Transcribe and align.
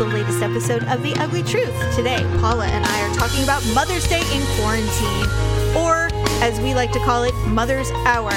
the 0.00 0.06
latest 0.06 0.40
episode 0.40 0.82
of 0.84 1.02
The 1.02 1.12
Ugly 1.16 1.42
Truth. 1.42 1.76
Today, 1.94 2.24
Paula 2.40 2.64
and 2.64 2.86
I 2.86 3.06
are 3.06 3.14
talking 3.14 3.44
about 3.44 3.62
Mother's 3.74 4.08
Day 4.08 4.22
in 4.32 4.40
quarantine, 4.56 5.28
or 5.76 6.08
as 6.40 6.58
we 6.60 6.72
like 6.72 6.90
to 6.92 6.98
call 7.00 7.24
it, 7.24 7.34
Mother's 7.48 7.90
Hour. 8.06 8.32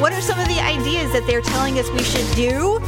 What 0.00 0.14
are 0.14 0.22
some 0.22 0.38
of 0.38 0.48
the 0.48 0.58
ideas 0.58 1.12
that 1.12 1.26
they're 1.26 1.42
telling 1.42 1.78
us 1.78 1.90
we 1.90 2.02
should 2.02 2.24
do? 2.34 2.78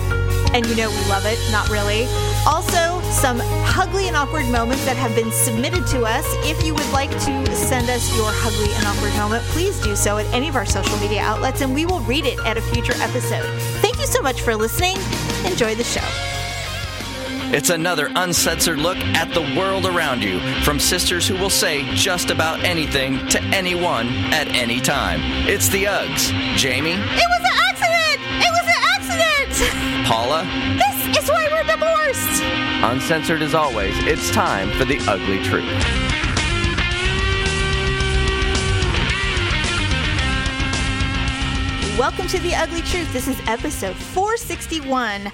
And 0.54 0.64
you 0.64 0.74
know 0.74 0.88
we 0.88 1.04
love 1.04 1.26
it, 1.26 1.38
not 1.52 1.68
really. 1.68 2.06
Also, 2.46 2.98
some 3.12 3.42
ugly 3.76 4.08
and 4.08 4.16
awkward 4.16 4.46
moments 4.46 4.86
that 4.86 4.96
have 4.96 5.14
been 5.14 5.30
submitted 5.30 5.86
to 5.88 6.04
us. 6.04 6.24
If 6.48 6.64
you 6.64 6.72
would 6.72 6.90
like 6.92 7.10
to 7.10 7.54
send 7.54 7.90
us 7.90 8.08
your 8.16 8.30
ugly 8.40 8.72
and 8.72 8.86
awkward 8.86 9.12
moment, 9.16 9.44
please 9.52 9.78
do 9.80 9.94
so 9.94 10.16
at 10.16 10.24
any 10.32 10.48
of 10.48 10.56
our 10.56 10.64
social 10.64 10.96
media 10.96 11.20
outlets 11.20 11.60
and 11.60 11.74
we 11.74 11.84
will 11.84 12.00
read 12.00 12.24
it 12.24 12.38
at 12.46 12.56
a 12.56 12.62
future 12.62 12.94
episode. 13.02 13.44
Thank 13.82 13.98
you 13.98 14.06
so 14.06 14.22
much 14.22 14.40
for 14.40 14.56
listening. 14.56 14.96
Enjoy 15.44 15.74
the 15.74 15.84
show. 15.84 16.33
It's 17.52 17.70
another 17.70 18.10
uncensored 18.16 18.78
look 18.78 18.96
at 18.98 19.32
the 19.32 19.42
world 19.56 19.86
around 19.86 20.22
you 20.22 20.40
from 20.62 20.80
sisters 20.80 21.28
who 21.28 21.34
will 21.36 21.50
say 21.50 21.84
just 21.94 22.30
about 22.30 22.64
anything 22.64 23.18
to 23.28 23.40
anyone 23.44 24.08
at 24.32 24.48
any 24.48 24.80
time. 24.80 25.20
It's 25.48 25.68
the 25.68 25.84
Uggs. 25.84 26.32
Jamie, 26.56 26.92
It 26.92 26.98
was 26.98 27.40
an 27.40 27.56
accident! 27.70 28.20
It 28.42 28.50
was 28.50 28.66
an 28.66 28.82
accident! 28.96 30.06
Paula, 30.06 30.42
This 30.78 31.22
is 31.22 31.30
why 31.30 31.48
we're 31.52 31.64
divorced! 31.64 32.42
uncensored 32.82 33.40
as 33.42 33.54
always, 33.54 33.94
it's 34.04 34.30
time 34.30 34.70
for 34.72 34.84
the 34.84 34.98
ugly 35.08 35.42
truth. 35.44 35.64
Welcome 41.98 42.26
to 42.28 42.40
The 42.40 42.54
Ugly 42.56 42.82
Truth. 42.82 43.12
This 43.12 43.28
is 43.28 43.40
episode 43.46 43.94
461. 43.94 45.30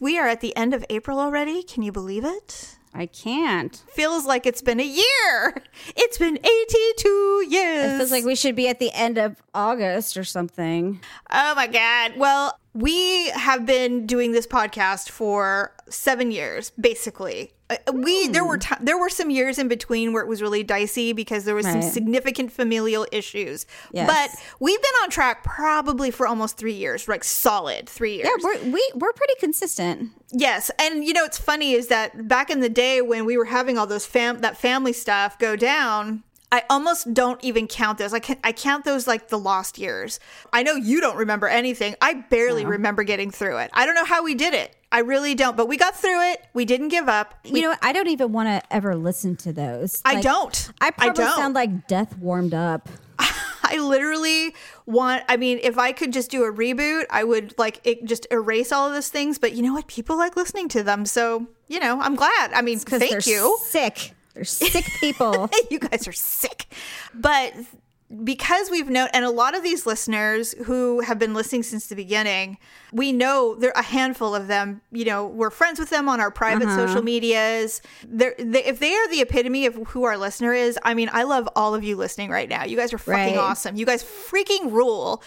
We 0.00 0.18
are 0.18 0.26
at 0.26 0.40
the 0.40 0.56
end 0.56 0.74
of 0.74 0.84
April 0.90 1.20
already. 1.20 1.62
Can 1.62 1.82
you 1.82 1.92
believe 1.92 2.24
it? 2.24 2.78
I 2.92 3.06
can't. 3.06 3.82
Feels 3.92 4.24
like 4.26 4.46
it's 4.46 4.62
been 4.62 4.80
a 4.80 4.84
year. 4.84 5.62
It's 5.96 6.18
been 6.18 6.38
82 6.38 7.46
years. 7.48 7.92
It 7.92 7.98
feels 7.98 8.10
like 8.10 8.24
we 8.24 8.36
should 8.36 8.54
be 8.54 8.68
at 8.68 8.78
the 8.78 8.92
end 8.92 9.18
of 9.18 9.42
August 9.54 10.16
or 10.16 10.24
something. 10.24 11.00
Oh 11.30 11.54
my 11.54 11.66
God. 11.66 12.16
Well, 12.16 12.58
we 12.72 13.30
have 13.30 13.66
been 13.66 14.06
doing 14.06 14.32
this 14.32 14.46
podcast 14.46 15.08
for 15.10 15.72
seven 15.88 16.30
years, 16.30 16.70
basically. 16.78 17.53
Uh, 17.70 17.76
We 17.92 18.28
there 18.28 18.44
were 18.44 18.58
ti 18.58 18.74
there 18.80 18.98
were 18.98 19.08
some 19.08 19.30
years 19.30 19.58
in 19.58 19.68
between 19.68 20.12
where 20.12 20.22
it 20.22 20.28
was 20.28 20.42
really 20.42 20.62
dicey 20.62 21.12
because 21.14 21.44
there 21.44 21.54
was 21.54 21.64
some 21.64 21.80
significant 21.80 22.52
familial 22.52 23.06
issues. 23.10 23.64
Yes. 23.92 24.06
But 24.06 24.42
we've 24.60 24.80
been 24.80 24.92
on 25.02 25.10
track 25.10 25.42
probably 25.44 26.10
for 26.10 26.26
almost 26.26 26.58
three 26.58 26.74
years, 26.74 27.08
like 27.08 27.24
solid 27.24 27.88
three 27.88 28.16
years. 28.16 28.28
Yeah, 28.28 28.36
we're 28.42 28.70
we, 28.70 28.90
we're 28.94 29.12
pretty 29.12 29.34
consistent. 29.40 30.10
Yes, 30.30 30.70
and 30.78 31.04
you 31.04 31.14
know 31.14 31.22
what's 31.22 31.38
funny 31.38 31.72
is 31.72 31.86
that 31.88 32.28
back 32.28 32.50
in 32.50 32.60
the 32.60 32.68
day 32.68 33.00
when 33.00 33.24
we 33.24 33.38
were 33.38 33.46
having 33.46 33.78
all 33.78 33.86
those 33.86 34.04
fam 34.04 34.40
that 34.40 34.58
family 34.58 34.92
stuff 34.92 35.38
go 35.38 35.56
down, 35.56 36.22
I 36.52 36.64
almost 36.68 37.14
don't 37.14 37.42
even 37.42 37.66
count 37.66 37.98
those. 37.98 38.12
I 38.12 38.18
can 38.18 38.36
I 38.44 38.52
count 38.52 38.84
those 38.84 39.06
like 39.06 39.28
the 39.28 39.38
lost 39.38 39.78
years. 39.78 40.20
I 40.52 40.62
know 40.62 40.74
you 40.74 41.00
don't 41.00 41.16
remember 41.16 41.48
anything. 41.48 41.96
I 42.00 42.14
barely 42.14 42.64
remember 42.66 43.04
getting 43.04 43.30
through 43.30 43.56
it. 43.58 43.70
I 43.72 43.86
don't 43.86 43.94
know 43.94 44.04
how 44.04 44.22
we 44.22 44.34
did 44.34 44.54
it. 44.54 44.76
I 44.94 45.00
really 45.00 45.34
don't, 45.34 45.56
but 45.56 45.66
we 45.66 45.76
got 45.76 45.96
through 45.96 46.30
it. 46.30 46.46
We 46.52 46.64
didn't 46.64 46.86
give 46.86 47.08
up. 47.08 47.34
You 47.42 47.62
know, 47.62 47.70
what? 47.70 47.80
I 47.82 47.92
don't 47.92 48.06
even 48.06 48.30
want 48.30 48.48
to 48.48 48.72
ever 48.72 48.94
listen 48.94 49.34
to 49.38 49.52
those. 49.52 50.00
I 50.04 50.20
don't. 50.20 50.70
I 50.80 50.86
I 50.86 50.90
probably 50.92 51.24
don't. 51.24 51.36
sound 51.36 51.54
like 51.54 51.88
death 51.88 52.16
warmed 52.16 52.54
up. 52.54 52.88
I 53.18 53.78
literally 53.78 54.54
want 54.86 55.24
I 55.28 55.36
mean, 55.36 55.58
if 55.64 55.78
I 55.78 55.90
could 55.90 56.12
just 56.12 56.30
do 56.30 56.44
a 56.44 56.52
reboot, 56.52 57.06
I 57.10 57.24
would 57.24 57.58
like 57.58 57.80
it, 57.82 58.04
just 58.04 58.28
erase 58.30 58.70
all 58.70 58.86
of 58.86 58.94
those 58.94 59.08
things, 59.08 59.36
but 59.36 59.54
you 59.54 59.62
know 59.64 59.72
what? 59.72 59.88
People 59.88 60.16
like 60.16 60.36
listening 60.36 60.68
to 60.68 60.84
them. 60.84 61.06
So, 61.06 61.48
you 61.66 61.80
know, 61.80 62.00
I'm 62.00 62.14
glad. 62.14 62.52
I 62.52 62.62
mean, 62.62 62.78
thank 62.78 63.10
they're 63.10 63.18
you. 63.18 63.58
sick. 63.62 64.12
They're 64.34 64.44
sick 64.44 64.84
people. 65.00 65.50
you 65.72 65.80
guys 65.80 66.06
are 66.06 66.12
sick. 66.12 66.66
But 67.12 67.52
because 68.22 68.70
we've 68.70 68.88
known, 68.88 69.08
and 69.12 69.24
a 69.24 69.30
lot 69.30 69.56
of 69.56 69.62
these 69.62 69.86
listeners 69.86 70.52
who 70.64 71.00
have 71.00 71.18
been 71.18 71.34
listening 71.34 71.62
since 71.62 71.86
the 71.88 71.96
beginning, 71.96 72.58
we 72.92 73.12
know 73.12 73.54
there 73.54 73.70
are 73.76 73.80
a 73.80 73.84
handful 73.84 74.34
of 74.34 74.46
them. 74.46 74.80
You 74.92 75.04
know, 75.06 75.26
we're 75.26 75.50
friends 75.50 75.78
with 75.80 75.90
them 75.90 76.08
on 76.08 76.20
our 76.20 76.30
private 76.30 76.68
social 76.70 77.02
medias. 77.02 77.82
They're, 78.06 78.34
they, 78.38 78.64
if 78.64 78.78
they 78.78 78.94
are 78.94 79.08
the 79.08 79.20
epitome 79.20 79.66
of 79.66 79.74
who 79.88 80.04
our 80.04 80.16
listener 80.16 80.52
is, 80.52 80.78
I 80.82 80.94
mean, 80.94 81.10
I 81.12 81.24
love 81.24 81.48
all 81.56 81.74
of 81.74 81.82
you 81.82 81.96
listening 81.96 82.30
right 82.30 82.48
now. 82.48 82.64
You 82.64 82.76
guys 82.76 82.92
are 82.92 82.98
fucking 82.98 83.34
Right. 83.34 83.36
awesome. 83.36 83.76
You 83.76 83.86
guys 83.86 84.04
freaking 84.04 84.70
rule. 84.70 85.22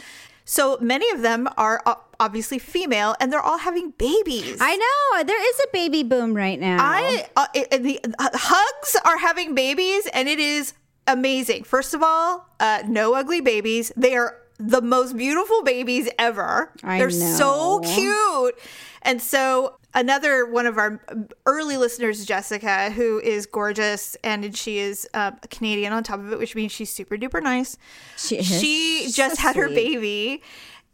So 0.45 0.77
many 0.79 1.09
of 1.11 1.21
them 1.23 1.49
are 1.57 1.83
obviously 2.21 2.57
female, 2.57 3.15
and 3.19 3.33
they're 3.33 3.41
all 3.41 3.57
having 3.57 3.91
babies. 3.91 4.59
I 4.61 4.77
know. 4.77 5.23
There 5.25 5.49
is 5.49 5.59
a 5.59 5.67
baby 5.73 6.03
boom 6.03 6.33
right 6.33 6.57
now. 6.57 6.77
I 6.79 7.27
uh, 7.35 7.47
it, 7.53 7.83
the 7.83 7.99
uh, 8.17 8.29
hugs 8.33 8.95
are 9.03 9.17
having 9.17 9.55
babies, 9.55 10.07
and 10.13 10.29
it 10.29 10.39
is 10.39 10.73
amazing. 11.07 11.63
First 11.63 11.93
of 11.93 12.03
all, 12.03 12.47
uh, 12.59 12.83
no 12.87 13.13
ugly 13.13 13.41
babies. 13.41 13.91
They 13.95 14.15
are 14.15 14.37
the 14.59 14.81
most 14.81 15.15
beautiful 15.15 15.63
babies 15.63 16.09
ever. 16.17 16.71
I 16.83 16.97
They're 16.97 17.09
so 17.09 17.79
cute. 17.79 18.55
And 19.03 19.21
so 19.21 19.77
another 19.93 20.45
one 20.45 20.65
of 20.65 20.77
our 20.77 20.99
early 21.45 21.77
listeners, 21.77 22.25
Jessica, 22.25 22.89
who 22.91 23.19
is 23.19 23.45
gorgeous, 23.45 24.15
and 24.23 24.55
she 24.55 24.79
is 24.79 25.07
uh, 25.13 25.31
a 25.41 25.47
Canadian 25.47 25.93
on 25.93 26.03
top 26.03 26.19
of 26.19 26.31
it, 26.31 26.39
which 26.39 26.55
means 26.55 26.71
she's 26.71 26.91
super 26.91 27.17
duper 27.17 27.41
nice. 27.41 27.77
She. 28.17 28.41
She 28.41 29.09
just 29.11 29.37
so 29.37 29.41
had 29.41 29.55
her 29.55 29.69
baby. 29.69 30.41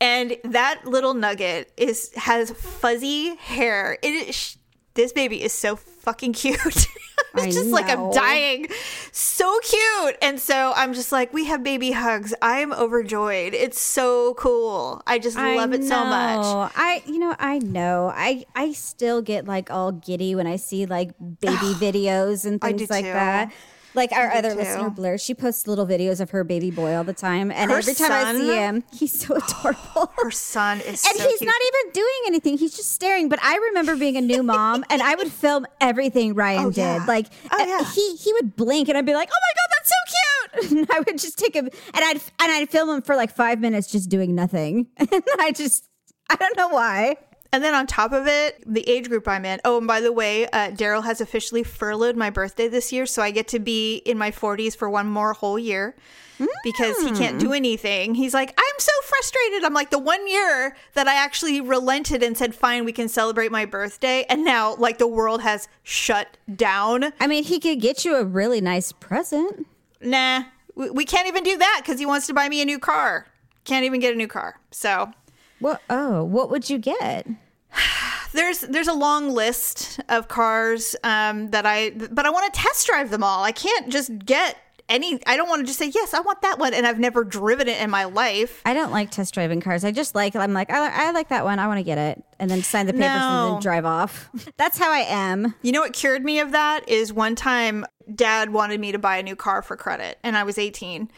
And 0.01 0.35
that 0.43 0.81
little 0.85 1.13
nugget 1.13 1.71
is 1.77 2.11
has 2.15 2.51
fuzzy 2.51 3.35
hair. 3.35 3.97
It 4.01 4.13
is 4.27 4.35
sh- 4.35 4.55
this 4.95 5.13
baby 5.13 5.41
is 5.41 5.53
so 5.53 5.77
fucking 6.03 6.33
cute. 6.33 6.59
it's 6.65 6.87
I 7.33 7.49
just 7.49 7.69
like 7.69 7.89
I'm 7.89 8.11
dying. 8.11 8.67
So 9.11 9.59
cute. 9.63 10.17
And 10.21 10.39
so 10.39 10.73
I'm 10.75 10.93
just 10.93 11.11
like, 11.11 11.33
we 11.33 11.45
have 11.45 11.63
baby 11.63 11.91
hugs. 11.91 12.33
I'm 12.41 12.71
overjoyed. 12.73 13.53
It's 13.53 13.81
so 13.81 14.33
cool. 14.35 15.01
I 15.07 15.17
just 15.17 15.37
I 15.37 15.55
love 15.55 15.73
it 15.73 15.83
so 15.83 16.05
much. 16.05 16.71
I, 16.75 17.01
you 17.07 17.19
know, 17.19 17.35
I 17.39 17.59
know. 17.59 18.11
I, 18.13 18.45
I 18.55 18.73
still 18.73 19.21
get 19.21 19.45
like 19.45 19.71
all 19.71 19.91
giddy 19.91 20.35
when 20.35 20.45
I 20.45 20.57
see 20.57 20.85
like 20.85 21.11
baby 21.17 21.55
videos 21.79 22.45
and 22.45 22.61
things 22.61 22.89
like 22.89 23.05
too. 23.05 23.13
that. 23.13 23.51
Like 23.95 24.11
our 24.11 24.31
other 24.31 24.51
too. 24.51 24.57
listener, 24.57 24.89
Blair, 24.89 25.17
she 25.19 25.33
posts 25.35 25.67
little 25.67 25.85
videos 25.85 26.19
of 26.19 26.31
her 26.31 26.43
baby 26.43 26.71
boy 26.71 26.95
all 26.95 27.03
the 27.03 27.13
time, 27.13 27.51
and 27.51 27.69
Her 27.71 27.77
every 27.77 27.93
time 27.93 28.11
I 28.11 28.33
see 28.35 28.47
him, 28.55 28.83
he's 28.91 29.19
so 29.19 29.35
adorable. 29.37 30.11
Her 30.17 30.31
son 30.31 30.79
is 30.79 31.05
and 31.05 31.17
so 31.17 31.27
he's 31.29 31.37
cute. 31.39 31.47
not 31.47 31.61
even 31.67 31.91
doing 31.93 32.21
anything; 32.27 32.57
he's 32.57 32.75
just 32.75 32.91
staring. 32.91 33.29
But 33.29 33.39
I 33.43 33.55
remember 33.55 33.95
being 33.95 34.17
a 34.17 34.21
new 34.21 34.41
mom, 34.41 34.83
and 34.89 35.01
I 35.01 35.13
would 35.15 35.31
film 35.31 35.65
everything 35.79 36.33
Ryan 36.33 36.65
Oh, 36.65 36.71
yeah. 36.73 36.99
did. 36.99 37.07
Like 37.07 37.27
Oh, 37.51 37.61
uh, 37.61 37.65
yeah. 37.65 37.83
he- 37.91 38.15
he 38.15 38.15
he 38.15 38.33
would 38.33 38.55
blink, 38.55 38.89
and 38.89 38.97
I'd 38.97 39.05
be 39.05 39.13
like, 39.13 39.29
"Oh 39.31 39.39
my 39.41 39.53
god, 39.55 39.69
that's 39.77 39.89
so 39.89 39.95
cute!" 40.07 40.13
And 40.73 40.87
I 40.91 40.99
would 41.01 41.17
just 41.19 41.37
take 41.37 41.55
him, 41.55 41.65
and 41.65 42.03
I'd 42.05 42.17
and 42.17 42.51
I'd 42.51 42.69
film 42.69 42.89
him 42.89 43.01
for 43.03 43.15
like 43.15 43.35
five 43.35 43.59
minutes, 43.59 43.91
just 43.91 44.09
doing 44.09 44.33
nothing. 44.35 44.87
And 44.99 45.23
I 45.39 45.51
just 45.51 45.87
I 46.29 46.35
don't 46.35 46.57
know 46.57 46.69
why. 46.69 47.17
And 47.53 47.63
then 47.63 47.75
on 47.75 47.85
top 47.85 48.11
of 48.13 48.25
it, 48.25 48.63
the 48.65 48.81
age 48.89 49.07
group 49.09 49.27
I'm 49.27 49.45
in. 49.45 49.61
Oh, 49.63 49.77
and 49.77 49.85
by 49.85 50.01
the 50.01 50.11
way, 50.11 50.47
uh, 50.47 50.71
Daryl 50.71 51.03
has 51.03 51.21
officially 51.21 51.61
furloughed 51.61 52.17
my 52.17 52.31
birthday 52.31 52.67
this 52.67 52.91
year, 52.91 53.05
so 53.05 53.21
I 53.21 53.29
get 53.29 53.47
to 53.49 53.59
be 53.59 53.97
in 53.97 54.17
my 54.17 54.31
40s 54.31 54.75
for 54.75 54.89
one 54.89 55.05
more 55.05 55.33
whole 55.33 55.59
year 55.59 55.95
because 56.63 56.97
he 56.97 57.11
can't 57.11 57.39
do 57.39 57.53
anything. 57.53 58.15
He's 58.15 58.33
like, 58.33 58.53
I'm 58.57 58.79
so 58.79 58.91
frustrated. 59.03 59.63
I'm 59.63 59.75
like, 59.75 59.91
the 59.91 59.99
one 59.99 60.27
year 60.27 60.75
that 60.95 61.07
I 61.07 61.13
actually 61.13 61.61
relented 61.61 62.23
and 62.23 62.35
said, 62.35 62.55
fine, 62.55 62.85
we 62.85 62.91
can 62.91 63.07
celebrate 63.07 63.51
my 63.51 63.65
birthday, 63.65 64.25
and 64.29 64.43
now 64.43 64.75
like 64.75 64.97
the 64.97 65.07
world 65.07 65.41
has 65.41 65.67
shut 65.83 66.37
down. 66.55 67.13
I 67.19 67.27
mean, 67.27 67.43
he 67.43 67.59
could 67.59 67.79
get 67.79 68.03
you 68.03 68.15
a 68.15 68.25
really 68.25 68.61
nice 68.61 68.91
present. 68.91 69.67
Nah, 70.01 70.45
we, 70.73 70.89
we 70.89 71.05
can't 71.05 71.27
even 71.27 71.43
do 71.43 71.55
that 71.55 71.81
because 71.83 71.99
he 71.99 72.07
wants 72.07 72.25
to 72.27 72.33
buy 72.33 72.49
me 72.49 72.63
a 72.63 72.65
new 72.65 72.79
car. 72.79 73.27
Can't 73.63 73.85
even 73.85 73.99
get 73.99 74.11
a 74.11 74.17
new 74.17 74.27
car. 74.27 74.59
So 74.71 75.13
What? 75.59 75.83
Oh, 75.87 76.23
what 76.23 76.49
would 76.49 76.67
you 76.69 76.79
get? 76.79 77.27
there's 78.33 78.61
there's 78.61 78.87
a 78.87 78.93
long 78.93 79.29
list 79.29 79.99
of 80.09 80.27
cars 80.27 80.95
um, 81.03 81.51
that 81.51 81.65
I 81.65 81.91
but 81.91 82.25
I 82.25 82.29
want 82.29 82.53
to 82.53 82.59
test 82.59 82.87
drive 82.87 83.09
them 83.09 83.23
all. 83.23 83.43
I 83.43 83.51
can't 83.51 83.89
just 83.89 84.25
get 84.25 84.57
any. 84.89 85.19
I 85.25 85.37
don't 85.37 85.49
want 85.49 85.61
to 85.61 85.65
just 85.65 85.79
say 85.79 85.91
yes. 85.93 86.13
I 86.13 86.19
want 86.19 86.41
that 86.41 86.59
one, 86.59 86.73
and 86.73 86.85
I've 86.85 86.99
never 86.99 87.23
driven 87.23 87.67
it 87.67 87.81
in 87.81 87.89
my 87.89 88.05
life. 88.05 88.61
I 88.65 88.73
don't 88.73 88.91
like 88.91 89.11
test 89.11 89.33
driving 89.33 89.61
cars. 89.61 89.83
I 89.83 89.91
just 89.91 90.15
like 90.15 90.35
I'm 90.35 90.53
like 90.53 90.69
I, 90.69 91.07
I 91.07 91.11
like 91.11 91.29
that 91.29 91.43
one. 91.45 91.59
I 91.59 91.67
want 91.67 91.79
to 91.79 91.83
get 91.83 91.97
it, 91.97 92.23
and 92.39 92.49
then 92.49 92.61
sign 92.63 92.85
the 92.85 92.93
papers 92.93 93.07
and 93.07 93.53
then 93.53 93.61
drive 93.61 93.85
off. 93.85 94.29
That's 94.57 94.77
how 94.77 94.91
I 94.91 94.99
am. 94.99 95.55
You 95.61 95.71
know 95.71 95.81
what 95.81 95.93
cured 95.93 96.23
me 96.23 96.39
of 96.39 96.51
that 96.51 96.87
is 96.87 97.11
one 97.13 97.35
time 97.35 97.85
Dad 98.13 98.51
wanted 98.51 98.79
me 98.79 98.91
to 98.91 98.99
buy 98.99 99.17
a 99.17 99.23
new 99.23 99.35
car 99.35 99.61
for 99.61 99.75
credit, 99.75 100.19
and 100.23 100.37
I 100.37 100.43
was 100.43 100.57
18, 100.57 101.09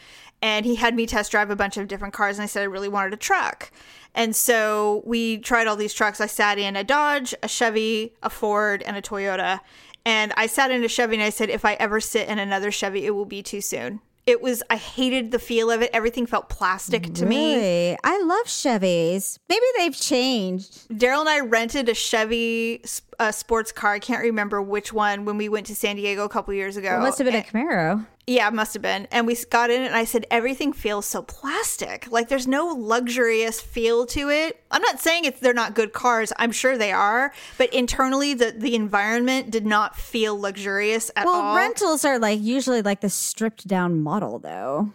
and 0.41 0.65
he 0.65 0.75
had 0.75 0.95
me 0.95 1.05
test 1.05 1.31
drive 1.31 1.49
a 1.49 1.55
bunch 1.55 1.77
of 1.77 1.87
different 1.87 2.13
cars, 2.13 2.37
and 2.37 2.43
I 2.43 2.47
said 2.47 2.61
I 2.61 2.65
really 2.65 2.89
wanted 2.89 3.13
a 3.13 3.17
truck. 3.17 3.71
And 4.15 4.33
so 4.33 5.03
we 5.05 5.39
tried 5.39 5.67
all 5.67 5.75
these 5.75 5.93
trucks. 5.93 6.21
I 6.21 6.27
sat 6.27 6.57
in 6.57 6.77
a 6.77 6.83
Dodge, 6.85 7.35
a 7.43 7.49
Chevy, 7.49 8.13
a 8.23 8.29
Ford, 8.29 8.81
and 8.83 8.95
a 8.95 9.01
Toyota. 9.01 9.59
And 10.05 10.33
I 10.37 10.47
sat 10.47 10.71
in 10.71 10.83
a 10.83 10.87
Chevy 10.87 11.15
and 11.15 11.23
I 11.23 11.29
said, 11.29 11.49
if 11.49 11.65
I 11.65 11.73
ever 11.73 11.99
sit 11.99 12.29
in 12.29 12.37
another 12.39 12.71
Chevy, 12.71 13.05
it 13.05 13.11
will 13.11 13.25
be 13.25 13.41
too 13.41 13.61
soon. 13.61 14.01
It 14.25 14.41
was 14.41 14.63
I 14.71 14.77
hated 14.77 15.31
the 15.31 15.37
feel 15.37 15.69
of 15.69 15.83
it. 15.83 15.91
Everything 15.93 16.25
felt 16.25 16.49
plastic 16.49 17.13
to 17.13 17.27
me. 17.27 17.95
I 18.03 18.21
love 18.23 18.47
Chevys. 18.47 19.37
Maybe 19.49 19.65
they've 19.77 19.95
changed. 19.95 20.89
Daryl 20.89 21.19
and 21.19 21.29
I 21.29 21.41
rented 21.41 21.89
a 21.89 21.93
Chevy 21.93 22.81
uh, 23.19 23.31
sports 23.31 23.71
car. 23.71 23.93
I 23.93 23.99
can't 23.99 24.21
remember 24.21 24.61
which 24.61 24.93
one 24.93 25.25
when 25.25 25.37
we 25.37 25.49
went 25.49 25.65
to 25.67 25.75
San 25.75 25.95
Diego 25.95 26.23
a 26.23 26.29
couple 26.29 26.53
years 26.53 26.77
ago. 26.77 26.95
It 26.97 26.99
must 27.01 27.17
have 27.17 27.25
been 27.25 27.35
a 27.35 27.41
Camaro. 27.43 28.05
Yeah, 28.27 28.49
must 28.49 28.73
have 28.73 28.81
been. 28.81 29.07
And 29.11 29.27
we 29.27 29.37
got 29.51 29.69
in 29.69 29.83
it 29.83 29.85
and 29.85 29.95
I 29.95 30.05
said, 30.05 30.25
everything 30.31 30.73
feels 30.73 31.05
so 31.05 31.21
plastic. 31.21 32.11
Like 32.11 32.27
there's 32.27 32.47
no 32.47 32.65
luxurious 32.67 33.61
feel 33.61 34.05
to 34.07 34.29
it. 34.29 34.63
I'm 34.71 34.81
not 34.81 34.99
saying 34.99 35.25
it's 35.25 35.39
they're 35.39 35.53
not 35.53 35.75
good 35.75 35.93
cars. 35.93 36.33
I'm 36.37 36.51
sure 36.51 36.75
they 36.77 36.91
are. 36.91 37.31
But 37.59 37.71
internally 37.71 38.33
the, 38.33 38.51
the 38.51 38.73
environment 38.75 39.51
did 39.51 39.65
not 39.65 39.95
feel 39.95 40.39
luxurious 40.39 41.11
at 41.15 41.25
Well, 41.25 41.35
all. 41.35 41.53
Well, 41.53 41.55
rentals 41.55 42.03
are 42.03 42.17
like 42.17 42.41
usually 42.41 42.81
like 42.81 43.01
the 43.01 43.09
stripped 43.09 43.67
down 43.67 44.01
model 44.01 44.39
though. 44.39 44.89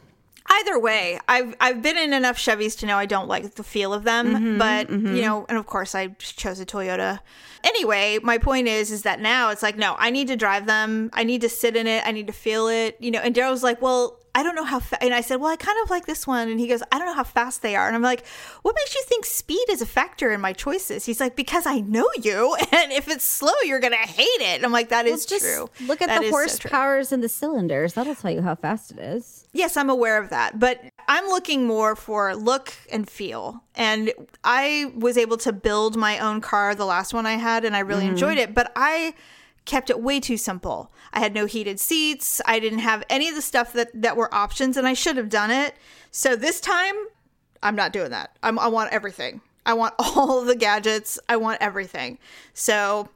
Either 0.53 0.79
way, 0.79 1.19
I've 1.29 1.55
I've 1.61 1.81
been 1.81 1.97
in 1.97 2.13
enough 2.13 2.37
Chevys 2.37 2.77
to 2.81 2.87
know 2.87 2.97
I 2.97 3.07
don't 3.07 3.29
like 3.29 3.55
the 3.55 3.63
feel 3.63 3.93
of 3.95 4.03
them, 4.05 4.35
Mm-hmm, 4.35 4.59
but 4.59 4.91
you 4.91 5.23
know, 5.23 5.47
and 5.49 5.57
of 5.57 5.67
course 5.67 5.95
I 5.95 6.09
chose 6.19 6.59
a 6.61 6.67
Toyota. 6.67 7.21
Anyway, 7.63 8.19
my 8.23 8.37
point 8.39 8.67
is 8.69 8.91
is 8.91 9.03
that 9.03 9.21
now 9.21 9.51
it's 9.51 9.63
like 9.63 9.77
no, 9.77 9.95
I 9.99 10.11
need 10.11 10.29
to 10.29 10.37
drive 10.37 10.67
them. 10.67 11.11
I 11.13 11.25
need 11.25 11.41
to 11.43 11.49
sit 11.49 11.77
in 11.77 11.87
it. 11.87 12.03
I 12.07 12.13
need 12.13 12.27
to 12.27 12.33
feel 12.33 12.69
it. 12.69 12.97
You 13.01 13.11
know, 13.13 13.21
and 13.21 13.35
Daryl 13.35 13.51
was 13.53 13.63
like, 13.63 13.81
"Well, 13.81 14.19
I 14.35 14.43
don't 14.43 14.55
know 14.57 14.65
how." 14.65 14.81
Fa-. 14.81 15.01
And 15.03 15.15
I 15.15 15.21
said, 15.21 15.37
"Well, 15.41 15.51
I 15.53 15.57
kind 15.57 15.77
of 15.85 15.91
like 15.91 16.07
this 16.07 16.27
one." 16.27 16.49
And 16.49 16.59
he 16.59 16.67
goes, 16.67 16.83
"I 16.91 16.99
don't 16.99 17.07
know 17.07 17.15
how 17.15 17.23
fast 17.25 17.63
they 17.63 17.77
are." 17.77 17.87
And 17.87 17.95
I'm 17.95 18.03
like, 18.03 18.27
"What 18.63 18.75
makes 18.75 18.95
you 18.95 19.03
think 19.07 19.27
speed 19.27 19.67
is 19.71 19.81
a 19.83 19.87
factor 19.87 20.33
in 20.33 20.41
my 20.41 20.53
choices?" 20.53 21.05
He's 21.05 21.21
like, 21.21 21.37
"Because 21.37 21.65
I 21.67 21.81
know 21.81 22.09
you, 22.23 22.57
and 22.73 22.91
if 22.93 23.09
it's 23.09 23.25
slow, 23.25 23.53
you're 23.65 23.79
gonna 23.81 23.97
hate 23.97 24.25
it." 24.41 24.57
And 24.57 24.65
I'm 24.65 24.73
like, 24.73 24.89
"That 24.89 25.07
is 25.07 25.27
Just 25.27 25.45
true. 25.45 25.69
look 25.87 26.01
at 26.03 26.09
That 26.09 26.23
the 26.23 26.27
is 26.29 26.53
so 26.53 26.59
true." 26.59 26.71
horsepowers 26.71 27.13
in 27.13 27.21
the 27.21 27.29
cylinders. 27.29 27.95
That'll 27.95 28.15
tell 28.17 28.31
you 28.33 28.43
how 28.43 28.55
fast 28.57 28.91
it 28.93 28.99
is. 28.99 29.40
Yes, 29.53 29.77
I'm 29.77 29.91
aware 29.91 30.23
of 30.23 30.31
that, 30.31 30.61
but 30.61 30.81
I'm 31.09 31.27
looking 31.27 31.67
more 31.67 31.97
for 31.97 32.37
look 32.37 32.73
and 32.93 33.09
feel. 33.09 33.65
And 33.75 34.13
I 34.45 34.93
was 34.95 35.17
able 35.19 35.37
to 35.39 35.53
build 35.53 35.97
my 35.97 36.19
own 36.19 36.41
car, 36.41 36.75
the 36.75 36.85
last 36.85 37.13
one 37.13 37.27
I 37.27 37.33
had, 37.33 37.65
and 37.65 37.75
I 37.75 37.81
really 37.81 38.03
mm-hmm. 38.03 38.13
enjoyed 38.13 38.39
it, 38.39 38.55
but 38.55 38.71
I 38.77 39.15
kept 39.65 39.91
it 39.91 40.01
way 40.01 40.21
too 40.21 40.37
simple. 40.37 40.93
I 41.13 41.21
had 41.21 41.35
no 41.35 41.47
heated 41.47 41.81
seats. 41.81 42.41
I 42.47 42.61
didn't 42.61 42.79
have 42.81 43.03
any 43.11 43.29
of 43.29 43.35
the 43.35 43.43
stuff 43.43 43.73
that 43.73 43.91
that 43.95 44.17
were 44.17 44.33
options 44.35 44.77
and 44.77 44.87
I 44.87 44.95
should 44.95 45.17
have 45.17 45.29
done 45.29 45.51
it. 45.51 45.75
So 46.11 46.37
this 46.37 46.61
time 46.61 46.95
I'm 47.63 47.77
not 47.77 47.93
doing 47.93 48.11
that. 48.11 48.37
I'm, 48.43 48.59
I 48.59 48.69
want 48.69 48.93
everything. 48.93 49.41
I 49.67 49.75
want 49.75 49.95
all 49.99 50.45
the 50.45 50.57
gadgets. 50.57 51.19
I 51.29 51.37
want 51.37 51.59
everything. 51.61 52.19
So 52.55 53.09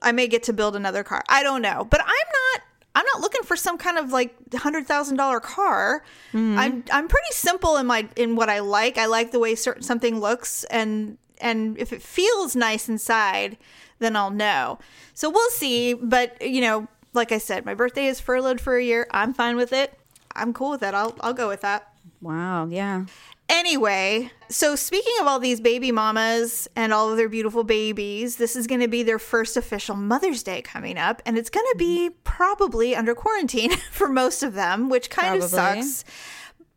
I 0.00 0.12
may 0.12 0.28
get 0.28 0.42
to 0.44 0.52
build 0.52 0.76
another 0.76 1.04
car. 1.04 1.22
I 1.28 1.42
don't 1.42 1.62
know, 1.62 1.86
but 1.88 2.00
I'm 2.00 2.06
not. 2.06 2.62
I'm 2.94 3.06
not 3.06 3.20
looking 3.20 3.42
for 3.42 3.56
some 3.56 3.78
kind 3.78 3.98
of 3.98 4.12
like 4.12 4.34
hundred 4.54 4.86
thousand 4.86 5.16
dollar 5.16 5.40
car. 5.40 6.04
Mm-hmm. 6.32 6.58
I'm 6.58 6.84
I'm 6.92 7.08
pretty 7.08 7.32
simple 7.32 7.76
in 7.76 7.86
my 7.86 8.08
in 8.16 8.36
what 8.36 8.48
I 8.50 8.58
like. 8.60 8.98
I 8.98 9.06
like 9.06 9.32
the 9.32 9.38
way 9.38 9.54
certain 9.54 9.82
something 9.82 10.20
looks, 10.20 10.64
and 10.64 11.16
and 11.40 11.78
if 11.78 11.92
it 11.92 12.02
feels 12.02 12.54
nice 12.54 12.88
inside, 12.88 13.56
then 13.98 14.16
I'll 14.16 14.30
know. 14.30 14.78
So 15.14 15.30
we'll 15.30 15.50
see. 15.50 15.94
But 15.94 16.40
you 16.42 16.60
know, 16.60 16.88
like 17.14 17.32
I 17.32 17.38
said, 17.38 17.64
my 17.64 17.74
birthday 17.74 18.06
is 18.06 18.20
furloughed 18.20 18.60
for 18.60 18.76
a 18.76 18.84
year. 18.84 19.06
I'm 19.10 19.32
fine 19.32 19.56
with 19.56 19.72
it. 19.72 19.98
I'm 20.34 20.52
cool 20.52 20.70
with 20.70 20.80
that. 20.80 20.94
I'll 20.94 21.16
I'll 21.20 21.34
go 21.34 21.48
with 21.48 21.62
that. 21.62 21.88
Wow, 22.20 22.66
yeah. 22.66 23.06
Anyway, 23.52 24.30
so 24.48 24.74
speaking 24.74 25.12
of 25.20 25.26
all 25.26 25.38
these 25.38 25.60
baby 25.60 25.92
mamas 25.92 26.68
and 26.74 26.90
all 26.90 27.10
of 27.10 27.18
their 27.18 27.28
beautiful 27.28 27.64
babies, 27.64 28.36
this 28.36 28.56
is 28.56 28.66
going 28.66 28.80
to 28.80 28.88
be 28.88 29.02
their 29.02 29.18
first 29.18 29.58
official 29.58 29.94
Mother's 29.94 30.42
Day 30.42 30.62
coming 30.62 30.96
up, 30.96 31.20
and 31.26 31.36
it's 31.36 31.50
going 31.50 31.66
to 31.70 31.76
be 31.76 32.08
mm-hmm. 32.08 32.18
probably 32.24 32.96
under 32.96 33.14
quarantine 33.14 33.76
for 33.90 34.08
most 34.08 34.42
of 34.42 34.54
them, 34.54 34.88
which 34.88 35.10
kind 35.10 35.40
of 35.40 35.50
sucks. 35.50 36.02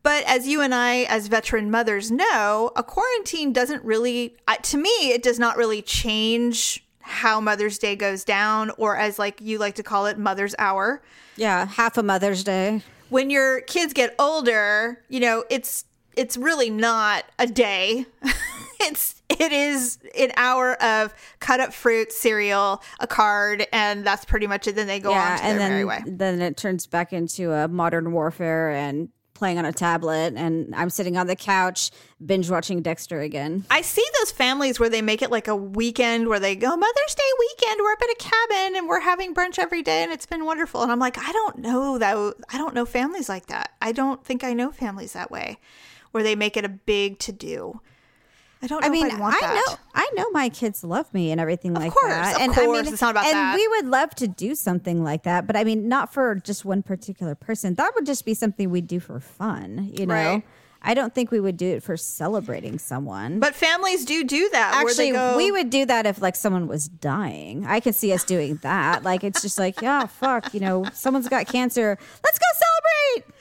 But 0.04 0.26
as 0.28 0.50
you 0.50 0.60
and 0.60 0.76
I, 0.76 1.04
as 1.04 1.28
veteran 1.28 1.72
mothers, 1.72 2.12
know, 2.12 2.72
a 2.76 2.84
quarantine 2.84 3.54
doesn't 3.54 3.84
really, 3.86 4.36
to 4.64 4.78
me, 4.78 4.90
it 4.90 5.24
does 5.24 5.40
not 5.40 5.56
really 5.56 5.82
change 5.82 6.86
how 7.00 7.40
Mother's 7.40 7.78
Day 7.78 7.96
goes 7.96 8.26
down, 8.26 8.70
or 8.78 8.98
as 8.98 9.18
like 9.18 9.40
you 9.40 9.60
like 9.60 9.76
to 9.76 9.84
call 9.84 10.08
it, 10.08 10.18
Mother's 10.18 10.56
Hour 10.60 11.02
Yeah, 11.38 11.68
half 11.68 11.98
a 11.98 12.04
Mother's 12.04 12.44
Day. 12.44 12.82
when 13.08 13.30
your 13.30 13.62
kids 13.62 13.94
get 13.94 14.14
older, 14.20 15.02
you 15.08 15.22
know, 15.22 15.46
it's 15.50 15.86
it's 16.18 16.38
really 16.38 16.70
not 16.70 17.26
a 17.40 17.48
day. 17.48 18.06
it's 18.82 19.22
it 19.30 19.52
is 19.52 20.00
an 20.18 20.32
hour 20.38 20.82
of 20.82 21.14
cut 21.40 21.60
up 21.60 21.74
fruit, 21.74 22.12
cereal, 22.12 22.82
a 23.00 23.08
card, 23.08 23.68
and 23.74 24.06
that's 24.06 24.26
pretty 24.26 24.48
much 24.48 24.68
it. 24.68 24.76
Then 24.76 24.88
they 24.88 25.00
go 25.00 25.12
on 25.12 25.16
yeah, 25.16 25.38
to 25.38 25.44
and 25.44 25.60
their 25.60 25.68
then 25.68 25.72
merry 25.72 25.86
way. 25.86 26.04
then 26.06 26.42
it 26.42 26.58
turns 26.58 26.88
back 26.88 27.14
into 27.14 27.52
a 27.52 27.68
modern 27.68 28.12
warfare 28.12 28.72
and 28.72 29.10
playing 29.36 29.58
on 29.60 29.66
a 29.66 29.74
tablet 29.74 30.34
and 30.38 30.74
I'm 30.74 30.90
sitting 30.90 31.18
on 31.18 31.28
the 31.28 31.36
couch 31.36 31.92
binge 32.26 32.50
watching 32.50 32.82
Dexter 32.82 33.20
again. 33.20 33.66
I 33.70 33.82
see 33.82 34.06
those 34.20 34.32
families 34.32 34.80
where 34.80 34.90
they 34.90 35.02
make 35.02 35.22
it 35.22 35.30
like 35.30 35.50
a 35.50 35.56
weekend 35.56 36.30
where 36.30 36.40
they 36.40 36.56
go 36.56 36.70
Mother's 36.76 37.16
Day 37.16 37.24
weekend. 37.40 37.82
We're 37.82 37.92
up 37.92 38.02
at 38.02 38.10
a 38.10 38.16
cabin 38.18 38.78
and 38.78 38.88
we're 38.88 39.02
having 39.02 39.36
brunch 39.36 39.60
every 39.60 39.84
day, 39.84 40.04
and 40.04 40.12
it's 40.12 40.26
been 40.26 40.46
wonderful. 40.46 40.82
And 40.82 40.92
I'm 40.92 41.00
like, 41.00 41.18
I 41.18 41.32
don't 41.34 41.58
know 41.58 41.98
that. 41.98 42.16
I 42.52 42.58
don't 42.58 42.74
know 42.74 42.86
families 42.86 43.28
like 43.28 43.48
that. 43.48 43.72
I 43.82 43.92
don't 43.92 44.24
think 44.24 44.44
I 44.46 44.54
know 44.54 44.72
families 44.72 45.14
that 45.14 45.30
way, 45.30 45.60
where 46.16 46.24
they 46.24 46.34
make 46.34 46.56
it 46.56 46.64
a 46.64 46.70
big 46.70 47.20
to 47.20 47.34
do. 47.34 47.82
I 48.62 48.68
don't. 48.68 48.80
Know 48.80 48.88
I 48.88 48.90
mean, 48.90 49.08
if 49.08 49.16
I'd 49.16 49.20
want 49.20 49.36
I 49.36 49.40
that. 49.42 49.66
know, 49.68 49.76
I 49.94 50.10
know 50.16 50.30
my 50.32 50.48
kids 50.48 50.82
love 50.82 51.14
me 51.14 51.30
and 51.30 51.42
everything 51.42 51.74
like 51.74 51.92
course, 51.92 52.10
that. 52.10 52.36
of 52.38 52.42
and 52.42 52.52
I 52.54 52.56
course, 52.56 52.84
mean, 52.86 52.94
it's 52.94 53.02
not 53.02 53.12
about 53.12 53.26
and 53.26 53.36
that. 53.36 53.56
we 53.56 53.68
would 53.68 53.88
love 53.88 54.16
to 54.16 54.28
do 54.30 54.56
something 54.56 55.04
like 55.04 55.24
that, 55.24 55.46
but 55.46 55.58
I 55.58 55.66
mean, 55.66 55.90
not 55.90 56.14
for 56.14 56.36
just 56.36 56.64
one 56.64 56.84
particular 56.84 57.36
person. 57.36 57.76
That 57.76 57.92
would 57.96 58.06
just 58.06 58.24
be 58.24 58.34
something 58.34 58.70
we'd 58.70 58.88
do 58.88 59.02
for 59.02 59.20
fun, 59.20 59.92
you 59.94 60.06
know. 60.06 60.14
Right. 60.14 60.44
I 60.82 60.94
don't 60.94 61.14
think 61.14 61.32
we 61.32 61.40
would 61.42 61.58
do 61.58 61.68
it 61.68 61.84
for 61.84 61.98
celebrating 61.98 62.80
someone. 62.80 63.40
But 63.40 63.56
families 63.56 64.06
do 64.06 64.24
do 64.24 64.48
that. 64.52 64.84
where 64.84 64.94
they 64.94 65.10
Actually, 65.10 65.12
go, 65.12 65.36
we 65.36 65.52
would 65.52 65.70
do 65.70 65.86
that 65.86 66.06
if 66.06 66.22
like 66.22 66.38
someone 66.38 66.68
was 66.68 66.88
dying. 66.88 67.66
I 67.66 67.80
could 67.82 67.96
see 67.96 68.14
us 68.14 68.24
doing 68.24 68.58
that. 68.62 69.04
Like 69.04 69.24
it's 69.26 69.42
just 69.42 69.58
like, 69.58 69.82
yeah, 69.82 70.06
fuck, 70.06 70.54
you 70.54 70.60
know, 70.62 70.86
someone's 70.94 71.28
got 71.28 71.48
cancer. 71.48 71.98
Let's 72.24 72.40
go 72.40 72.46
celebrate. 72.54 73.35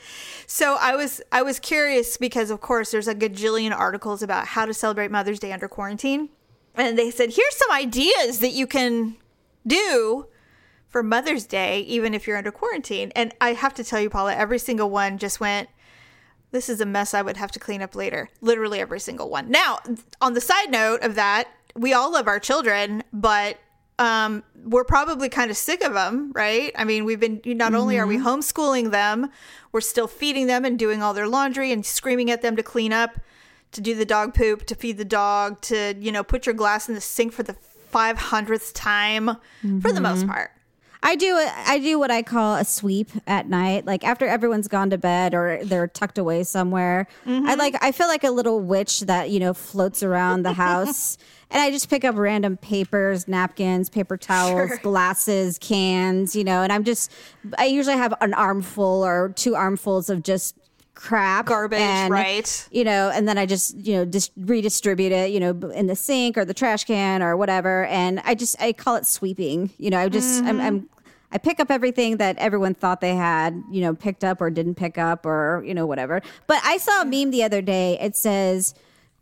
So 0.55 0.77
I 0.79 0.95
was 0.95 1.21
I 1.33 1.41
was 1.41 1.59
curious 1.59 2.15
because 2.15 2.49
of 2.49 2.61
course 2.61 2.91
there's 2.91 3.09
a 3.09 3.13
gajillion 3.13 3.73
articles 3.73 4.23
about 4.23 4.47
how 4.47 4.65
to 4.65 4.73
celebrate 4.73 5.11
Mother's 5.11 5.37
Day 5.37 5.51
under 5.51 5.67
quarantine, 5.67 6.29
and 6.75 6.97
they 6.97 7.11
said 7.11 7.33
here's 7.33 7.57
some 7.57 7.69
ideas 7.71 8.39
that 8.39 8.53
you 8.53 8.65
can 8.65 9.17
do 9.67 10.27
for 10.87 11.03
Mother's 11.03 11.45
Day 11.45 11.81
even 11.81 12.13
if 12.13 12.25
you're 12.25 12.37
under 12.37 12.53
quarantine. 12.53 13.11
And 13.17 13.33
I 13.41 13.51
have 13.51 13.73
to 13.73 13.83
tell 13.83 13.99
you, 13.99 14.09
Paula, 14.09 14.33
every 14.33 14.57
single 14.57 14.89
one 14.89 15.17
just 15.17 15.41
went. 15.41 15.67
This 16.51 16.69
is 16.69 16.79
a 16.79 16.85
mess 16.85 17.13
I 17.13 17.21
would 17.21 17.35
have 17.35 17.51
to 17.51 17.59
clean 17.59 17.81
up 17.81 17.93
later. 17.93 18.29
Literally 18.39 18.79
every 18.79 19.01
single 19.01 19.29
one. 19.29 19.51
Now, 19.51 19.79
on 20.21 20.35
the 20.35 20.41
side 20.41 20.71
note 20.71 21.01
of 21.01 21.15
that, 21.15 21.49
we 21.75 21.91
all 21.91 22.13
love 22.13 22.29
our 22.29 22.39
children, 22.39 23.03
but 23.11 23.57
um, 23.97 24.43
we're 24.65 24.83
probably 24.83 25.29
kind 25.29 25.51
of 25.51 25.57
sick 25.57 25.83
of 25.83 25.93
them, 25.93 26.31
right? 26.33 26.71
I 26.75 26.83
mean, 26.83 27.05
we've 27.05 27.19
been 27.19 27.41
not 27.45 27.73
only 27.73 27.97
are 27.97 28.07
we 28.07 28.17
homeschooling 28.17 28.91
them, 28.91 29.29
we're 29.71 29.81
still 29.81 30.07
feeding 30.07 30.47
them 30.47 30.65
and 30.65 30.77
doing 30.77 31.01
all 31.01 31.13
their 31.13 31.27
laundry 31.27 31.71
and 31.71 31.85
screaming 31.85 32.29
at 32.31 32.41
them 32.41 32.55
to 32.55 32.63
clean 32.63 32.91
up, 32.91 33.19
to 33.71 33.81
do 33.81 33.95
the 33.95 34.05
dog 34.05 34.33
poop, 34.33 34.65
to 34.65 34.75
feed 34.75 34.97
the 34.97 35.05
dog, 35.05 35.61
to 35.61 35.95
you 35.99 36.11
know 36.11 36.23
put 36.23 36.45
your 36.45 36.55
glass 36.55 36.89
in 36.89 36.95
the 36.95 37.01
sink 37.01 37.31
for 37.33 37.43
the 37.43 37.53
five 37.53 38.17
hundredth 38.17 38.73
time, 38.73 39.37
for 39.81 39.91
the 39.93 40.01
most 40.01 40.27
part. 40.27 40.51
I 41.05 41.15
do 41.15 41.37
I 41.37 41.77
do 41.77 41.99
what 41.99 42.09
I 42.09 42.23
call 42.23 42.55
a 42.55 42.65
sweep 42.65 43.11
at 43.27 43.47
night. 43.47 43.85
Like 43.85 44.03
after 44.03 44.25
everyone's 44.25 44.67
gone 44.67 44.89
to 44.89 44.97
bed 44.97 45.35
or 45.35 45.59
they're 45.63 45.87
tucked 45.87 46.17
away 46.17 46.43
somewhere. 46.43 47.07
I 47.25 47.29
mm-hmm. 47.29 47.59
like 47.59 47.75
I 47.79 47.91
feel 47.91 48.07
like 48.07 48.23
a 48.23 48.31
little 48.31 48.59
witch 48.59 49.01
that, 49.01 49.29
you 49.29 49.39
know, 49.39 49.53
floats 49.53 50.01
around 50.01 50.43
the 50.43 50.53
house. 50.53 51.17
And 51.51 51.61
I 51.61 51.69
just 51.69 51.91
pick 51.91 52.03
up 52.03 52.17
random 52.17 52.57
papers, 52.57 53.27
napkins, 53.27 53.87
paper 53.87 54.17
towels, 54.17 54.67
Sure. 54.67 54.77
glasses, 54.77 55.59
cans, 55.59 56.35
you 56.35 56.43
know, 56.43 56.63
and 56.63 56.73
I'm 56.73 56.83
just 56.83 57.11
I 57.59 57.65
usually 57.65 57.95
have 57.95 58.15
an 58.19 58.33
armful 58.33 59.05
or 59.05 59.29
two 59.29 59.55
armfuls 59.55 60.09
of 60.09 60.23
just 60.23 60.55
crap 60.95 61.45
Garbage, 61.45 61.79
and, 61.79 62.11
right. 62.11 62.67
you 62.71 62.83
know 62.83 63.11
and 63.13 63.27
then 63.27 63.37
i 63.37 63.45
just 63.45 63.77
you 63.77 63.93
know 63.93 64.05
just 64.05 64.31
redistribute 64.37 65.11
it 65.11 65.31
you 65.31 65.39
know 65.39 65.51
in 65.71 65.87
the 65.87 65.95
sink 65.95 66.37
or 66.37 66.45
the 66.45 66.53
trash 66.53 66.85
can 66.85 67.21
or 67.21 67.37
whatever. 67.37 67.85
And 67.85 68.21
i 68.25 68.33
just 68.33 68.59
i 68.61 68.73
call 68.73 68.95
it 68.95 69.05
sweeping. 69.05 69.71
You 69.77 69.89
know 69.89 69.99
i 69.99 70.09
just 70.09 70.43
I'm, 70.43 70.57
mm-hmm. 70.57 70.61
I'm 70.61 70.89
i 71.31 71.37
pick 71.37 71.59
up 71.59 71.69
everything 71.69 72.17
that 72.17 72.37
everyone 72.37 72.73
thought 72.73 73.01
they 73.01 73.15
had 73.15 73.61
you 73.69 73.81
know 73.81 73.93
picked 73.93 74.23
up 74.23 74.41
or 74.41 74.49
didn't 74.49 74.75
pick 74.75 74.97
up 74.97 75.25
or 75.25 75.63
you 75.65 75.73
know 75.73 75.85
whatever. 75.85 76.21
But 76.47 76.61
i 76.63 76.77
saw 76.77 77.01
a 77.01 77.05
meme 77.05 77.31
the 77.31 77.43
other 77.43 77.61
day. 77.61 77.99
It 77.99 78.15
says 78.15 78.73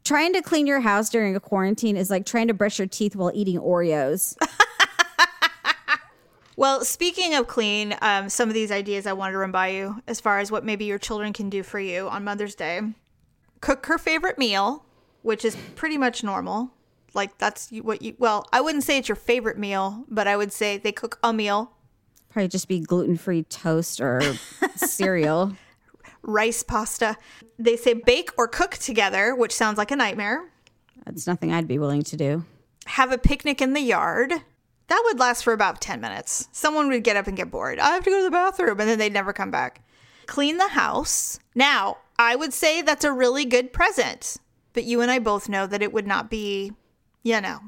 trying 0.03 0.33
to 0.33 0.41
clean 0.41 0.67
your 0.67 0.81
house 0.81 1.09
during 1.09 1.35
a 1.35 1.39
quarantine 1.39 1.97
is 1.97 2.09
like 2.09 2.25
trying 2.25 2.47
to 2.47 2.53
brush 2.53 2.77
your 2.77 2.87
teeth 2.87 3.15
while 3.15 3.31
eating 3.33 3.57
oreos 3.57 4.35
Well, 6.55 6.85
speaking 6.85 7.33
of 7.33 7.47
clean, 7.47 7.95
um, 8.01 8.29
some 8.29 8.47
of 8.47 8.53
these 8.53 8.71
ideas 8.71 9.07
I 9.07 9.13
wanted 9.13 9.33
to 9.33 9.39
run 9.39 9.51
by 9.51 9.69
you 9.69 10.01
as 10.07 10.19
far 10.19 10.39
as 10.39 10.51
what 10.51 10.63
maybe 10.63 10.85
your 10.85 10.99
children 10.99 11.33
can 11.33 11.49
do 11.49 11.63
for 11.63 11.79
you 11.79 12.07
on 12.07 12.23
Mother's 12.23 12.55
Day. 12.55 12.81
Cook 13.61 13.85
her 13.87 13.97
favorite 13.97 14.37
meal, 14.37 14.85
which 15.21 15.43
is 15.43 15.57
pretty 15.75 15.97
much 15.97 16.23
normal. 16.23 16.71
Like 17.13 17.37
that's 17.37 17.69
what 17.71 18.01
you. 18.01 18.15
Well, 18.19 18.45
I 18.51 18.61
wouldn't 18.61 18.83
say 18.83 18.97
it's 18.97 19.07
your 19.07 19.15
favorite 19.15 19.57
meal, 19.57 20.05
but 20.09 20.27
I 20.27 20.35
would 20.37 20.51
say 20.51 20.77
they 20.77 20.91
cook 20.91 21.19
a 21.23 21.31
meal. 21.31 21.71
probably 22.29 22.47
just 22.47 22.67
be 22.67 22.79
gluten-free 22.79 23.43
toast 23.43 24.01
or 24.01 24.21
cereal 24.75 25.53
rice 26.23 26.63
pasta. 26.63 27.17
They 27.59 27.77
say 27.77 27.93
bake 27.93 28.31
or 28.37 28.47
cook 28.47 28.71
together, 28.71 29.35
which 29.35 29.51
sounds 29.51 29.77
like 29.77 29.91
a 29.91 29.95
nightmare. 29.95 30.49
That's 31.05 31.27
nothing 31.27 31.51
I'd 31.53 31.67
be 31.67 31.77
willing 31.77 32.01
to 32.03 32.17
do. 32.17 32.45
Have 32.85 33.11
a 33.11 33.17
picnic 33.17 33.61
in 33.61 33.73
the 33.73 33.81
yard. 33.81 34.31
That 34.87 35.01
would 35.05 35.19
last 35.19 35.43
for 35.43 35.53
about 35.53 35.81
10 35.81 36.01
minutes. 36.01 36.47
Someone 36.51 36.89
would 36.89 37.03
get 37.03 37.15
up 37.15 37.27
and 37.27 37.37
get 37.37 37.49
bored. 37.51 37.79
I 37.79 37.91
have 37.91 38.03
to 38.03 38.09
go 38.09 38.17
to 38.19 38.23
the 38.23 38.31
bathroom, 38.31 38.79
and 38.79 38.89
then 38.89 38.99
they'd 38.99 39.13
never 39.13 39.33
come 39.33 39.49
back. 39.51 39.81
Clean 40.25 40.57
the 40.57 40.67
house. 40.69 41.39
Now, 41.55 41.97
I 42.19 42.35
would 42.35 42.53
say 42.53 42.81
that's 42.81 43.05
a 43.05 43.11
really 43.11 43.45
good 43.45 43.73
present, 43.73 44.37
but 44.73 44.83
you 44.83 45.01
and 45.01 45.09
I 45.09 45.19
both 45.19 45.49
know 45.49 45.65
that 45.67 45.81
it 45.81 45.93
would 45.93 46.07
not 46.07 46.29
be, 46.29 46.73
you 47.23 47.39
know, 47.41 47.59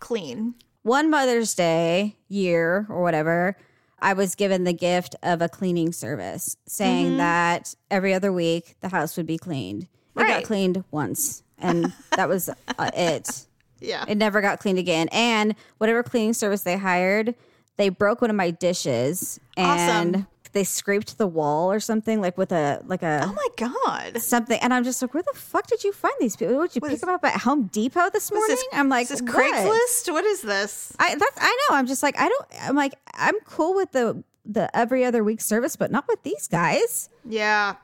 clean. 0.00 0.54
One 0.82 1.10
Mother's 1.10 1.54
Day 1.54 2.16
year 2.28 2.86
or 2.88 3.02
whatever, 3.02 3.56
I 4.00 4.14
was 4.14 4.34
given 4.34 4.64
the 4.64 4.72
gift 4.72 5.14
of 5.22 5.40
a 5.42 5.48
cleaning 5.48 5.92
service 5.92 6.56
saying 6.66 7.06
Mm-hmm. 7.08 7.16
that 7.18 7.74
every 7.90 8.14
other 8.14 8.32
week 8.32 8.74
the 8.80 8.88
house 8.88 9.16
would 9.16 9.26
be 9.26 9.38
cleaned. 9.38 9.86
It 10.16 10.26
got 10.26 10.44
cleaned 10.44 10.82
once, 10.90 11.42
and 11.58 11.92
that 12.16 12.28
was 12.28 12.48
uh, 12.48 12.90
it. 12.94 13.46
Yeah. 13.82 14.04
It 14.08 14.16
never 14.16 14.40
got 14.40 14.60
cleaned 14.60 14.78
again. 14.78 15.08
And 15.12 15.54
whatever 15.78 16.02
cleaning 16.02 16.32
service 16.34 16.62
they 16.62 16.76
hired, 16.76 17.34
they 17.76 17.88
broke 17.88 18.20
one 18.20 18.30
of 18.30 18.36
my 18.36 18.50
dishes 18.50 19.40
and 19.56 20.16
Awesome. 20.16 20.26
they 20.52 20.62
scraped 20.64 21.16
the 21.18 21.26
wall 21.26 21.72
or 21.72 21.80
something 21.80 22.20
like 22.20 22.36
with 22.38 22.52
a 22.52 22.82
like 22.86 23.02
a 23.02 23.22
Oh 23.24 23.32
my 23.32 23.48
God. 23.56 24.20
something. 24.22 24.58
And 24.60 24.72
I'm 24.74 24.84
just 24.84 25.00
like, 25.02 25.14
where 25.14 25.22
the 25.22 25.38
fuck 25.38 25.66
did 25.66 25.82
you 25.82 25.92
find 25.92 26.14
these 26.20 26.36
people? 26.36 26.56
Would 26.58 26.74
you 26.74 26.80
pick 26.80 26.92
is- 26.92 27.00
them 27.00 27.10
up 27.10 27.24
at 27.24 27.40
Home 27.40 27.64
Depot 27.72 28.10
this 28.12 28.26
Is 28.26 28.32
morning? 28.32 28.56
I'm 28.72 28.88
like, 28.88 29.04
is 29.04 29.18
this 29.18 29.22
what? 29.22 29.30
Craigslist? 29.34 30.12
What 30.12 30.24
is 30.24 30.42
this? 30.42 30.92
I 30.98 31.14
that's 31.16 31.38
I 31.38 31.66
know. 31.70 31.76
I'm 31.76 31.86
just 31.86 32.02
like 32.02 32.18
I 32.18 32.28
don't. 32.28 32.46
I'm 32.60 32.76
like 32.76 32.94
I'm 33.14 33.38
cool 33.46 33.74
with 33.74 33.92
the 33.92 34.22
the 34.44 34.74
every 34.76 35.04
other 35.04 35.24
week 35.24 35.40
service, 35.40 35.76
but 35.76 35.90
not 35.90 36.06
with 36.08 36.22
these 36.22 36.46
guys. 36.48 37.08
Yeah. 37.28 37.76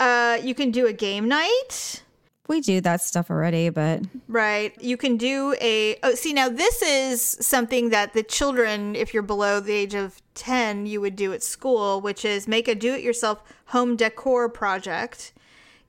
Uh, 0.00 0.38
you 0.42 0.54
can 0.54 0.70
do 0.72 0.86
a 0.86 0.92
game 0.92 1.28
night. 1.28 2.02
We 2.46 2.60
do 2.60 2.80
that 2.82 3.00
stuff 3.00 3.30
already, 3.30 3.70
but 3.70 4.02
Right. 4.28 4.74
You 4.82 4.98
can 4.98 5.16
do 5.16 5.54
a. 5.60 5.96
Oh, 6.02 6.14
see, 6.14 6.34
now 6.34 6.50
this 6.50 6.82
is 6.82 7.22
something 7.40 7.88
that 7.88 8.12
the 8.12 8.22
children, 8.22 8.94
if 8.94 9.14
you're 9.14 9.22
below 9.22 9.60
the 9.60 9.72
age 9.72 9.94
of 9.94 10.20
10, 10.34 10.84
you 10.84 11.00
would 11.00 11.16
do 11.16 11.32
at 11.32 11.42
school, 11.42 12.02
which 12.02 12.24
is 12.24 12.46
make 12.46 12.68
a 12.68 12.74
do 12.74 12.94
it 12.94 13.02
yourself 13.02 13.42
home 13.66 13.96
decor 13.96 14.50
project. 14.50 15.32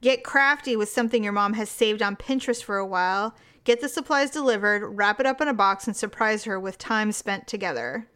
Get 0.02 0.24
crafty 0.24 0.76
with 0.76 0.88
something 0.88 1.24
your 1.24 1.34
mom 1.34 1.54
has 1.54 1.70
saved 1.70 2.02
on 2.02 2.16
Pinterest 2.16 2.64
for 2.64 2.78
a 2.78 2.86
while. 2.86 3.36
Get 3.66 3.82
the 3.82 3.90
supplies 3.90 4.30
delivered, 4.30 4.86
wrap 4.86 5.20
it 5.20 5.26
up 5.26 5.42
in 5.42 5.48
a 5.48 5.54
box, 5.54 5.88
and 5.88 5.96
surprise 5.96 6.44
her 6.44 6.60
with 6.60 6.78
time 6.78 7.12
spent 7.12 7.48
together. 7.48 8.08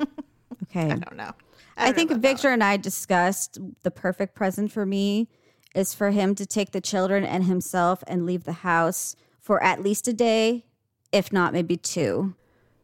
okay. 0.00 0.10
I 0.90 0.96
don't 0.96 1.16
know. 1.16 1.32
I, 1.76 1.86
don't 1.86 1.94
think 1.94 2.10
know 2.10 2.18
Victor 2.18 2.48
and 2.48 2.64
I 2.64 2.78
discussed 2.78 3.58
the 3.82 3.90
perfect 3.90 4.34
present 4.34 4.72
for 4.72 4.86
me 4.86 5.28
is 5.74 5.94
for 5.94 6.10
him 6.10 6.34
to 6.36 6.46
take 6.46 6.70
the 6.70 6.80
children 6.80 7.24
and 7.24 7.44
himself 7.44 8.02
and 8.06 8.26
leave 8.26 8.44
the 8.44 8.52
house 8.52 9.16
for 9.40 9.62
at 9.62 9.82
least 9.82 10.08
a 10.08 10.12
day, 10.12 10.64
if 11.12 11.32
not 11.32 11.52
maybe 11.52 11.76
two. 11.76 12.34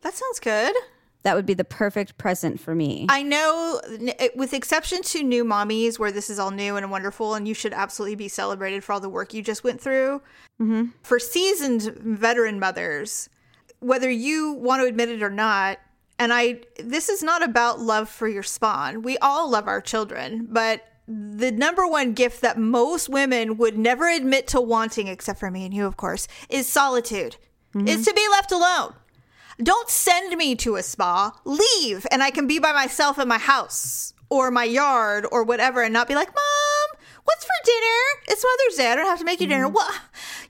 That 0.03 0.15
sounds 0.15 0.41
good. 0.41 0.75
That 1.23 1.37
would 1.37 1.47
be 1.47 1.55
the 1.55 1.65
perfect 1.65 2.17
present 2.17 2.61
for 2.61 2.75
me. 2.75 3.07
I 3.11 3.23
know, 3.23 3.81
eh, 4.19 4.29
with 4.35 4.55
exception 4.55 5.03
to 5.03 5.23
new 5.23 5.45
mommies, 5.45 5.99
where 5.99 6.11
this 6.11 6.31
is 6.31 6.39
all 6.39 6.51
new 6.51 6.77
and 6.77 6.91
wonderful, 6.91 7.35
and 7.35 7.47
you 7.47 7.53
should 7.53 7.75
absolutely 7.75 8.15
be 8.15 8.29
celebrated 8.29 8.83
for 8.83 8.95
all 8.95 9.01
the 9.01 9.09
work 9.09 9.35
you 9.35 9.43
just 9.43 9.63
went 9.63 9.81
through. 9.81 10.23
Mm-hmm. 10.61 10.87
For 11.03 11.19
seasoned 11.19 11.83
veteran 11.83 12.59
mothers, 12.59 13.29
whether 13.81 14.11
you 14.11 14.53
want 14.53 14.81
to 14.81 14.87
admit 14.89 15.11
it 15.11 15.23
or 15.23 15.31
not, 15.31 15.79
and 16.19 16.33
I, 16.33 16.61
this 16.79 17.09
is 17.09 17.23
not 17.23 17.43
about 17.43 17.81
love 17.81 18.09
for 18.09 18.29
your 18.29 18.43
spawn. 18.43 19.03
We 19.03 19.19
all 19.19 19.51
love 19.51 19.69
our 19.69 19.81
children, 19.81 20.47
but 20.51 20.85
the 21.11 21.51
number 21.51 21.87
one 21.87 22.13
gift 22.13 22.41
that 22.43 22.57
most 22.57 23.09
women 23.09 23.57
would 23.57 23.77
never 23.77 24.09
admit 24.09 24.47
to 24.49 24.61
wanting, 24.61 25.09
except 25.09 25.41
for 25.41 25.51
me 25.51 25.65
and 25.65 25.75
you, 25.75 25.85
of 25.85 25.97
course, 25.97 26.29
is 26.49 26.69
solitude. 26.69 27.37
Mm-hmm. 27.75 27.89
Is 27.89 28.05
to 28.05 28.15
be 28.15 28.27
left 28.31 28.53
alone. 28.53 28.95
Don't 29.63 29.89
send 29.89 30.37
me 30.37 30.55
to 30.57 30.77
a 30.77 30.83
spa. 30.83 31.33
Leave, 31.45 32.07
and 32.11 32.23
I 32.23 32.31
can 32.31 32.47
be 32.47 32.59
by 32.59 32.73
myself 32.73 33.19
in 33.19 33.29
my 33.29 33.39
house 33.39 34.15
or 34.29 34.51
my 34.51 34.65
yard 34.65 35.27
or 35.31 35.43
whatever, 35.45 35.83
and 35.83 35.93
not 35.93 36.09
be 36.09 36.15
like, 36.15 36.29
"Mom, 36.29 37.01
what's 37.25 37.45
for 37.45 37.53
dinner? 37.65 38.23
It's 38.29 38.45
Mother's 38.45 38.77
Day. 38.77 38.93
I 38.93 38.97
don't 38.97 39.07
have 39.07 39.19
to 39.19 39.25
make 39.25 39.41
you 39.41 39.47
dinner. 39.47 39.67
Mm-hmm. 39.67 39.75
What? 39.75 39.95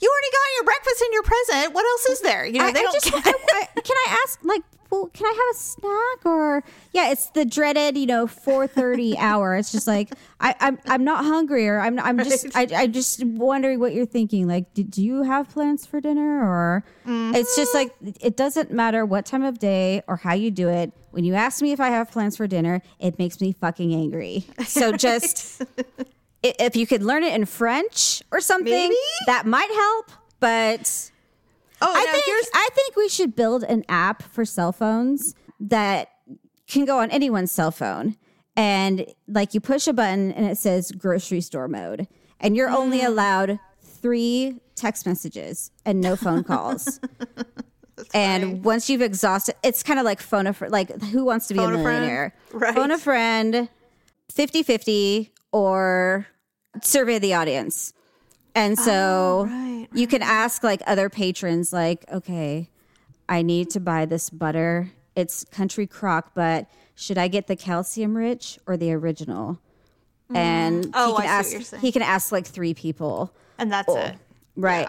You 0.01 0.11
already 0.11 0.33
got 0.33 0.57
your 0.57 0.65
breakfast 0.65 1.03
and 1.03 1.13
your 1.13 1.23
present. 1.23 1.75
What 1.75 1.85
else 1.87 2.07
is 2.07 2.21
there? 2.21 2.47
You 2.47 2.59
know, 2.59 2.67
I, 2.67 2.73
they 2.73 2.83
just, 2.83 3.11
I, 3.15 3.19
I, 3.19 3.81
can 3.81 3.97
I 4.07 4.19
ask, 4.25 4.39
like, 4.45 4.63
well, 4.91 5.07
can 5.13 5.27
I 5.27 5.31
have 5.31 5.57
a 5.57 5.59
snack 5.59 6.27
or 6.27 6.65
yeah? 6.93 7.11
It's 7.11 7.31
the 7.31 7.45
dreaded, 7.45 7.97
you 7.97 8.07
know, 8.07 8.27
four 8.27 8.67
thirty 8.67 9.17
hour. 9.19 9.57
It's 9.57 9.73
just 9.73 9.87
like 9.87 10.13
I, 10.41 10.55
I'm, 10.61 10.79
I'm 10.87 11.05
not 11.05 11.25
hungry, 11.25 11.69
or 11.69 11.81
I'm, 11.81 11.99
I'm 11.99 12.19
just, 12.19 12.57
I, 12.57 12.67
I'm 12.75 12.93
just 12.93 13.25
wondering 13.25 13.79
what 13.79 13.93
you're 13.93 14.07
thinking. 14.07 14.49
Like, 14.49 14.73
do, 14.75 14.83
do 14.83 15.03
you 15.03 15.23
have 15.23 15.49
plans 15.49 15.87
for 15.87 16.01
dinner, 16.01 16.43
or 16.43 16.85
it's 17.07 17.57
just 17.57 17.75
like 17.75 17.97
mm-hmm. 17.99 18.11
it 18.21 18.37
doesn't 18.37 18.73
matter 18.73 19.05
what 19.05 19.27
time 19.27 19.43
of 19.43 19.59
day 19.59 20.03
or 20.07 20.17
how 20.17 20.35
you 20.35 20.51
do 20.51 20.69
it. 20.69 20.93
When 21.11 21.25
you 21.25 21.35
ask 21.35 21.61
me 21.61 21.73
if 21.73 21.81
I 21.81 21.89
have 21.89 22.11
plans 22.11 22.37
for 22.37 22.47
dinner, 22.47 22.83
it 22.99 23.19
makes 23.19 23.41
me 23.41 23.53
fucking 23.53 23.93
angry. 23.95 24.45
So 24.65 24.93
just 24.97 25.63
if 26.43 26.77
you 26.77 26.87
could 26.87 27.03
learn 27.03 27.23
it 27.23 27.35
in 27.35 27.47
French 27.47 28.23
or 28.31 28.41
something, 28.41 28.73
Maybe? 28.73 28.97
that 29.27 29.47
might 29.47 29.71
help. 29.71 30.13
But 30.39 31.11
oh, 31.81 31.93
I 31.97 32.07
think 32.13 32.25
here's 32.25 32.47
I 32.55 32.69
think 32.75 32.97
we 32.97 33.09
should 33.09 33.35
build 33.37 33.63
an 33.65 33.85
app 33.89 34.23
for 34.23 34.45
cell 34.45 34.73
phones 34.73 35.35
that 35.61 36.09
can 36.67 36.85
go 36.85 36.99
on 37.01 37.11
anyone's 37.11 37.51
cell 37.53 37.71
phone, 37.71 38.17
and 38.57 39.07
like 39.29 39.55
you 39.55 39.61
push 39.61 39.87
a 39.87 39.93
button 39.93 40.33
and 40.33 40.47
it 40.47 40.57
says 40.59 40.93
grocery 40.93 41.41
store 41.41 41.69
mode, 41.69 42.07
and 42.41 42.57
you're 42.57 42.69
Mm. 42.71 42.75
only 42.77 43.03
allowed 43.03 43.59
three 43.83 44.61
text 44.77 45.05
messages 45.07 45.71
and 45.85 46.01
no 46.01 46.17
phone 46.17 46.43
calls. 46.45 47.01
and 48.15 48.65
once 48.65 48.89
you've 48.89 49.03
exhausted, 49.03 49.55
it's 49.63 49.83
kind 49.83 49.99
of 49.99 50.05
like 50.07 50.21
phone 50.21 50.47
a 50.47 50.53
friend, 50.55 50.73
like 50.73 51.03
who 51.03 51.25
wants 51.25 51.49
to 51.49 51.55
be 51.55 51.59
Phone 51.59 51.75
a 51.75 51.79
a 51.81 51.83
millionaire? 51.83 52.35
Right. 52.53 52.75
Phone 52.75 52.91
a 52.91 52.99
friend, 52.99 53.69
50-50 54.33 55.31
or 55.53 56.27
survey 56.83 57.19
the 57.19 57.35
audience. 57.35 57.93
And 58.55 58.79
so 58.79 59.47
oh, 59.49 59.51
right, 59.51 59.89
you 59.93 60.07
can 60.07 60.23
ask 60.23 60.63
like 60.63 60.83
other 60.87 61.09
patrons, 61.09 61.73
like, 61.73 62.05
okay, 62.13 62.71
I 63.29 63.43
need 63.43 63.71
to 63.71 63.81
buy 63.81 64.07
this 64.07 64.31
butter. 64.31 64.91
It's 65.15 65.45
country 65.45 65.87
crock, 65.87 66.33
but 66.35 66.67
should 66.95 67.19
I 67.19 67.29
get 67.29 67.47
the 67.47 67.57
calcium 67.57 68.17
rich 68.17 68.59
or 68.67 68.77
the 68.77 68.93
original? 68.93 69.55
Mm-hmm. 70.27 70.37
And 70.37 70.91
Oh, 70.95 71.17
he 71.17 71.23
can 71.23 71.31
I 71.39 71.43
see 71.43 71.57
what 71.57 71.73
ask 71.73 71.77
he 71.77 71.93
can 71.93 72.03
ask 72.03 72.33
like 72.33 72.47
three 72.47 72.75
people. 72.75 73.33
and 73.59 73.71
that's 73.73 73.89
oh, 73.89 73.97
it. 73.97 74.17
Right. 74.57 74.89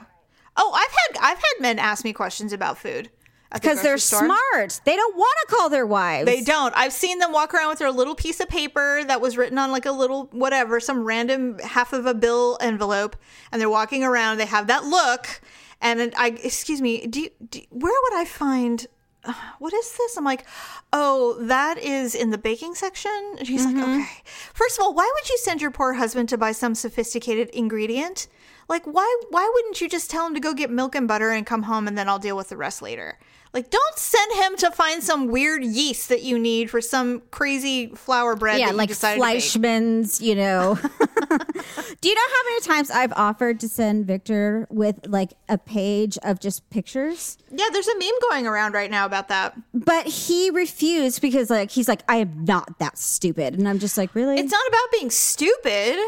Oh, 0.58 0.72
I've 0.74 0.92
had 0.92 1.32
I've 1.32 1.38
had 1.38 1.62
men 1.62 1.80
ask 1.80 2.04
me 2.04 2.14
questions 2.14 2.52
about 2.54 2.78
food 2.78 3.10
at 3.52 3.62
the 3.62 3.68
Because 3.68 3.82
they're 3.82 3.98
store. 3.98 4.26
smart. 4.26 4.80
They 4.86 4.96
don't 4.96 5.16
want 5.18 5.36
to 5.48 5.56
call 5.56 5.70
their 5.70 5.86
wives. 5.86 6.26
They 6.26 6.42
don't. 6.42 6.74
I've 6.76 6.94
seen 6.94 7.20
them 7.20 7.32
walk 7.32 7.54
around 7.54 7.70
with 7.70 7.80
their 7.80 7.92
little 7.92 8.16
piece 8.16 8.40
of 8.40 8.48
paper 8.50 9.04
that 9.06 9.20
was 9.22 9.38
written 9.38 9.58
on 9.58 9.72
like 9.72 9.86
a 9.86 9.92
little 9.92 10.26
whatever, 10.32 10.80
some 10.80 11.04
random 11.04 11.60
half 11.60 11.94
of 11.94 12.06
a 12.06 12.14
bill 12.14 12.58
envelope, 12.62 13.16
and 13.52 13.60
they're 13.62 13.70
walking 13.70 14.04
around. 14.04 14.38
They 14.38 14.46
have 14.46 14.68
that 14.68 14.86
look, 14.86 15.42
and 15.82 16.14
I 16.18 16.28
excuse 16.44 16.82
me, 16.82 17.06
do, 17.08 17.22
you, 17.22 17.30
do 17.50 17.62
where 17.70 17.94
would 18.04 18.14
I 18.20 18.26
find? 18.26 18.88
uh, 19.26 19.34
What 19.60 19.74
is 19.74 19.96
this? 19.98 20.16
I'm 20.18 20.24
like, 20.24 20.46
oh, 20.94 21.38
that 21.42 21.78
is 21.78 22.16
in 22.16 22.30
the 22.32 22.38
baking 22.38 22.76
section. 22.76 23.36
And 23.38 23.46
she's 23.48 23.66
like, 23.66 23.76
okay. 23.76 24.06
First 24.54 24.80
of 24.80 24.84
all, 24.84 24.94
why 24.94 25.12
would 25.14 25.30
you 25.30 25.38
send 25.38 25.62
your 25.62 25.72
poor 25.72 25.94
husband 25.94 26.30
to 26.30 26.38
buy 26.38 26.54
some 26.54 26.74
sophisticated 26.74 27.50
ingredient? 27.50 28.28
Like, 28.72 28.86
why 28.86 29.18
why 29.32 29.52
wouldn't 29.54 29.82
you 29.82 29.90
just 29.90 30.10
tell 30.10 30.26
him 30.26 30.34
to 30.34 30.40
go 30.40 30.54
get 30.54 30.70
milk 30.70 30.96
and 30.96 31.06
butter 31.06 31.30
and 31.30 31.46
come 31.46 31.64
home 31.64 31.90
and 31.90 31.98
then 31.98 32.08
I'll 32.08 32.20
deal 32.20 32.38
with 32.38 32.48
the 32.48 32.56
rest 32.56 32.82
later? 32.82 33.20
Like, 33.54 33.70
don't 33.70 33.98
send 33.98 34.32
him 34.32 34.56
to 34.60 34.72
find 34.72 35.04
some 35.04 35.28
weird 35.28 35.62
yeast 35.62 36.08
that 36.08 36.22
you 36.24 36.40
need 36.40 36.70
for 36.70 36.80
some 36.80 37.22
crazy 37.32 37.88
flour 37.88 38.34
bread. 38.34 38.62
yeah, 38.62 38.72
like 38.72 38.88
decided 38.88 39.20
to 39.20 39.28
bake. 39.28 39.44
Fleischmann's, 39.44 40.22
you 40.22 40.36
know. 40.36 40.80
Do 42.02 42.10
you 42.10 42.16
know 42.16 42.22
how 42.22 42.44
many 42.46 42.62
times 42.62 42.90
I've 42.90 43.12
offered 43.12 43.60
to 43.60 43.68
send 43.68 44.08
Victor 44.08 44.68
with 44.70 45.06
like 45.06 45.34
a 45.50 45.58
page 45.58 46.18
of 46.24 46.40
just 46.40 46.70
pictures? 46.70 47.38
Yeah, 47.52 47.66
there's 47.74 47.90
a 47.90 48.00
meme 48.00 48.10
going 48.30 48.48
around 48.48 48.74
right 48.74 48.90
now 48.90 49.06
about 49.06 49.28
that. 49.28 49.54
But 49.74 50.08
he 50.08 50.50
refused 50.50 51.22
because 51.22 51.50
like 51.50 51.72
he's 51.72 51.90
like, 51.90 52.04
I 52.08 52.16
am 52.18 52.46
not 52.46 52.80
that 52.80 52.98
stupid. 52.98 53.54
And 53.54 53.68
I'm 53.68 53.80
just 53.80 53.98
like, 53.98 54.16
really? 54.16 54.40
It's 54.40 54.52
not 54.54 54.66
about 54.66 54.92
being 54.94 55.10
stupid. 55.12 56.00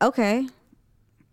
okay. 0.00 0.48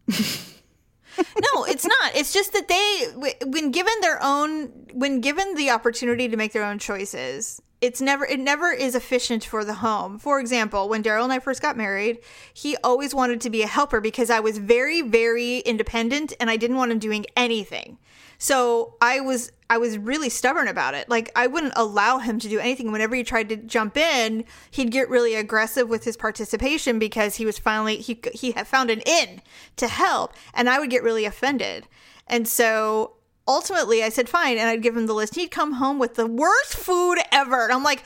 No, 0.08 1.64
it's 1.64 1.86
not. 1.86 2.16
It's 2.16 2.34
just 2.34 2.54
that 2.54 2.68
they, 2.68 3.36
when 3.46 3.72
given 3.72 3.94
their 4.02 4.22
own, 4.22 4.88
when 4.94 5.22
given 5.22 5.56
the 5.56 5.70
opportunity 5.70 6.28
to 6.28 6.38
make 6.38 6.52
their 6.52 6.66
own 6.66 6.78
choices, 6.80 7.62
it's 7.82 8.02
never, 8.02 8.26
it 8.26 8.40
never 8.40 8.72
is 8.72 8.96
efficient 8.96 9.44
for 9.46 9.64
the 9.64 9.76
home. 9.76 10.18
For 10.20 10.40
example, 10.40 10.90
when 10.90 11.04
Daryl 11.04 11.24
and 11.24 11.34
I 11.34 11.40
first 11.40 11.62
got 11.62 11.78
married, 11.78 12.20
he 12.54 12.76
always 12.84 13.14
wanted 13.14 13.42
to 13.42 13.50
be 13.50 13.62
a 13.64 13.68
helper 13.68 14.02
because 14.02 14.30
I 14.30 14.40
was 14.40 14.58
very, 14.58 15.02
very 15.02 15.60
independent 15.60 16.34
and 16.40 16.50
I 16.50 16.58
didn't 16.58 16.78
want 16.78 16.92
him 16.92 17.00
doing 17.00 17.26
anything. 17.36 17.98
So 18.38 18.96
I 19.02 19.20
was 19.20 19.52
I 19.70 19.78
was 19.78 19.98
really 19.98 20.30
stubborn 20.30 20.68
about 20.68 20.94
it. 20.94 21.10
Like 21.10 21.32
I 21.36 21.48
wouldn't 21.48 21.74
allow 21.76 22.20
him 22.20 22.40
to 22.40 22.50
do 22.50 22.60
anything. 22.60 22.92
Whenever 22.92 23.16
he 23.16 23.24
tried 23.24 23.50
to 23.50 23.56
jump 23.56 23.98
in, 23.98 24.46
he'd 24.72 24.92
get 24.92 25.10
really 25.10 25.36
aggressive 25.36 25.90
with 25.90 26.04
his 26.04 26.18
participation 26.18 27.00
because 27.00 27.36
he 27.36 27.46
was 27.46 27.58
finally 27.58 27.98
he 27.98 28.20
he 28.34 28.52
had 28.52 28.68
found 28.68 28.90
an 28.90 29.02
in 29.02 29.42
to 29.78 29.88
help, 29.88 30.34
and 30.54 30.70
I 30.70 30.80
would 30.80 30.90
get 30.90 31.04
really 31.04 31.26
offended. 31.26 31.88
And 32.28 32.48
so 32.48 33.14
ultimately, 33.48 34.04
I 34.04 34.10
said 34.10 34.30
fine, 34.30 34.58
and 34.58 34.70
I'd 34.70 34.84
give 34.84 34.96
him 34.96 35.08
the 35.08 35.14
list. 35.14 35.36
He'd 35.36 35.52
come 35.52 35.74
home 35.74 36.00
with 36.00 36.16
the 36.16 36.28
worst 36.28 36.76
food 36.76 37.18
ever, 37.32 37.64
and 37.64 37.74
I'm 37.74 37.84
like. 37.84 38.04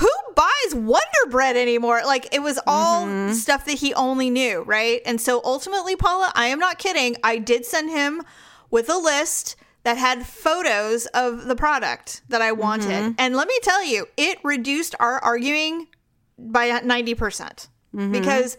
Who 0.00 0.10
buys 0.34 0.74
Wonder 0.74 1.30
Bread 1.30 1.56
anymore? 1.56 2.02
Like 2.04 2.28
it 2.30 2.42
was 2.42 2.60
all 2.66 3.06
mm-hmm. 3.06 3.32
stuff 3.32 3.64
that 3.64 3.78
he 3.78 3.94
only 3.94 4.28
knew, 4.28 4.60
right? 4.60 5.00
And 5.06 5.18
so 5.18 5.40
ultimately, 5.42 5.96
Paula, 5.96 6.32
I 6.34 6.48
am 6.48 6.58
not 6.58 6.76
kidding. 6.78 7.16
I 7.24 7.38
did 7.38 7.64
send 7.64 7.88
him 7.88 8.20
with 8.70 8.90
a 8.90 8.98
list 8.98 9.56
that 9.86 9.98
had 9.98 10.26
photos 10.26 11.06
of 11.14 11.44
the 11.44 11.54
product 11.54 12.22
that 12.28 12.42
I 12.42 12.50
wanted. 12.50 12.88
Mm-hmm. 12.88 13.12
And 13.18 13.36
let 13.36 13.46
me 13.46 13.56
tell 13.62 13.84
you, 13.84 14.08
it 14.16 14.38
reduced 14.42 14.96
our 14.98 15.20
arguing 15.20 15.86
by 16.36 16.70
90% 16.80 17.14
mm-hmm. 17.14 18.10
because 18.10 18.58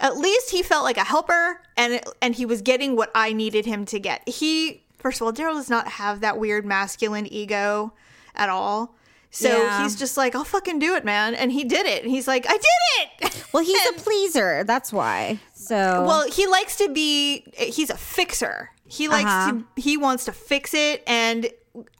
at 0.00 0.16
least 0.16 0.50
he 0.50 0.64
felt 0.64 0.82
like 0.82 0.96
a 0.96 1.04
helper 1.04 1.60
and 1.76 2.00
and 2.20 2.34
he 2.34 2.44
was 2.44 2.62
getting 2.62 2.96
what 2.96 3.12
I 3.14 3.32
needed 3.32 3.64
him 3.64 3.84
to 3.86 4.00
get. 4.00 4.28
He 4.28 4.82
first 4.98 5.20
of 5.20 5.26
all, 5.28 5.32
Daryl 5.32 5.54
does 5.54 5.70
not 5.70 5.86
have 5.86 6.18
that 6.22 6.36
weird 6.36 6.66
masculine 6.66 7.32
ego 7.32 7.92
at 8.34 8.48
all. 8.48 8.96
So 9.30 9.48
Yeah. 9.48 9.84
he's 9.84 9.94
just 9.94 10.16
like, 10.16 10.34
I'll 10.34 10.42
fucking 10.42 10.80
do 10.80 10.96
it, 10.96 11.04
man. 11.04 11.36
And 11.36 11.52
he 11.52 11.62
did 11.62 11.86
it. 11.86 12.02
And 12.02 12.10
he's 12.10 12.26
like, 12.26 12.44
I 12.48 12.54
did 12.54 13.22
it. 13.22 13.44
Well, 13.52 13.64
he's 13.64 13.88
a 13.88 13.92
pleaser. 13.94 14.64
That's 14.64 14.92
why. 14.92 15.38
So 15.54 16.04
Well, 16.04 16.28
he 16.28 16.48
likes 16.48 16.76
to 16.78 16.88
be. 16.88 17.46
He's 17.56 17.88
a 17.88 17.96
fixer. 17.96 18.70
He 18.88 19.08
likes 19.08 19.30
Uh-huh. 19.30 19.52
to. 19.52 19.80
He 19.80 19.96
wants 19.96 20.24
to 20.26 20.32
fix 20.32 20.74
it, 20.74 21.02
and 21.06 21.48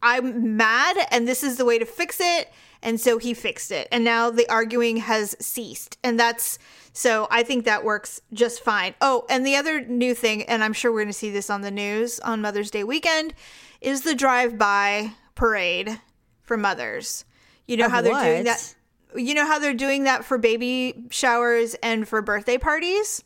I'm 0.03 0.57
mad, 0.57 0.97
and 1.11 1.27
this 1.29 1.43
is 1.43 1.57
the 1.57 1.65
way 1.65 1.79
to 1.79 1.85
fix 1.85 2.19
it, 2.21 2.51
and 2.83 3.01
so 3.01 3.19
he 3.19 3.35
fixed 3.35 3.71
it, 3.71 3.89
and 3.93 4.05
now 4.05 4.31
the 4.31 4.49
arguing 4.49 4.99
has 4.99 5.37
ceased, 5.41 5.99
and 6.03 6.19
that's 6.19 6.59
so. 6.93 7.27
I 7.31 7.43
think 7.43 7.65
that 7.65 7.85
works 7.85 8.21
just 8.33 8.63
fine. 8.63 8.95
Oh, 9.01 9.27
and 9.29 9.45
the 9.47 9.57
other 9.57 9.81
new 9.83 10.15
thing, 10.15 10.45
and 10.45 10.65
I'm 10.65 10.73
sure 10.73 10.91
we're 10.93 11.01
going 11.01 11.09
to 11.09 11.13
see 11.13 11.31
this 11.31 11.51
on 11.51 11.61
the 11.61 11.71
news 11.71 12.21
on 12.21 12.41
Mother's 12.41 12.71
Day 12.71 12.85
weekend, 12.85 13.35
is 13.81 14.03
the 14.03 14.15
drive-by 14.15 15.13
parade 15.35 16.01
for 16.43 16.57
mothers. 16.57 17.25
You 17.67 17.77
know 17.77 17.87
Of 17.87 17.91
how 17.93 18.01
they're 18.01 18.23
doing 18.23 18.45
that. 18.45 18.75
You 19.15 19.35
know 19.35 19.47
how 19.47 19.59
they're 19.59 19.75
doing 19.75 20.05
that 20.05 20.25
for 20.25 20.39
baby 20.39 21.07
showers 21.11 21.75
and 21.83 22.07
for 22.07 22.23
birthday 22.23 22.59
parties? 22.59 23.25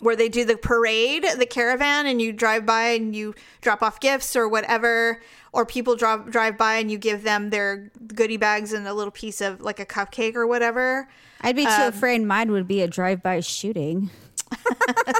Where 0.00 0.16
they 0.16 0.28
do 0.28 0.44
the 0.44 0.56
parade, 0.56 1.24
the 1.38 1.46
caravan, 1.46 2.06
and 2.06 2.20
you 2.22 2.32
drive 2.32 2.64
by 2.64 2.88
and 2.90 3.14
you 3.14 3.34
drop 3.60 3.82
off 3.82 4.00
gifts 4.00 4.36
or 4.36 4.48
whatever, 4.48 5.20
or 5.52 5.66
people 5.66 5.96
drive 5.96 6.30
drive 6.30 6.56
by 6.56 6.76
and 6.76 6.90
you 6.90 6.98
give 6.98 7.22
them 7.22 7.50
their 7.50 7.90
goodie 8.14 8.36
bags 8.36 8.72
and 8.72 8.86
a 8.86 8.94
little 8.94 9.10
piece 9.10 9.40
of 9.40 9.60
like 9.60 9.80
a 9.80 9.86
cupcake 9.86 10.34
or 10.34 10.46
whatever. 10.46 11.08
I'd 11.40 11.56
be 11.56 11.64
too 11.64 11.70
um, 11.70 11.88
afraid 11.88 12.22
mine 12.22 12.50
would 12.50 12.66
be 12.66 12.82
a 12.82 12.88
drive-by 12.88 13.40
shooting. 13.40 14.10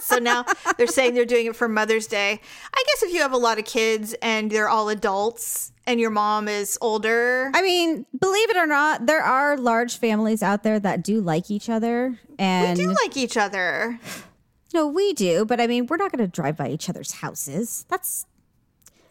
So 0.02 0.18
now 0.18 0.44
they're 0.76 0.87
saying 0.87 1.14
they're 1.14 1.26
doing 1.26 1.47
it 1.47 1.56
for 1.56 1.68
Mother's 1.68 2.06
Day. 2.06 2.40
I 2.75 2.85
guess 2.87 3.02
if 3.02 3.12
you 3.12 3.20
have 3.20 3.32
a 3.32 3.38
lot 3.38 3.58
of 3.58 3.64
kids 3.66 4.14
and 4.23 4.50
they're 4.50 4.68
all 4.68 4.88
adults 4.88 5.73
and 5.87 6.00
your 6.00 6.11
mom 6.11 6.49
is 6.49 6.78
older, 6.80 7.50
I 7.54 7.61
mean, 7.61 8.06
believe 8.18 8.49
it 8.49 8.56
or 8.56 8.66
not, 8.66 9.06
there 9.06 9.23
are 9.23 9.56
large 9.58 9.99
families 9.99 10.42
out 10.42 10.62
there 10.62 10.80
that 10.80 11.02
do 11.02 11.20
like 11.20 11.50
each 11.50 11.68
other, 11.68 12.18
we 12.28 12.35
and 12.38 12.78
do 12.78 12.88
like 12.88 13.16
each 13.16 13.37
other. 13.37 14.00
No, 14.75 14.87
we 14.87 15.12
do. 15.14 15.44
But 15.44 15.60
I 15.60 15.66
mean, 15.66 15.87
we're 15.87 15.96
not 15.96 16.12
going 16.12 16.25
to 16.25 16.30
drive 16.30 16.56
by 16.56 16.68
each 16.68 16.88
other's 16.88 17.12
houses. 17.12 17.84
That's 17.88 18.26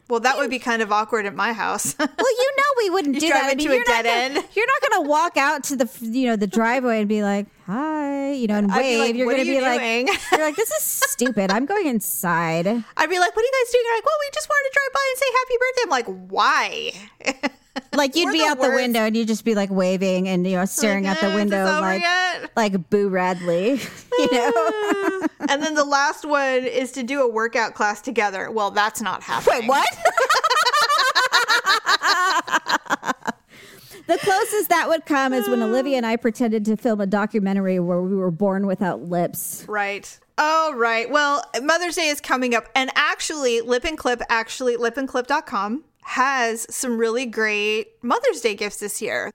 Well, 0.09 0.19
that 0.21 0.37
would 0.37 0.49
be 0.49 0.59
kind 0.59 0.81
of 0.81 0.91
awkward 0.91 1.25
at 1.25 1.35
my 1.35 1.51
house. 1.53 1.95
well, 1.99 2.07
you 2.07 2.51
know, 2.57 2.63
we 2.77 2.89
wouldn't 2.91 3.19
do 3.19 3.27
drive 3.27 3.41
that. 3.43 3.51
I 3.51 3.55
mean, 3.55 3.67
a 3.67 3.71
you're 3.73 3.79
not 3.79 4.03
dead 4.03 4.05
gonna, 4.05 4.39
end. 4.39 4.47
You're 4.55 4.67
not 4.67 4.89
going 4.89 5.03
to 5.03 5.09
walk 5.09 5.37
out 5.37 5.63
to 5.65 5.75
the 5.75 5.89
you 6.01 6.27
know 6.27 6.35
the 6.35 6.47
driveway 6.47 6.99
and 6.99 7.09
be 7.09 7.23
like, 7.23 7.47
"Hi," 7.65 8.31
you 8.33 8.47
know, 8.47 8.55
and 8.55 8.71
wave. 8.71 8.99
like, 8.99 9.15
you're 9.15 9.25
"What 9.25 9.33
going 9.35 9.45
to 9.45 9.51
you 9.51 9.59
be 9.59 9.65
like, 9.65 9.81
"You're 10.31 10.41
like, 10.45 10.55
this 10.55 10.69
is 10.71 10.83
stupid. 10.83 11.51
I'm 11.51 11.65
going 11.65 11.87
inside." 11.87 12.67
I'd 12.67 13.09
be 13.09 13.19
like, 13.19 13.35
"What 13.35 13.43
are 13.43 13.45
you 13.45 13.65
guys 13.65 13.71
doing?" 13.73 13.83
You're 13.85 13.95
like, 13.97 14.05
"Well, 14.05 14.17
we 14.19 14.29
just 14.33 14.49
wanted 14.49 14.69
to 14.69 14.73
drive 14.77 14.93
by 14.93 15.05
and 15.09 15.17
say 15.19 15.25
happy 15.39 15.55
birthday." 15.59 15.81
I'm 15.83 15.89
like, 15.89 16.31
"Why?" 16.31 17.49
Like 17.93 18.15
you'd 18.15 18.25
We're 18.27 18.31
be 18.33 18.39
the 18.39 18.45
out 18.45 18.59
the 18.59 18.69
window 18.69 18.99
and 19.01 19.15
you'd 19.15 19.27
just 19.27 19.45
be 19.45 19.53
like 19.55 19.69
waving 19.69 20.27
and 20.27 20.45
you 20.47 20.55
know 20.57 20.65
staring 20.65 21.03
Like, 21.05 21.17
out 21.17 21.21
the 21.21 21.31
"Eh, 21.31 21.35
window 21.35 21.63
like 21.63 22.01
yet?" 22.01 22.51
like 22.55 22.89
Boo 22.89 23.07
Radley, 23.09 23.79
you 24.19 24.31
know. 24.31 25.27
And 25.49 25.61
then 25.61 25.75
the 25.75 25.85
last 25.85 26.25
one 26.25 26.65
is 26.65 26.91
to 26.93 27.03
do 27.03 27.21
a 27.21 27.27
workout 27.27 27.73
class 27.73 28.01
together. 28.01 28.51
Well, 28.51 28.71
that's 28.71 29.01
not 29.01 29.23
happening. 29.23 29.61
Wait, 29.61 29.69
what? 29.69 29.87
the 34.07 34.17
closest 34.19 34.69
that 34.69 34.87
would 34.87 35.05
come 35.05 35.33
is 35.33 35.47
when 35.49 35.61
Olivia 35.61 35.97
and 35.97 36.05
I 36.05 36.15
pretended 36.15 36.65
to 36.65 36.77
film 36.77 37.01
a 37.01 37.05
documentary 37.05 37.79
where 37.79 38.01
we 38.01 38.15
were 38.15 38.31
born 38.31 38.67
without 38.67 39.03
lips. 39.03 39.65
Right. 39.67 40.19
Oh, 40.37 40.73
right. 40.75 41.09
Well, 41.09 41.43
Mother's 41.61 41.95
Day 41.95 42.07
is 42.07 42.21
coming 42.21 42.53
up. 42.53 42.69
And 42.75 42.91
actually, 42.95 43.61
Lip 43.61 43.85
and 43.85 43.97
Clip, 43.97 44.21
actually, 44.29 44.77
lipandclip.com 44.77 45.83
has 46.03 46.65
some 46.73 46.97
really 46.97 47.25
great 47.25 48.01
Mother's 48.01 48.41
Day 48.41 48.55
gifts 48.55 48.77
this 48.77 49.01
year. 49.01 49.31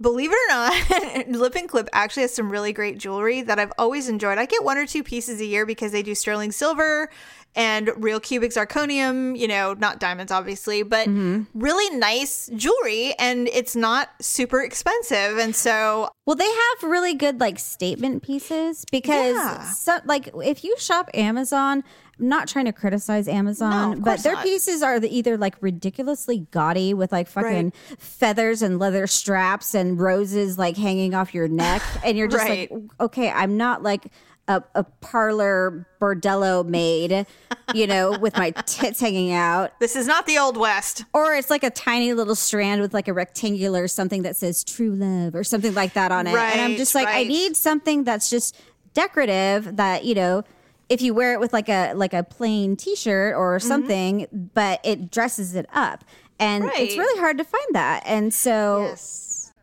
Believe 0.00 0.30
it 0.32 0.36
or 0.36 0.54
not, 0.54 1.28
Lip 1.28 1.54
and 1.54 1.68
Clip 1.68 1.88
actually 1.92 2.22
has 2.22 2.34
some 2.34 2.50
really 2.50 2.72
great 2.72 2.98
jewelry 2.98 3.42
that 3.42 3.60
I've 3.60 3.72
always 3.78 4.08
enjoyed. 4.08 4.38
I 4.38 4.46
get 4.46 4.64
one 4.64 4.76
or 4.76 4.86
two 4.86 5.04
pieces 5.04 5.40
a 5.40 5.44
year 5.44 5.64
because 5.64 5.92
they 5.92 6.02
do 6.02 6.16
sterling 6.16 6.50
silver 6.50 7.10
and 7.56 7.90
real 7.96 8.20
cubic 8.20 8.50
zirconium, 8.50 9.38
you 9.38 9.46
know, 9.46 9.74
not 9.74 10.00
diamonds, 10.00 10.32
obviously, 10.32 10.82
but 10.82 11.06
mm-hmm. 11.08 11.42
really 11.54 11.96
nice 11.96 12.50
jewelry. 12.56 13.14
And 13.18 13.48
it's 13.48 13.76
not 13.76 14.10
super 14.20 14.60
expensive. 14.62 15.38
And 15.38 15.54
so 15.54 16.10
Well, 16.26 16.36
they 16.36 16.44
have 16.48 16.90
really 16.90 17.14
good 17.14 17.40
like 17.40 17.58
statement 17.58 18.22
pieces 18.22 18.84
because 18.90 19.34
Yeah. 19.36 19.62
so, 19.70 19.98
like 20.04 20.28
if 20.44 20.64
you 20.64 20.74
shop 20.78 21.10
Amazon, 21.14 21.84
I'm 22.18 22.28
not 22.28 22.46
trying 22.48 22.66
to 22.66 22.72
criticize 22.72 23.26
Amazon, 23.26 23.98
No, 23.98 24.04
but 24.04 24.22
their 24.22 24.34
not. 24.34 24.44
pieces 24.44 24.82
are 24.82 25.00
either 25.02 25.36
like 25.36 25.56
ridiculously 25.60 26.46
gaudy 26.52 26.94
with 26.94 27.10
like 27.12 27.26
fucking 27.28 27.72
feathers 27.98 28.62
and 28.62 28.78
leather 28.78 29.06
straps 29.08 29.74
and 29.74 30.00
roses 30.00 30.56
like 30.56 30.76
hanging 30.76 31.14
off 31.14 31.34
your 31.34 31.48
neck, 31.48 31.82
and 32.04 32.16
you're 32.16 32.28
just 32.28 32.44
Right. 32.44 32.70
like, 32.70 32.82
okay, 33.00 33.30
I'm 33.30 33.56
not 33.56 33.82
like. 33.82 34.06
A, 34.46 34.62
a 34.74 34.84
parlor 35.00 35.86
bordello 36.00 36.66
maid, 36.66 37.26
you 37.72 37.86
know, 37.86 38.18
with 38.18 38.36
my 38.36 38.50
tits 38.66 39.00
hanging 39.00 39.32
out. 39.32 39.70
this 39.80 39.96
is 39.96 40.06
not 40.06 40.26
the 40.26 40.36
Old 40.38 40.58
West. 40.58 41.04
Or 41.14 41.34
it's 41.34 41.48
like 41.48 41.64
a 41.64 41.70
tiny 41.70 42.12
little 42.12 42.34
strand 42.34 42.82
with 42.82 42.92
like 42.92 43.08
a 43.08 43.14
rectangular 43.14 43.88
something 43.88 44.22
that 44.22 44.36
says 44.36 44.62
true 44.62 44.94
love 44.94 45.34
or 45.34 45.44
something 45.44 45.72
like 45.72 45.94
that 45.94 46.12
on 46.12 46.26
it. 46.26 46.34
Right, 46.34 46.52
and 46.52 46.60
I'm 46.60 46.76
just 46.76 46.94
like, 46.94 47.08
I 47.08 47.24
need 47.24 47.56
something 47.56 48.04
that's 48.04 48.28
just 48.28 48.54
decorative 48.92 49.76
that, 49.76 50.04
you 50.04 50.14
know, 50.14 50.44
if 50.88 51.00
you 51.00 51.14
wear 51.14 51.32
it 51.32 51.40
with 51.40 51.52
like 51.54 51.68
a 51.70 51.94
like 51.94 52.12
a 52.12 52.22
plain 52.22 52.76
t-shirt 52.76 53.34
or 53.34 53.56
Mm-hmm. 53.58 53.66
something, 53.68 54.50
but 54.54 54.80
it 54.84 55.10
dresses 55.10 55.54
it 55.54 55.66
up. 55.72 56.04
And 56.38 56.64
it's 56.74 56.98
really 56.98 57.18
hard 57.20 57.38
to 57.38 57.44
find 57.44 57.66
that. 57.72 58.02
And 58.04 58.34
so 58.34 58.94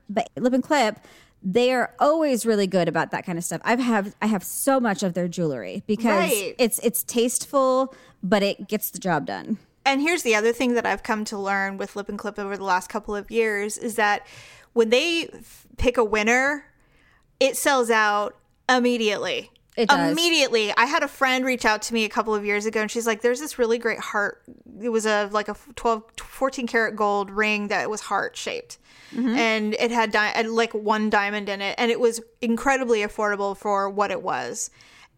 but 0.09 0.29
Lip 0.37 0.53
and 0.53 0.63
Clip, 0.63 0.97
they 1.43 1.71
are 1.73 1.93
always 1.99 2.45
really 2.45 2.67
good 2.67 2.87
about 2.87 3.11
that 3.11 3.25
kind 3.25 3.37
of 3.37 3.43
stuff. 3.43 3.61
I've 3.63 3.79
have 3.79 4.15
I 4.21 4.27
have 4.27 4.43
so 4.43 4.79
much 4.79 5.01
of 5.03 5.13
their 5.13 5.27
jewelry 5.27 5.83
because 5.87 6.05
Right. 6.31 6.55
it's 6.59 6.79
it's 6.83 7.03
tasteful, 7.03 7.93
but 8.21 8.43
it 8.43 8.67
gets 8.67 8.91
the 8.91 8.99
job 8.99 9.25
done. 9.25 9.57
And 9.85 10.01
here's 10.01 10.21
the 10.21 10.35
other 10.35 10.53
thing 10.53 10.75
that 10.75 10.85
I've 10.85 11.01
come 11.01 11.25
to 11.25 11.37
learn 11.39 11.77
with 11.77 11.95
Lip 11.95 12.07
and 12.09 12.19
Clip 12.19 12.37
over 12.37 12.55
the 12.55 12.63
last 12.63 12.87
couple 12.89 13.15
of 13.15 13.31
years 13.31 13.77
is 13.79 13.95
that 13.95 14.27
when 14.73 14.89
they 14.91 15.27
f- 15.33 15.65
pick 15.77 15.97
a 15.97 16.03
winner, 16.03 16.65
it 17.39 17.57
sells 17.57 17.89
out 17.89 18.37
immediately. 18.69 19.49
It 19.77 19.87
does. 19.87 20.11
Immediately. 20.11 20.73
I 20.75 20.85
had 20.85 21.01
a 21.01 21.07
friend 21.07 21.45
reach 21.45 21.63
out 21.63 21.81
to 21.83 21.93
me 21.93 22.03
a 22.03 22.09
couple 22.09 22.35
of 22.35 22.45
years 22.45 22.65
ago 22.65 22.81
and 22.81 22.91
she's 22.91 23.07
like, 23.07 23.21
there's 23.21 23.39
this 23.39 23.57
really 23.57 23.77
great 23.77 23.99
heart. 23.99 24.43
It 24.81 24.89
was 24.89 25.05
a 25.05 25.29
like 25.31 25.47
a 25.47 25.55
12, 25.75 26.03
14 26.17 26.67
karat 26.67 26.95
gold 26.95 27.31
ring 27.31 27.69
that 27.69 27.89
was 27.89 28.01
heart 28.01 28.35
shaped. 28.35 28.77
Mm-hmm. 29.15 29.35
And 29.35 29.73
it 29.75 29.91
had 29.91 30.11
di- 30.11 30.41
like 30.43 30.73
one 30.73 31.09
diamond 31.09 31.47
in 31.47 31.61
it. 31.61 31.75
And 31.77 31.89
it 31.89 31.99
was 31.99 32.21
incredibly 32.41 32.99
affordable 32.99 33.55
for 33.55 33.89
what 33.89 34.11
it 34.11 34.21
was. 34.21 34.71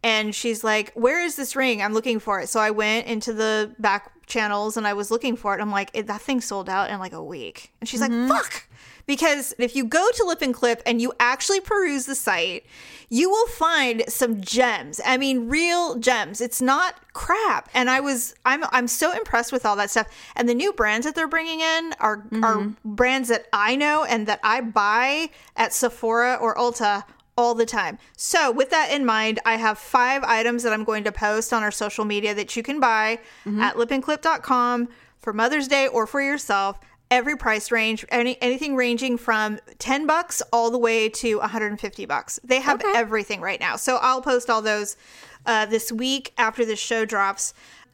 And 0.04 0.36
she's 0.36 0.64
like, 0.64 0.92
Where 0.94 1.24
is 1.24 1.36
this 1.36 1.56
ring? 1.56 1.82
I'm 1.82 1.94
looking 1.94 2.20
for 2.20 2.40
it. 2.40 2.50
So 2.50 2.60
I 2.60 2.72
went 2.72 3.08
into 3.08 3.34
the 3.34 3.74
back 3.80 4.12
channels 4.28 4.78
and 4.78 4.86
I 4.86 4.94
was 4.94 5.10
looking 5.10 5.36
for 5.36 5.58
it. 5.58 5.62
I'm 5.62 5.72
like, 5.72 5.94
That 5.94 6.22
thing 6.22 6.42
sold 6.42 6.70
out 6.70 6.90
in 6.90 7.00
like 7.00 7.14
a 7.14 7.24
week. 7.24 7.72
And 7.80 7.88
she's 7.88 8.02
like, 8.02 8.12
Fuck. 8.12 8.68
Because 9.06 9.54
if 9.60 9.76
you 9.76 9.86
go 9.86 10.08
to 10.16 10.24
Lip 10.24 10.42
and 10.42 10.54
Clip 10.54 10.82
and 10.86 11.02
you 11.02 11.14
actually 11.20 11.60
peruse 11.60 12.06
the 12.06 12.16
site, 12.16 12.66
you 13.10 13.30
will 13.30 13.48
find 13.48 14.04
some 14.08 14.42
gems. 14.42 15.02
I 15.06 15.18
mean, 15.18 15.50
real 15.50 15.96
gems. 16.00 16.42
It's 16.42 16.62
not 16.62 16.96
crap. 17.14 17.70
And 17.74 17.90
I 17.90 18.00
was, 18.00 18.34
I'm, 18.46 18.64
I'm 18.72 18.88
so 18.88 19.12
impressed 19.12 19.52
with 19.52 19.66
all 19.66 19.76
that 19.76 19.90
stuff. 19.90 20.08
And 20.36 20.48
the 20.48 20.56
new 20.56 20.74
brands 20.74 21.06
that 21.06 21.16
they're 21.16 21.28
bringing 21.28 21.60
in 21.60 21.94
are, 22.00 22.26
are 22.42 22.58
mm-hmm. 22.58 22.96
brands 22.96 23.30
that 23.30 23.48
I 23.52 23.76
know 23.76 24.04
and 24.04 24.26
that 24.28 24.40
I 24.44 24.62
buy 24.62 25.30
at 25.56 25.74
Sephora 25.74 26.36
or 26.36 26.56
Ulta 26.56 27.04
all 27.38 27.56
the 27.56 27.66
time. 27.66 27.98
So, 28.16 28.52
with 28.52 28.70
that 28.70 28.92
in 28.92 29.06
mind, 29.06 29.40
I 29.46 29.58
have 29.58 29.78
five 29.78 30.24
items 30.24 30.64
that 30.64 30.74
I'm 30.74 30.84
going 30.84 31.04
to 31.06 31.12
post 31.12 31.52
on 31.52 31.64
our 31.64 31.72
social 31.72 32.06
media 32.06 32.34
that 32.36 32.56
you 32.56 32.64
can 32.64 32.80
buy 32.80 33.20
mm-hmm. 33.46 33.60
at 33.60 33.76
lipandclip.com 33.76 34.90
for 35.18 35.34
Mother's 35.34 35.68
Day 35.68 35.88
or 35.88 36.06
for 36.06 36.22
yourself. 36.22 36.80
Every 37.14 37.38
price 37.38 37.70
range, 37.72 38.04
any 38.10 38.42
anything 38.42 38.76
ranging 38.76 39.18
from 39.20 39.60
10 39.78 40.08
bucks 40.08 40.42
all 40.52 40.72
the 40.72 40.80
way 40.80 41.10
to 41.10 41.38
150 41.38 42.06
bucks. 42.08 42.40
They 42.44 42.60
have 42.60 42.82
Okay. 42.82 42.92
everything 42.96 43.40
right 43.40 43.60
now. 43.60 43.76
So 43.76 43.98
I'll 43.98 44.22
post 44.22 44.50
all 44.50 44.64
those 44.64 44.98
uh, 45.46 45.68
this 45.68 45.92
week 45.92 46.34
after 46.40 46.66
this 46.66 46.80
show 46.80 47.06
drops. 47.06 47.54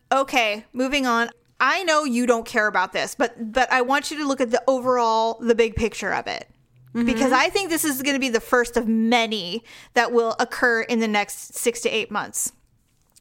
Okay, 0.10 0.64
moving 0.72 1.06
on. 1.06 1.30
I 1.60 1.84
know 1.84 2.06
you 2.06 2.26
don't 2.26 2.46
care 2.46 2.68
about 2.68 2.94
this, 2.94 3.14
but 3.14 3.52
but 3.52 3.70
I 3.74 3.82
want 3.82 4.10
you 4.10 4.18
to 4.20 4.26
look 4.26 4.40
at 4.40 4.52
the 4.52 4.64
overall, 4.68 5.38
the 5.42 5.54
big 5.56 5.76
picture 5.76 6.14
of 6.14 6.26
it. 6.28 6.48
Because 6.94 7.32
I 7.34 7.50
think 7.50 7.70
this 7.70 7.84
is 7.86 8.02
going 8.02 8.16
to 8.16 8.20
be 8.20 8.30
the 8.30 8.40
first 8.40 8.76
of 8.78 8.88
many 8.88 9.64
that 9.96 10.12
will 10.12 10.36
occur 10.40 10.82
in 10.82 11.00
the 11.00 11.08
next 11.08 11.54
six 11.56 11.82
to 11.82 11.90
eight 11.90 12.10
months. 12.10 12.52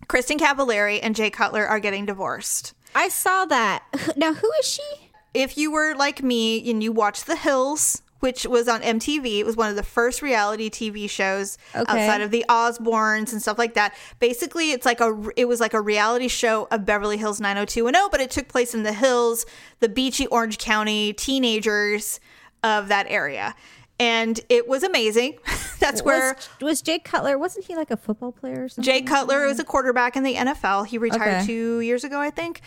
Kristin 0.07 0.39
Cavallari 0.39 1.01
and 1.03 1.15
Jay 1.15 1.29
Cutler 1.29 1.67
are 1.67 1.79
getting 1.81 2.07
divorced. 2.07 2.73
I 2.95 3.09
saw 3.09 3.45
that. 3.47 3.83
Now, 4.17 4.33
who 4.33 4.51
is 4.61 4.67
she? 4.67 5.08
If 5.35 5.57
you 5.59 5.71
were 5.71 5.95
like 5.95 6.23
me 6.23 6.69
and 6.71 6.83
you 6.83 6.93
watched 6.93 7.27
The 7.27 7.37
Hills, 7.37 8.03
which 8.21 8.47
was 8.47 8.67
on 8.67 8.81
MTV, 8.81 9.39
it 9.39 9.47
was 9.47 9.57
one 9.57 9.71
of 9.71 9.77
the 9.77 9.83
first 9.85 10.23
reality 10.23 10.69
TV 10.69 11.09
shows 11.09 11.57
Okay. 11.75 11.81
outside 11.83 12.21
of 12.21 12.31
the 12.33 12.45
Osbournes 12.49 13.31
and 13.33 13.41
stuff 13.41 13.59
like 13.59 13.75
that. 13.75 13.95
Basically, 14.19 14.73
it's 14.73 14.85
like 14.85 15.01
a 15.01 15.17
it 15.37 15.47
was 15.47 15.61
like 15.61 15.73
a 15.75 15.81
reality 15.81 16.27
show 16.29 16.67
of 16.73 16.85
Beverly 16.85 17.17
Hills 17.17 17.41
90210, 17.41 18.09
but 18.11 18.21
it 18.21 18.31
took 18.31 18.49
place 18.49 18.75
in 18.75 18.83
the 18.83 18.93
hills, 18.93 19.47
the 19.81 19.89
beachy 19.89 20.27
Orange 20.29 20.59
County 20.59 21.13
teenagers 21.13 22.19
of 22.65 22.89
that 22.89 23.07
area. 23.09 23.55
And 24.01 24.41
it 24.49 24.67
was 24.69 24.83
amazing. 24.85 25.39
That's 25.81 26.03
where 26.03 26.35
was, 26.35 26.49
was 26.61 26.83
Jake 26.83 27.05
Cutler? 27.05 27.37
Wasn't 27.39 27.65
he 27.67 27.77
like 27.77 27.91
a 27.91 27.97
football 27.97 28.33
player 28.33 28.65
or 28.65 28.69
something? 28.69 28.83
Jay 28.85 29.03
Cutler 29.03 29.47
was 29.47 29.59
a 29.61 29.65
quarterback 29.65 30.17
in 30.17 30.23
the 30.25 30.35
NFL. 30.35 30.87
He 30.87 30.99
retired 30.99 31.37
Okay. 31.39 31.47
two 31.47 31.81
years 31.81 32.03
ago, 32.05 32.21
I 32.21 32.31
think. 32.31 32.61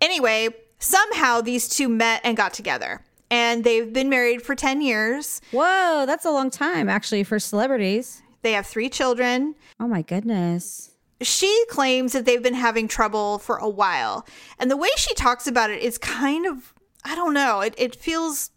Anyway, 0.00 0.48
somehow 0.80 1.40
these 1.40 1.68
two 1.68 1.88
met 1.88 2.20
and 2.24 2.36
got 2.36 2.52
together. 2.52 3.02
And 3.30 3.62
they've 3.62 3.92
been 3.92 4.08
married 4.08 4.42
for 4.42 4.56
10 4.56 4.80
years. 4.80 5.40
Whoa, 5.52 6.04
that's 6.04 6.24
a 6.24 6.32
long 6.32 6.50
time 6.50 6.88
actually 6.88 7.22
for 7.22 7.38
celebrities. 7.38 8.22
They 8.42 8.52
have 8.52 8.66
three 8.66 8.88
children. 8.88 9.54
Oh 9.78 9.86
my 9.86 10.02
goodness. 10.02 10.90
She 11.22 11.64
claims 11.68 12.12
that 12.12 12.24
they've 12.24 12.42
been 12.42 12.54
having 12.54 12.88
trouble 12.88 13.38
for 13.38 13.56
a 13.56 13.68
while. 13.68 14.26
And 14.58 14.70
the 14.70 14.76
way 14.76 14.88
she 14.96 15.14
talks 15.14 15.46
about 15.46 15.70
it 15.70 15.82
is 15.82 15.98
kind 15.98 16.46
of, 16.46 16.72
I 17.04 17.14
don't 17.14 17.34
know, 17.34 17.60
it, 17.60 17.74
it 17.76 17.94
feels. 17.94 18.50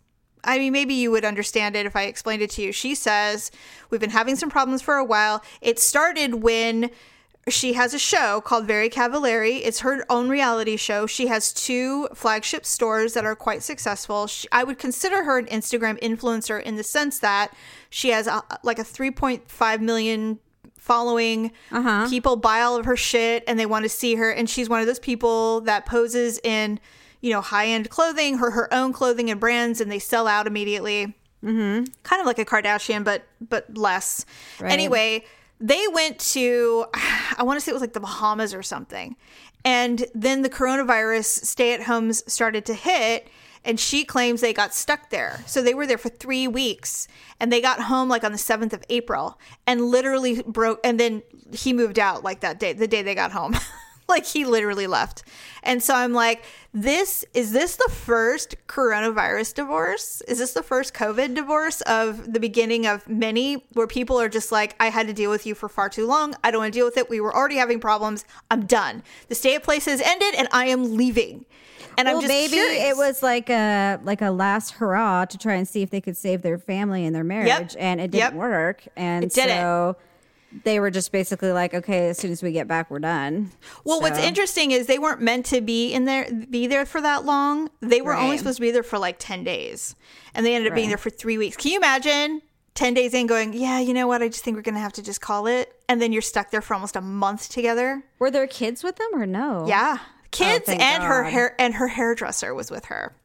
I 0.45 0.57
mean, 0.57 0.73
maybe 0.73 0.93
you 0.93 1.09
would 1.11 1.23
understand 1.23 1.77
it 1.77 1.85
if 1.85 1.95
I 1.95 2.03
explained 2.03 2.41
it 2.41 2.49
to 2.51 2.61
you. 2.61 2.73
She 2.73 2.95
says, 2.95 3.49
We've 3.89 4.01
been 4.01 4.09
having 4.09 4.35
some 4.35 4.49
problems 4.49 4.81
for 4.81 4.95
a 4.95 5.03
while. 5.03 5.41
It 5.61 5.79
started 5.79 6.35
when 6.35 6.89
she 7.49 7.73
has 7.73 7.93
a 7.93 7.99
show 7.99 8.41
called 8.41 8.65
Very 8.65 8.89
Cavallari. 8.89 9.61
It's 9.63 9.81
her 9.81 10.05
own 10.09 10.29
reality 10.29 10.77
show. 10.77 11.05
She 11.05 11.27
has 11.27 11.51
two 11.51 12.07
flagship 12.13 12.65
stores 12.65 13.13
that 13.13 13.25
are 13.25 13.35
quite 13.35 13.63
successful. 13.63 14.27
She, 14.27 14.47
I 14.51 14.63
would 14.63 14.79
consider 14.79 15.23
her 15.25 15.37
an 15.37 15.47
Instagram 15.47 15.99
influencer 15.99 16.61
in 16.61 16.77
the 16.77 16.83
sense 16.83 17.19
that 17.19 17.53
she 17.89 18.09
has 18.09 18.27
a, 18.27 18.43
like 18.63 18.79
a 18.79 18.83
3.5 18.83 19.81
million 19.81 20.39
following. 20.77 21.51
Uh-huh. 21.71 22.09
People 22.09 22.37
buy 22.37 22.61
all 22.61 22.77
of 22.77 22.85
her 22.85 22.95
shit 22.95 23.43
and 23.47 23.59
they 23.59 23.65
want 23.65 23.83
to 23.83 23.89
see 23.89 24.15
her. 24.15 24.31
And 24.31 24.49
she's 24.49 24.69
one 24.69 24.79
of 24.79 24.87
those 24.87 24.99
people 24.99 25.61
that 25.61 25.85
poses 25.85 26.39
in, 26.43 26.79
you 27.19 27.31
know, 27.31 27.41
high 27.41 27.67
end 27.67 27.89
clothing, 27.89 28.37
her 28.37 28.51
her 28.51 28.73
own 28.73 28.93
clothing 28.93 29.29
and 29.29 29.39
brands, 29.39 29.81
and 29.81 29.91
they 29.91 29.99
sell 29.99 30.27
out 30.27 30.47
immediately 30.47 31.13
mm-hmm. 31.43 31.83
kind 32.03 32.19
of 32.19 32.25
like 32.25 32.39
a 32.39 32.45
Kardashian, 32.45 33.03
but 33.03 33.23
but 33.41 33.77
less. 33.77 34.25
Right. 34.59 34.71
Anyway, 34.71 35.25
they 35.63 35.85
went 35.91 36.19
to 36.19 36.85
I 36.93 37.41
want 37.43 37.57
to 37.57 37.61
say 37.61 37.71
it 37.71 37.73
was 37.73 37.81
like 37.81 37.93
the 37.93 37.99
Bahamas 37.99 38.53
or 38.53 38.61
something, 38.61 39.15
and 39.65 40.05
then 40.13 40.43
the 40.43 40.49
coronavirus 40.49 41.45
stay 41.45 41.73
at 41.73 41.83
homes 41.83 42.23
started 42.31 42.65
to 42.65 42.73
hit. 42.73 43.27
And 43.65 43.79
she 43.79 44.03
claims 44.03 44.41
they 44.41 44.51
got 44.51 44.73
stuck 44.73 45.09
there. 45.09 45.41
So 45.45 45.61
they 45.61 45.73
were 45.73 45.87
there 45.87 45.97
for 45.97 46.09
three 46.09 46.49
weeks 46.49 47.07
and 47.39 47.49
they 47.49 47.61
got 47.61 47.79
home 47.79 48.09
like 48.09 48.25
on 48.25 48.33
the 48.33 48.37
7th 48.37 48.73
of 48.73 48.83
April 48.89 49.39
and 49.65 49.85
literally 49.85 50.41
broke. 50.41 50.81
And 50.83 50.99
then 50.99 51.23
he 51.53 51.71
moved 51.71 51.97
out 51.97 52.25
like 52.25 52.41
that 52.41 52.59
day, 52.59 52.73
the 52.73 52.89
day 52.89 53.01
they 53.01 53.15
got 53.15 53.31
home. 53.31 53.55
like 54.07 54.25
he 54.25 54.45
literally 54.45 54.87
left. 54.87 55.23
And 55.63 55.81
so 55.81 55.95
I'm 55.95 56.13
like, 56.13 56.43
this 56.73 57.23
is 57.33 57.51
this 57.51 57.75
the 57.77 57.89
first 57.91 58.55
coronavirus 58.67 59.53
divorce? 59.55 60.21
Is 60.27 60.39
this 60.39 60.53
the 60.53 60.63
first 60.63 60.93
COVID 60.93 61.35
divorce 61.35 61.81
of 61.81 62.33
the 62.33 62.39
beginning 62.39 62.85
of 62.85 63.07
many 63.07 63.65
where 63.73 63.87
people 63.87 64.19
are 64.19 64.29
just 64.29 64.51
like, 64.51 64.75
I 64.79 64.89
had 64.89 65.07
to 65.07 65.13
deal 65.13 65.29
with 65.31 65.45
you 65.45 65.55
for 65.55 65.69
far 65.69 65.89
too 65.89 66.05
long. 66.07 66.35
I 66.43 66.51
don't 66.51 66.61
want 66.61 66.73
to 66.73 66.77
deal 66.79 66.85
with 66.85 66.97
it. 66.97 67.09
We 67.09 67.21
were 67.21 67.35
already 67.35 67.55
having 67.55 67.79
problems. 67.79 68.25
I'm 68.51 68.65
done. 68.65 69.03
The 69.29 69.35
stay 69.35 69.55
at 69.55 69.63
place 69.63 69.85
has 69.85 70.01
ended 70.01 70.35
and 70.35 70.47
I 70.51 70.65
am 70.65 70.95
leaving. 70.97 71.45
And 71.97 72.09
I'm 72.09 72.15
just 72.21 72.27
maybe 72.27 72.53
curious. 72.53 72.89
it 72.91 72.97
was 72.97 73.21
like 73.21 73.51
a 73.51 73.99
like 74.03 74.23
a 74.23 74.31
last 74.31 74.71
hurrah 74.71 75.25
to 75.25 75.37
try 75.37 75.53
and 75.53 75.67
see 75.67 75.83
if 75.83 75.91
they 75.91 76.01
could 76.01 76.17
save 76.17 76.41
their 76.41 76.57
family 76.57 77.05
and 77.05 77.15
their 77.15 77.23
marriage, 77.23 77.75
and 77.77 78.01
it 78.01 78.09
didn't 78.09 78.19
Yep. 78.19 78.33
work. 78.33 78.83
And 78.95 79.25
It 79.25 79.33
didn't. 79.33 79.95
So 80.53 80.59
they 80.63 80.79
were 80.79 80.91
just 80.91 81.11
basically 81.11 81.51
like, 81.51 81.73
okay, 81.73 82.09
as 82.09 82.17
soon 82.17 82.31
as 82.31 82.43
we 82.43 82.51
get 82.51 82.67
back, 82.67 82.89
we're 82.91 82.99
done. 82.99 83.51
Well, 83.83 84.01
what's 84.01 84.19
interesting 84.19 84.71
is 84.71 84.87
they 84.87 84.99
weren't 84.99 85.21
meant 85.21 85.45
to 85.47 85.61
be 85.61 85.91
in 85.93 86.05
there, 86.05 86.27
be 86.49 86.67
there 86.67 86.85
for 86.85 87.01
that 87.01 87.25
long. 87.25 87.69
They 87.81 88.01
were 88.01 88.15
only 88.15 88.37
supposed 88.37 88.57
to 88.57 88.61
be 88.61 88.71
there 88.71 88.83
for 88.83 88.97
like 88.99 89.17
ten 89.19 89.43
days, 89.43 89.95
and 90.33 90.45
they 90.45 90.55
ended 90.55 90.71
up 90.71 90.75
being 90.75 90.89
there 90.89 90.97
for 90.97 91.09
three 91.09 91.37
weeks. 91.37 91.57
Can 91.57 91.71
you 91.71 91.77
imagine 91.77 92.41
ten 92.75 92.93
days 92.93 93.13
in 93.13 93.27
going, 93.27 93.53
yeah, 93.53 93.79
you 93.79 93.93
know 93.93 94.07
what? 94.07 94.21
I 94.21 94.27
just 94.29 94.43
think 94.43 94.55
we're 94.55 94.63
gonna 94.63 94.79
have 94.79 94.93
to 94.93 95.03
just 95.03 95.21
call 95.21 95.47
it, 95.47 95.73
and 95.89 96.01
then 96.01 96.11
you're 96.11 96.21
stuck 96.21 96.51
there 96.51 96.61
for 96.61 96.73
almost 96.73 96.95
a 96.95 97.01
month 97.01 97.49
together. 97.49 98.03
Were 98.19 98.31
there 98.31 98.47
kids 98.47 98.83
with 98.83 98.95
them 98.95 99.09
or 99.13 99.25
no? 99.25 99.65
Yeah, 99.67 99.97
kids 100.31 100.65
Oh, 100.67 100.73
and 100.73 101.03
her 101.03 101.23
hair 101.23 101.55
and 101.59 101.75
her 101.75 101.87
hairdresser 101.87 102.53
was 102.53 102.71
with 102.71 102.85
her. 102.85 103.15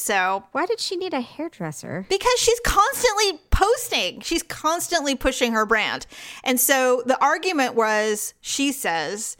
So 0.00 0.44
Why 0.52 0.64
did 0.64 0.78
she 0.78 0.96
need 0.96 1.12
a 1.12 1.20
hairdresser? 1.20 2.06
because 2.08 2.38
she's 2.38 2.60
constantly 2.60 3.40
posting 3.50 4.20
she's 4.20 4.44
constantly 4.44 5.16
pushing 5.16 5.52
her 5.52 5.66
brand 5.66 6.06
and 6.44 6.60
so 6.60 7.02
the 7.04 7.20
argument 7.22 7.74
was 7.74 8.32
she 8.40 8.70
says 8.70 9.36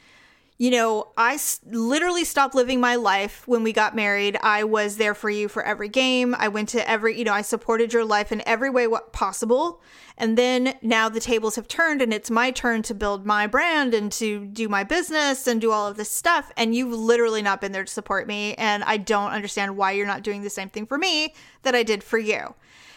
you 0.60 0.70
know 0.70 1.08
i 1.16 1.34
s- 1.34 1.60
literally 1.70 2.24
stopped 2.24 2.54
living 2.54 2.80
my 2.80 2.96
life 2.96 3.46
when 3.46 3.62
we 3.62 3.72
got 3.72 3.94
married 3.94 4.36
i 4.42 4.64
was 4.64 4.96
there 4.96 5.14
for 5.14 5.30
you 5.30 5.48
for 5.48 5.62
every 5.62 5.88
game 5.88 6.34
i 6.38 6.48
went 6.48 6.68
to 6.68 6.90
every 6.90 7.16
you 7.16 7.24
know 7.24 7.32
i 7.32 7.40
supported 7.42 7.92
your 7.92 8.04
life 8.04 8.32
in 8.32 8.42
every 8.46 8.68
way 8.68 8.86
what 8.86 9.12
possible 9.12 9.80
and 10.16 10.36
then 10.36 10.74
now 10.82 11.08
the 11.08 11.20
tables 11.20 11.54
have 11.54 11.68
turned 11.68 12.02
and 12.02 12.12
it's 12.12 12.28
my 12.30 12.50
turn 12.50 12.82
to 12.82 12.92
build 12.92 13.24
my 13.24 13.46
brand 13.46 13.94
and 13.94 14.10
to 14.10 14.44
do 14.46 14.68
my 14.68 14.82
business 14.82 15.46
and 15.46 15.60
do 15.60 15.70
all 15.70 15.86
of 15.86 15.96
this 15.96 16.10
stuff 16.10 16.50
and 16.56 16.74
you've 16.74 16.92
literally 16.92 17.40
not 17.42 17.60
been 17.60 17.70
there 17.72 17.84
to 17.84 17.92
support 17.92 18.26
me 18.26 18.54
and 18.54 18.82
i 18.84 18.96
don't 18.96 19.30
understand 19.30 19.76
why 19.76 19.92
you're 19.92 20.06
not 20.06 20.22
doing 20.22 20.42
the 20.42 20.50
same 20.50 20.68
thing 20.68 20.86
for 20.86 20.98
me 20.98 21.32
that 21.62 21.74
i 21.76 21.82
did 21.84 22.02
for 22.02 22.18
you 22.18 22.54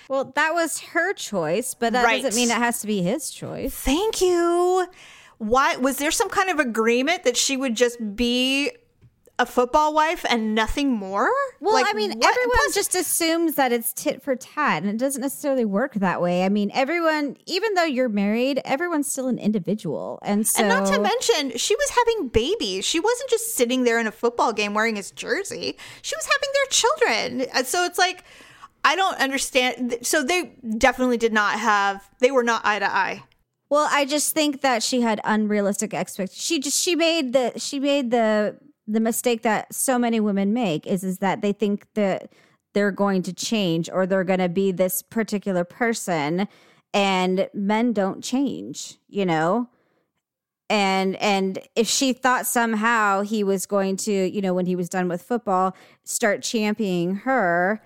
Well, 0.09 0.33
that 0.35 0.53
was 0.53 0.79
her 0.93 1.13
choice, 1.13 1.73
but 1.73 1.93
that 1.93 2.03
Right. 2.03 2.21
doesn't 2.21 2.35
mean 2.37 2.51
it 2.51 2.57
has 2.57 2.81
to 2.81 2.87
be 2.87 3.01
his 3.01 3.29
choice. 3.31 3.73
Thank 3.73 4.19
you. 4.19 4.85
Why 5.41 5.75
was 5.75 5.97
there 5.97 6.11
some 6.11 6.29
kind 6.29 6.49
of 6.51 6.59
agreement 6.59 7.23
that 7.23 7.35
she 7.35 7.57
would 7.57 7.73
just 7.75 8.15
be 8.15 8.71
a 9.39 9.45
football 9.47 9.91
wife 9.91 10.23
and 10.29 10.53
nothing 10.53 10.91
more? 10.91 11.31
Well, 11.59 11.73
Like, 11.73 11.87
I 11.89 11.93
mean, 11.93 12.11
what- 12.11 12.23
everyone 12.29 12.57
plus- 12.65 12.75
just 12.75 12.93
assumes 12.93 13.55
that 13.55 13.71
it's 13.71 13.91
tit 13.91 14.21
for 14.21 14.35
tat, 14.35 14.83
and 14.83 14.91
it 14.91 14.97
doesn't 14.97 15.19
necessarily 15.19 15.65
work 15.65 15.95
that 15.95 16.21
way. 16.21 16.43
I 16.45 16.49
mean, 16.49 16.69
everyone, 16.75 17.37
even 17.47 17.73
though 17.73 17.85
you're 17.85 18.07
married, 18.07 18.61
everyone's 18.65 19.09
still 19.11 19.27
an 19.29 19.39
individual, 19.39 20.19
and 20.21 20.45
so 20.45 20.59
and 20.59 20.69
not 20.69 20.85
to 20.93 20.99
mention, 20.99 21.57
she 21.57 21.75
was 21.75 21.89
having 21.89 22.27
babies. 22.27 22.85
She 22.85 22.99
wasn't 22.99 23.31
just 23.31 23.55
sitting 23.55 23.83
there 23.83 23.97
in 23.97 24.05
a 24.05 24.11
football 24.11 24.53
game 24.53 24.75
wearing 24.75 24.95
his 24.95 25.09
jersey. 25.09 25.75
She 26.03 26.15
was 26.15 26.25
having 26.27 26.49
their 26.53 26.65
children. 26.69 27.41
And 27.55 27.65
so 27.65 27.83
it's 27.83 27.97
like, 27.97 28.23
I 28.85 28.95
don't 28.95 29.17
understand. 29.19 29.97
So 30.03 30.21
they 30.21 30.53
definitely 30.77 31.17
did 31.17 31.33
not 31.33 31.59
have. 31.59 32.07
They 32.19 32.29
were 32.29 32.43
not 32.43 32.61
eye 32.63 32.77
to 32.77 32.85
eye. 32.95 33.23
Well, 33.71 33.87
I 33.89 34.03
just 34.03 34.33
think 34.33 34.59
that 34.61 34.83
she 34.83 34.99
had 34.99 35.21
unrealistic 35.23 35.93
expectations. 35.93 36.43
She 36.43 36.59
just 36.59 36.77
she 36.77 36.93
made 36.93 37.31
the 37.31 37.53
she 37.55 37.79
made 37.79 38.11
the 38.11 38.57
the 38.85 38.99
mistake 38.99 39.43
that 39.43 39.73
so 39.73 39.97
many 39.97 40.19
women 40.19 40.51
make 40.51 40.85
is 40.85 41.05
is 41.05 41.19
that 41.19 41.41
they 41.41 41.53
think 41.53 41.87
that 41.93 42.33
they're 42.73 42.91
going 42.91 43.23
to 43.23 43.31
change 43.33 43.89
or 43.89 44.05
they're 44.05 44.25
going 44.25 44.39
to 44.39 44.49
be 44.49 44.73
this 44.73 45.01
particular 45.01 45.63
person 45.63 46.49
and 46.93 47.47
men 47.53 47.93
don't 47.93 48.21
change, 48.21 48.97
you 49.07 49.25
know? 49.25 49.69
And 50.69 51.15
and 51.21 51.59
if 51.73 51.87
she 51.87 52.11
thought 52.11 52.45
somehow 52.45 53.21
he 53.21 53.41
was 53.41 53.65
going 53.65 53.95
to, 53.97 54.11
you 54.11 54.41
know, 54.41 54.53
when 54.53 54.65
he 54.65 54.75
was 54.75 54.89
done 54.89 55.07
with 55.07 55.21
football, 55.21 55.75
start 56.03 56.41
championing 56.41 57.15
her, 57.17 57.81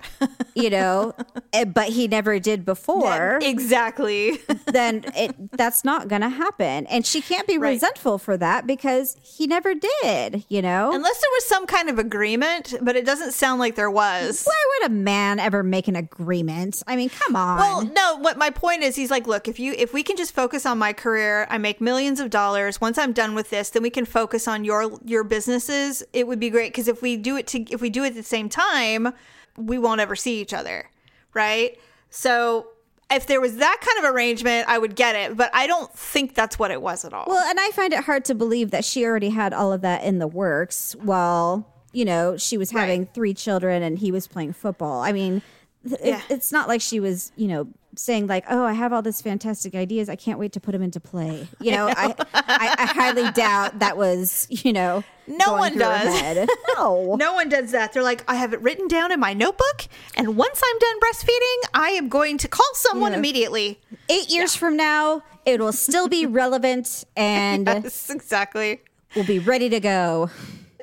you 0.55 0.69
know, 0.69 1.13
eh, 1.53 1.65
but 1.65 1.89
he 1.89 2.07
never 2.07 2.39
did 2.39 2.65
before 2.65 3.39
Exactly. 3.41 4.37
then 4.67 5.03
it 5.15 5.35
that's 5.51 5.83
not 5.83 6.07
going 6.07 6.21
to 6.21 6.29
happen 6.29 6.85
and 6.87 7.05
she 7.05 7.21
can't 7.21 7.47
be 7.47 7.57
Right. 7.57 7.71
resentful 7.71 8.17
for 8.17 8.37
that 8.37 8.65
because 8.67 9.17
he 9.21 9.47
never 9.47 9.73
did 9.75 10.43
you 10.49 10.61
know 10.61 10.91
Unless 10.93 11.19
there 11.21 11.29
was 11.33 11.45
some 11.45 11.65
kind 11.67 11.89
of 11.89 11.99
agreement, 11.99 12.73
but 12.81 12.95
it 12.95 13.05
doesn't 13.05 13.33
sound 13.33 13.59
like 13.59 13.75
there 13.75 13.91
was. 13.91 14.43
why 14.43 14.63
would 14.81 14.91
a 14.91 14.93
man 14.93 15.39
ever 15.39 15.61
make 15.63 15.87
an 15.87 15.95
agreement 15.95 16.81
i 16.87 16.95
mean 16.95 17.09
come 17.09 17.35
on 17.35 17.57
Well, 17.59 17.81
no, 17.85 18.17
what 18.17 18.37
my 18.37 18.49
point 18.49 18.83
is 18.83 18.95
he's 18.95 19.11
like, 19.11 19.27
look, 19.27 19.47
if 19.47 19.59
you 19.59 19.73
if 19.77 19.93
we 19.93 20.03
can 20.03 20.15
just 20.17 20.33
focus 20.33 20.65
on 20.65 20.77
my 20.77 20.93
career, 20.93 21.47
I 21.49 21.57
make 21.57 21.81
millions 21.81 22.19
of 22.19 22.29
dollars. 22.29 22.79
Once 22.81 22.97
I'm 22.97 23.11
done 23.13 23.35
with 23.35 23.49
this, 23.49 23.69
then 23.71 23.83
we 23.83 23.89
can 23.89 24.05
focus 24.05 24.47
on 24.47 24.63
your 24.63 24.99
your 25.03 25.23
businesses. 25.23 26.03
It 26.13 26.27
would 26.27 26.39
be 26.39 26.49
great 26.49 26.71
because 26.71 26.87
if 26.87 27.01
we 27.01 27.17
do 27.17 27.35
it 27.37 27.47
to 27.47 27.61
if 27.71 27.81
we 27.81 27.89
do 27.89 28.03
at 28.05 28.15
the 28.15 28.23
same 28.23 28.49
time, 28.49 29.13
we 29.57 29.77
won't 29.77 30.01
ever 30.01 30.15
see 30.15 30.41
each 30.41 30.53
other. 30.53 30.89
Right. 31.33 31.77
So 32.09 32.67
if 33.11 33.27
there 33.27 33.39
was 33.41 33.57
that 33.57 33.77
kind 33.81 34.05
of 34.05 34.13
arrangement, 34.15 34.67
I 34.67 34.77
would 34.77 34.95
get 34.95 35.15
it. 35.15 35.37
But 35.37 35.49
I 35.53 35.67
don't 35.67 35.91
think 35.93 36.33
that's 36.33 36.57
what 36.57 36.71
it 36.71 36.81
was 36.81 37.05
at 37.05 37.13
all. 37.13 37.25
Well, 37.27 37.43
and 37.47 37.59
I 37.59 37.69
find 37.71 37.93
it 37.93 38.03
hard 38.05 38.25
to 38.25 38.35
believe 38.35 38.71
that 38.71 38.83
she 38.85 39.05
already 39.05 39.29
had 39.29 39.53
all 39.53 39.71
of 39.73 39.81
that 39.81 40.03
in 40.03 40.19
the 40.19 40.27
works 40.27 40.95
while, 41.01 41.67
you 41.91 42.05
know, 42.05 42.35
she 42.37 42.57
was 42.57 42.71
having 42.71 43.01
Right. 43.01 43.13
three 43.13 43.33
children 43.33 43.83
and 43.83 43.99
he 43.99 44.11
was 44.11 44.27
playing 44.27 44.53
football. 44.53 45.01
I 45.01 45.11
mean, 45.11 45.41
it- 45.85 45.99
Yeah. 46.03 46.21
it's 46.29 46.51
not 46.51 46.67
like 46.67 46.81
she 46.81 46.99
was, 46.99 47.31
you 47.35 47.47
know, 47.47 47.67
saying 47.97 48.27
like, 48.27 48.43
"Oh, 48.49 48.63
I 48.65 48.73
have 48.73 48.91
all 48.91 49.01
these 49.01 49.21
fantastic 49.21 49.73
ideas. 49.73 50.09
I 50.09 50.15
can't 50.17 50.37
wait 50.37 50.51
to 50.53 50.59
put 50.59 50.73
them 50.73 50.81
into 50.81 50.99
play." 50.99 51.47
You 51.61 51.71
know, 51.71 51.87
I, 51.87 52.13
I, 52.33 52.75
I 52.77 52.85
highly 52.87 53.31
doubt 53.31 53.79
that 53.79 53.95
was, 53.97 54.47
you 54.49 54.73
know, 54.73 55.03
No 55.27 55.53
one 55.53 55.77
does. 55.77 56.47
No. 56.77 57.15
No 57.17 57.33
one 57.33 57.47
does 57.49 57.71
that. 57.71 57.93
They're 57.93 58.03
like, 58.03 58.23
I 58.27 58.35
have 58.35 58.53
it 58.53 58.61
written 58.61 58.87
down 58.89 59.11
in 59.13 59.19
my 59.19 59.33
notebook, 59.33 59.87
and 60.17 60.35
once 60.35 60.61
I'm 60.63 60.79
done 60.79 60.99
breastfeeding, 60.99 61.69
I 61.73 61.89
am 61.91 62.09
going 62.09 62.37
to 62.39 62.47
call 62.49 62.69
someone 62.73 63.13
Yeah. 63.13 63.17
immediately. 63.19 63.79
Eight 64.09 64.29
years 64.29 64.55
from 64.55 64.75
now, 64.75 65.23
it 65.45 65.59
will 65.61 65.71
still 65.73 66.07
be 66.09 66.25
relevant 66.41 67.05
and 67.15 67.65
Yes, 67.67 68.09
exactly. 68.09 68.81
we'll 69.15 69.25
be 69.25 69.39
ready 69.39 69.69
to 69.69 69.79
go. 69.79 70.29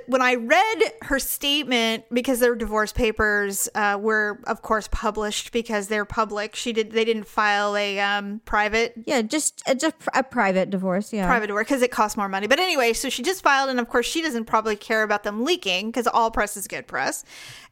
When 0.06 0.22
I 0.22 0.34
read 0.34 0.82
her 1.02 1.18
statement, 1.18 2.04
because 2.12 2.40
their 2.40 2.54
divorce 2.54 2.92
papers 2.92 3.68
uh, 3.74 3.98
were, 4.00 4.40
of 4.46 4.62
course, 4.62 4.88
published 4.90 5.52
because 5.52 5.88
they're 5.88 6.04
public. 6.04 6.54
She 6.54 6.72
did. 6.72 6.92
They 6.92 7.04
didn't 7.04 7.26
file 7.26 7.76
a 7.76 7.98
um, 8.00 8.40
private 8.44 8.94
Yeah, 9.06 9.22
just 9.22 9.62
uh, 9.68 9.74
just 9.74 9.96
a 10.14 10.22
private 10.22 10.70
divorce. 10.70 11.12
Yeah, 11.12 11.26
private 11.26 11.48
divorce 11.48 11.66
because 11.66 11.82
it 11.82 11.90
costs 11.90 12.16
more 12.16 12.28
money. 12.28 12.46
But 12.46 12.60
anyway, 12.60 12.92
so 12.92 13.08
she 13.08 13.22
just 13.22 13.42
filed, 13.42 13.70
and 13.70 13.80
of 13.80 13.88
course, 13.88 14.06
she 14.06 14.22
doesn't 14.22 14.44
probably 14.46 14.76
care 14.76 15.02
about 15.02 15.22
them 15.22 15.44
leaking 15.44 15.88
because 15.90 16.06
all 16.06 16.30
press 16.30 16.56
is 16.56 16.66
good 16.66 16.86
press. 16.86 17.24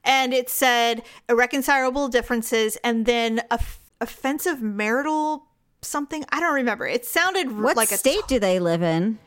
And 0.05 0.33
it 0.33 0.49
said 0.49 1.03
irreconcilable 1.29 2.09
differences, 2.09 2.77
and 2.83 3.07
then 3.07 3.43
off- 3.51 3.81
offensive 4.01 4.63
marital 4.63 5.47
something. 5.83 6.25
I 6.31 6.41
don't 6.41 6.55
remember. 6.55 6.87
It 6.87 7.05
sounded 7.05 7.53
What 7.59 7.77
like 7.77 7.91
a 7.91 7.97
state 7.97 8.27
do 8.29 8.39
they 8.39 8.59
live 8.59 8.83
in? 8.83 9.19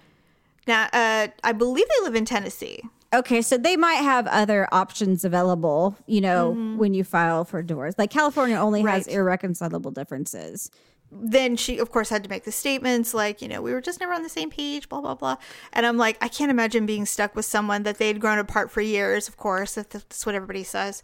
Now, 0.67 0.87
uh, 0.93 1.27
I 1.43 1.51
believe 1.51 1.85
they 1.87 2.03
live 2.05 2.15
in 2.15 2.25
Tennessee. 2.25 2.81
Okay, 3.13 3.41
so 3.43 3.57
they 3.57 3.77
might 3.77 3.95
have 3.95 4.25
other 4.27 4.67
options 4.71 5.23
available, 5.23 5.95
you 6.07 6.19
know, 6.21 6.51
Mm-hmm. 6.53 6.77
when 6.77 6.93
you 6.93 7.03
file 7.03 7.45
for 7.45 7.61
divorce. 7.61 7.93
Like 7.97 8.09
California 8.09 8.55
only 8.55 8.81
has 8.81 9.05
irreconcilable 9.07 9.91
differences. 9.91 10.71
Then 11.11 11.55
she, 11.57 11.77
of 11.77 11.91
course, 11.91 12.09
had 12.09 12.23
to 12.23 12.29
make 12.29 12.43
the 12.43 12.51
statements 12.51 13.13
like, 13.13 13.39
you 13.39 13.47
know, 13.47 13.61
we 13.61 13.71
were 13.71 13.81
just 13.81 13.99
never 13.99 14.13
on 14.13 14.23
the 14.23 14.29
same 14.29 14.49
page, 14.49 14.89
blah, 14.89 14.99
blah, 14.99 15.13
blah. 15.13 15.35
And 15.71 15.85
I'm 15.85 15.97
like, 15.97 16.17
I 16.21 16.27
can't 16.27 16.49
imagine 16.49 16.87
being 16.87 17.05
stuck 17.05 17.35
with 17.35 17.45
someone 17.45 17.83
that 17.83 17.99
they'd 17.99 18.19
grown 18.19 18.39
apart 18.39 18.71
for 18.71 18.81
years, 18.81 19.27
of 19.27 19.37
course. 19.37 19.75
That's 19.75 20.25
what 20.25 20.33
everybody 20.33 20.63
says. 20.63 21.03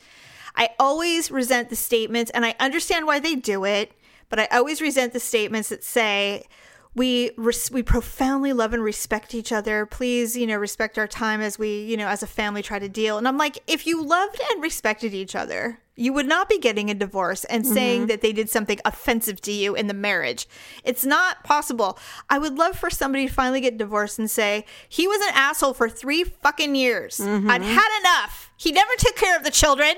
I 0.55 0.69
always 0.79 1.29
resent 1.29 1.69
the 1.69 1.75
statements, 1.75 2.31
and 2.31 2.43
I 2.43 2.55
understand 2.59 3.05
why 3.05 3.19
they 3.19 3.35
do 3.35 3.65
it, 3.65 3.91
but 4.29 4.39
I 4.39 4.45
always 4.47 4.81
resent 4.81 5.13
the 5.13 5.19
statements 5.19 5.69
that 5.69 5.83
say, 5.83 6.47
we 6.95 7.31
res- 7.37 7.71
we 7.71 7.83
profoundly 7.83 8.51
love 8.51 8.73
and 8.73 8.83
respect 8.83 9.33
each 9.35 9.51
other. 9.51 9.85
Please, 9.85 10.35
you 10.35 10.47
know, 10.47 10.57
respect 10.57 10.97
our 10.97 11.07
time 11.07 11.39
as 11.39 11.59
we, 11.59 11.83
you 11.83 11.95
know, 11.95 12.07
as 12.07 12.23
a 12.23 12.27
family 12.27 12.61
try 12.61 12.79
to 12.79 12.89
deal. 12.89 13.17
And 13.17 13.27
I'm 13.27 13.37
like, 13.37 13.59
if 13.67 13.85
you 13.85 14.03
loved 14.03 14.41
and 14.51 14.61
respected 14.61 15.13
each 15.13 15.35
other, 15.35 15.79
you 15.95 16.13
would 16.13 16.25
not 16.25 16.49
be 16.49 16.57
getting 16.57 16.89
a 16.89 16.93
divorce 16.93 17.43
and 17.45 17.63
mm-hmm. 17.63 17.73
saying 17.73 18.07
that 18.07 18.21
they 18.21 18.33
did 18.33 18.49
something 18.49 18.79
offensive 18.85 19.41
to 19.41 19.51
you 19.51 19.75
in 19.75 19.87
the 19.87 19.93
marriage. 19.93 20.47
It's 20.83 21.05
not 21.05 21.43
possible. 21.43 21.99
I 22.29 22.39
would 22.39 22.57
love 22.57 22.77
for 22.77 22.89
somebody 22.89 23.27
to 23.27 23.33
finally 23.33 23.61
get 23.61 23.77
divorced 23.77 24.17
and 24.17 24.31
say, 24.31 24.65
he 24.87 25.07
was 25.07 25.21
an 25.21 25.33
asshole 25.35 25.73
for 25.73 25.89
three 25.89 26.23
fucking 26.23 26.75
years. 26.75 27.17
Mm-hmm. 27.17 27.51
I'd 27.51 27.61
had 27.61 27.99
enough. 27.99 28.51
He 28.57 28.71
never 28.71 28.93
took 28.97 29.15
care 29.15 29.37
of 29.37 29.43
the 29.43 29.51
children. 29.51 29.95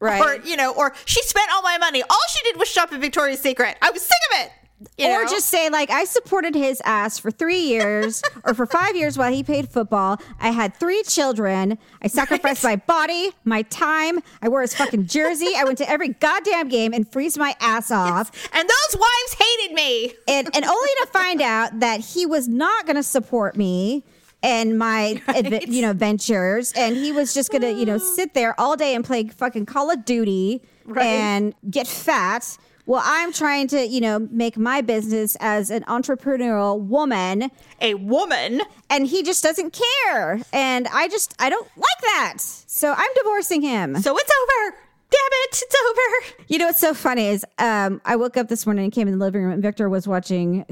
Right. 0.00 0.20
Or, 0.20 0.44
you 0.44 0.56
know, 0.56 0.74
or 0.74 0.94
she 1.04 1.22
spent 1.22 1.48
all 1.52 1.62
my 1.62 1.78
money. 1.78 2.02
All 2.02 2.18
she 2.28 2.42
did 2.50 2.58
was 2.58 2.68
shop 2.68 2.92
at 2.92 3.00
Victoria's 3.00 3.38
Secret. 3.40 3.76
I 3.80 3.92
was 3.92 4.02
sick 4.02 4.18
of 4.32 4.46
it. 4.46 4.52
You 4.98 5.06
or 5.08 5.24
know? 5.24 5.30
just 5.30 5.46
say 5.48 5.68
like 5.70 5.90
I 5.90 6.04
supported 6.04 6.54
his 6.54 6.80
ass 6.84 7.18
for 7.18 7.30
three 7.30 7.60
years 7.60 8.22
or 8.44 8.54
for 8.54 8.66
five 8.66 8.96
years 8.96 9.16
while 9.18 9.32
he 9.32 9.42
played 9.42 9.68
football. 9.68 10.20
I 10.40 10.50
had 10.50 10.74
three 10.76 11.02
children. 11.04 11.78
I 12.02 12.08
sacrificed 12.08 12.64
my 12.64 12.76
body, 12.76 13.30
my 13.44 13.62
time. 13.62 14.20
I 14.40 14.48
wore 14.48 14.62
his 14.62 14.74
fucking 14.74 15.06
jersey. 15.06 15.52
I 15.56 15.64
went 15.64 15.78
to 15.78 15.88
every 15.88 16.08
goddamn 16.08 16.68
game 16.68 16.92
and 16.92 17.10
freezed 17.10 17.38
my 17.38 17.54
ass 17.60 17.90
off. 17.90 18.30
And 18.52 18.68
those 18.68 19.00
wives 19.00 19.34
hated 19.38 19.74
me. 19.74 20.12
and 20.28 20.48
and 20.54 20.64
only 20.64 20.90
to 21.00 21.06
find 21.12 21.40
out 21.54 21.80
that 21.80 22.00
he 22.00 22.26
was 22.26 22.48
not 22.48 22.86
going 22.86 22.96
to 22.96 23.02
support 23.02 23.56
me 23.56 24.04
and 24.44 24.76
my 24.76 25.22
adve- 25.28 25.68
you 25.68 25.82
know 25.82 25.92
ventures 25.92 26.72
and 26.76 26.96
he 26.96 27.12
was 27.12 27.32
just 27.32 27.50
going 27.52 27.62
to 27.62 27.72
you 27.72 27.84
know 27.86 27.96
sit 28.16 28.34
there 28.34 28.58
all 28.60 28.76
day 28.76 28.94
and 28.96 29.04
play 29.04 29.28
fucking 29.28 29.66
Call 29.66 29.90
of 29.90 30.04
Duty 30.04 30.62
Right. 30.84 31.06
and 31.06 31.54
get 31.70 31.86
fat 31.86 32.58
well 32.86 33.02
I'm 33.04 33.32
trying 33.32 33.68
to 33.68 33.86
you 33.86 34.00
know 34.00 34.18
make 34.30 34.56
my 34.56 34.80
business 34.80 35.36
as 35.40 35.70
an 35.70 35.82
entrepreneurial 35.84 36.80
woman 36.80 37.50
A 37.80 37.94
woman. 37.94 38.62
and 38.90 39.06
he 39.06 39.22
just 39.22 39.42
doesn't 39.42 39.78
care 40.04 40.40
and 40.52 40.88
I 40.92 41.08
just 41.08 41.34
I 41.38 41.48
don't 41.50 41.68
like 41.76 42.00
that 42.02 42.34
so 42.40 42.92
I'm 42.96 43.10
divorcing 43.16 43.62
him 43.62 43.96
So 44.00 44.16
it's 44.16 44.30
over. 44.42 44.76
Damn 45.10 45.20
it, 45.44 45.62
it's 45.62 45.76
over. 45.90 46.44
You 46.48 46.58
know 46.58 46.66
what's 46.66 46.80
so 46.80 46.94
funny 46.94 47.26
is 47.26 47.44
um, 47.58 48.00
I 48.06 48.16
woke 48.16 48.38
up 48.38 48.48
this 48.48 48.64
morning 48.64 48.84
and 48.84 48.92
came 48.94 49.08
in 49.08 49.18
the 49.18 49.22
living 49.22 49.42
room 49.42 49.52
and 49.52 49.62
Victor 49.62 49.90
was 49.90 50.08
watching, 50.08 50.64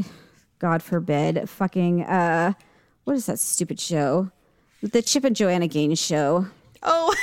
God 0.58 0.82
forbid, 0.82 1.46
fucking 1.46 2.04
uh, 2.04 2.54
what 3.04 3.16
is 3.16 3.26
that 3.26 3.38
stupid 3.38 3.78
show? 3.78 4.30
The 4.82 5.02
Chip 5.02 5.24
and 5.24 5.36
Joanna 5.36 5.68
Gaines 5.68 5.98
show, 6.00 6.46
Oh, 6.82 7.14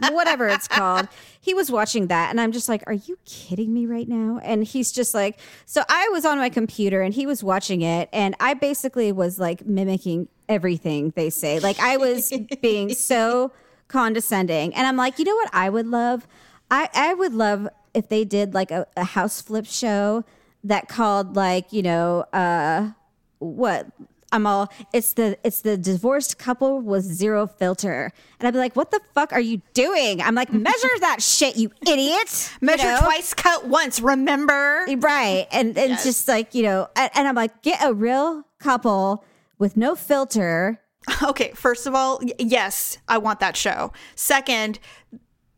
whatever 0.10 0.46
it's 0.46 0.68
called. 0.68 1.08
He 1.46 1.54
was 1.54 1.70
watching 1.70 2.08
that, 2.08 2.30
and 2.30 2.40
I'm 2.40 2.50
just 2.50 2.68
like, 2.68 2.82
"Are 2.88 2.92
you 2.92 3.16
kidding 3.24 3.72
me 3.72 3.86
right 3.86 4.08
now?" 4.08 4.40
And 4.42 4.64
he's 4.64 4.90
just 4.90 5.14
like, 5.14 5.38
"So 5.64 5.84
I 5.88 6.08
was 6.08 6.24
on 6.24 6.38
my 6.38 6.48
computer, 6.48 7.02
and 7.02 7.14
he 7.14 7.24
was 7.24 7.44
watching 7.44 7.82
it, 7.82 8.08
and 8.12 8.34
I 8.40 8.54
basically 8.54 9.12
was 9.12 9.38
like 9.38 9.64
mimicking 9.64 10.26
everything 10.48 11.12
they 11.14 11.30
say. 11.30 11.60
Like 11.60 11.78
I 11.78 11.98
was 11.98 12.32
being 12.62 12.92
so 12.94 13.52
condescending, 13.86 14.74
and 14.74 14.88
I'm 14.88 14.96
like, 14.96 15.20
you 15.20 15.24
know 15.24 15.36
what? 15.36 15.50
I 15.52 15.70
would 15.70 15.86
love, 15.86 16.26
I 16.68 16.88
I 16.92 17.14
would 17.14 17.32
love 17.32 17.68
if 17.94 18.08
they 18.08 18.24
did 18.24 18.52
like 18.52 18.72
a, 18.72 18.88
a 18.96 19.04
house 19.04 19.40
flip 19.40 19.66
show 19.66 20.24
that 20.64 20.88
called 20.88 21.36
like 21.36 21.72
you 21.72 21.82
know 21.82 22.24
uh 22.32 22.90
what 23.38 23.86
I'm 24.36 24.46
all 24.46 24.70
it's 24.92 25.14
the 25.14 25.38
it's 25.42 25.62
the 25.62 25.76
divorced 25.76 26.38
couple 26.38 26.80
with 26.80 27.02
zero 27.04 27.46
filter. 27.46 28.12
And 28.38 28.46
I'd 28.46 28.52
be 28.52 28.58
like, 28.58 28.76
what 28.76 28.90
the 28.90 29.00
fuck 29.14 29.32
are 29.32 29.40
you 29.40 29.62
doing? 29.74 30.20
I'm 30.20 30.34
like, 30.34 30.52
measure 30.52 30.88
that 31.00 31.22
shit, 31.22 31.56
you 31.56 31.72
idiot. 31.88 32.52
You 32.60 32.66
measure 32.66 32.84
know? 32.84 33.00
twice, 33.00 33.34
cut 33.34 33.66
once. 33.66 34.00
Remember? 34.00 34.86
Right. 34.98 35.46
And 35.50 35.76
and 35.76 35.98
just 35.98 36.28
like, 36.28 36.54
you 36.54 36.62
know, 36.62 36.88
and, 36.94 37.10
and 37.14 37.26
I'm 37.26 37.34
like, 37.34 37.62
get 37.62 37.82
a 37.82 37.92
real 37.92 38.44
couple 38.60 39.24
with 39.58 39.76
no 39.76 39.94
filter. 39.96 40.80
Okay, 41.22 41.52
first 41.54 41.86
of 41.86 41.94
all, 41.94 42.18
y- 42.20 42.32
yes, 42.40 42.98
I 43.06 43.18
want 43.18 43.38
that 43.38 43.56
show. 43.56 43.92
Second, 44.16 44.80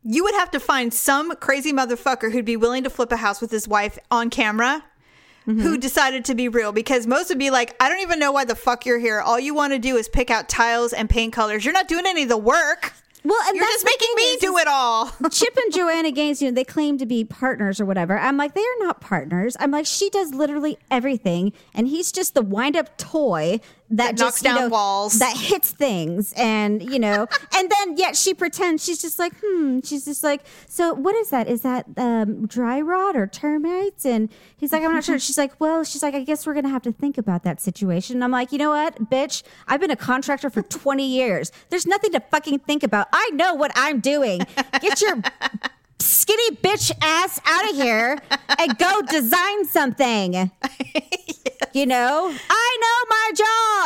you 0.03 0.23
would 0.23 0.35
have 0.35 0.51
to 0.51 0.59
find 0.59 0.93
some 0.93 1.35
crazy 1.37 1.73
motherfucker 1.73 2.31
who'd 2.31 2.45
be 2.45 2.55
willing 2.55 2.83
to 2.83 2.89
flip 2.91 3.11
a 3.11 3.17
house 3.17 3.41
with 3.41 3.49
his 3.49 3.67
wife 3.67 3.97
on 4.11 4.29
camera. 4.29 4.83
Who 5.49 5.55
mm-hmm. 5.55 5.79
decided 5.79 6.25
to 6.25 6.35
be 6.35 6.47
real? 6.47 6.71
Because 6.71 7.07
most 7.07 7.29
would 7.29 7.39
be 7.39 7.49
like, 7.49 7.75
I 7.79 7.89
don't 7.89 8.01
even 8.01 8.19
know 8.19 8.31
why 8.31 8.45
the 8.45 8.55
fuck 8.55 8.85
you're 8.85 8.99
here. 8.99 9.19
All 9.19 9.39
you 9.39 9.55
want 9.55 9.73
to 9.73 9.79
do 9.79 9.95
is 9.97 10.07
pick 10.07 10.29
out 10.29 10.47
tiles 10.47 10.93
and 10.93 11.09
paint 11.09 11.33
colors. 11.33 11.65
You're 11.65 11.73
not 11.73 11.87
doing 11.87 12.05
any 12.05 12.21
of 12.21 12.29
the 12.29 12.37
work. 12.37 12.93
Well, 13.23 13.39
and 13.47 13.55
You're 13.55 13.65
just 13.65 13.83
making 13.83 14.09
me 14.15 14.23
is- 14.23 14.41
do 14.41 14.57
it 14.57 14.67
all. 14.67 15.11
Chip 15.31 15.57
and 15.57 15.73
Joanna 15.73 16.11
Gaines, 16.11 16.41
you 16.41 16.49
know, 16.49 16.53
they 16.53 16.63
claim 16.63 16.99
to 16.99 17.05
be 17.05 17.25
partners 17.25 17.81
or 17.81 17.85
whatever. 17.85 18.17
I'm 18.17 18.37
like, 18.37 18.53
they 18.53 18.61
are 18.61 18.79
not 18.79 19.01
partners. 19.01 19.57
I'm 19.59 19.71
like, 19.71 19.85
she 19.87 20.09
does 20.11 20.33
literally 20.33 20.77
everything, 20.89 21.51
and 21.73 21.87
he's 21.87 22.11
just 22.11 22.33
the 22.33 22.41
wind 22.41 22.77
up 22.77 22.97
toy 22.97 23.59
that, 23.91 23.97
That 23.97 24.11
just, 24.17 24.21
knocks 24.21 24.41
down 24.41 24.55
know, 24.55 24.69
walls. 24.69 25.19
that 25.19 25.35
hits 25.35 25.71
things, 25.71 26.33
and 26.33 26.81
you 26.91 26.99
know, 26.99 27.27
and 27.55 27.71
then 27.71 27.97
yet 27.97 28.15
she 28.15 28.33
pretends 28.33 28.83
she's 28.83 29.01
just 29.01 29.19
like, 29.19 29.33
hmm. 29.43 29.79
She's 29.83 30.05
just 30.05 30.23
like, 30.23 30.41
so 30.67 30.93
what 30.93 31.15
is 31.15 31.29
that? 31.29 31.47
Is 31.47 31.61
that 31.61 31.85
um, 31.97 32.45
dry 32.47 32.81
rot 32.81 33.15
or 33.15 33.27
termites? 33.27 34.05
And 34.05 34.29
he's 34.57 34.71
like, 34.71 34.83
I'm 34.83 34.93
not 34.93 35.03
sure. 35.03 35.17
She's 35.29 35.37
like, 35.37 35.59
well, 35.59 35.83
she's 35.83 36.03
like, 36.03 36.13
I 36.15 36.23
guess 36.23 36.45
we're 36.45 36.53
gonna 36.53 36.69
have 36.69 36.83
to 36.83 36.91
think 36.91 37.17
about 37.17 37.43
that 37.43 37.59
situation. 37.61 38.17
And 38.17 38.23
I'm 38.23 38.31
like, 38.31 38.51
you 38.51 38.57
know 38.57 38.71
what, 38.71 39.09
bitch? 39.09 39.43
I've 39.67 39.79
been 39.79 39.91
a 39.91 39.95
contractor 39.95 40.49
for 40.49 40.61
20 40.79 41.05
years. 41.05 41.51
There's 41.69 41.85
nothing 41.85 42.11
to 42.13 42.19
fucking 42.19 42.59
think 42.59 42.83
about. 42.83 43.07
I 43.13 43.29
know 43.33 43.53
what 43.55 43.71
I'm 43.75 43.99
doing. 43.99 44.41
Get 44.81 45.01
your 45.01 45.21
skinny 45.99 46.55
bitch 46.57 46.91
ass 47.01 47.39
out 47.45 47.69
of 47.69 47.75
here 47.75 48.19
and 48.57 48.77
go 48.77 49.01
design 49.01 49.65
something. 49.65 50.51
You 51.73 51.85
know, 51.85 52.33
I 52.33 52.33
know 52.33 52.35
my 52.49 52.58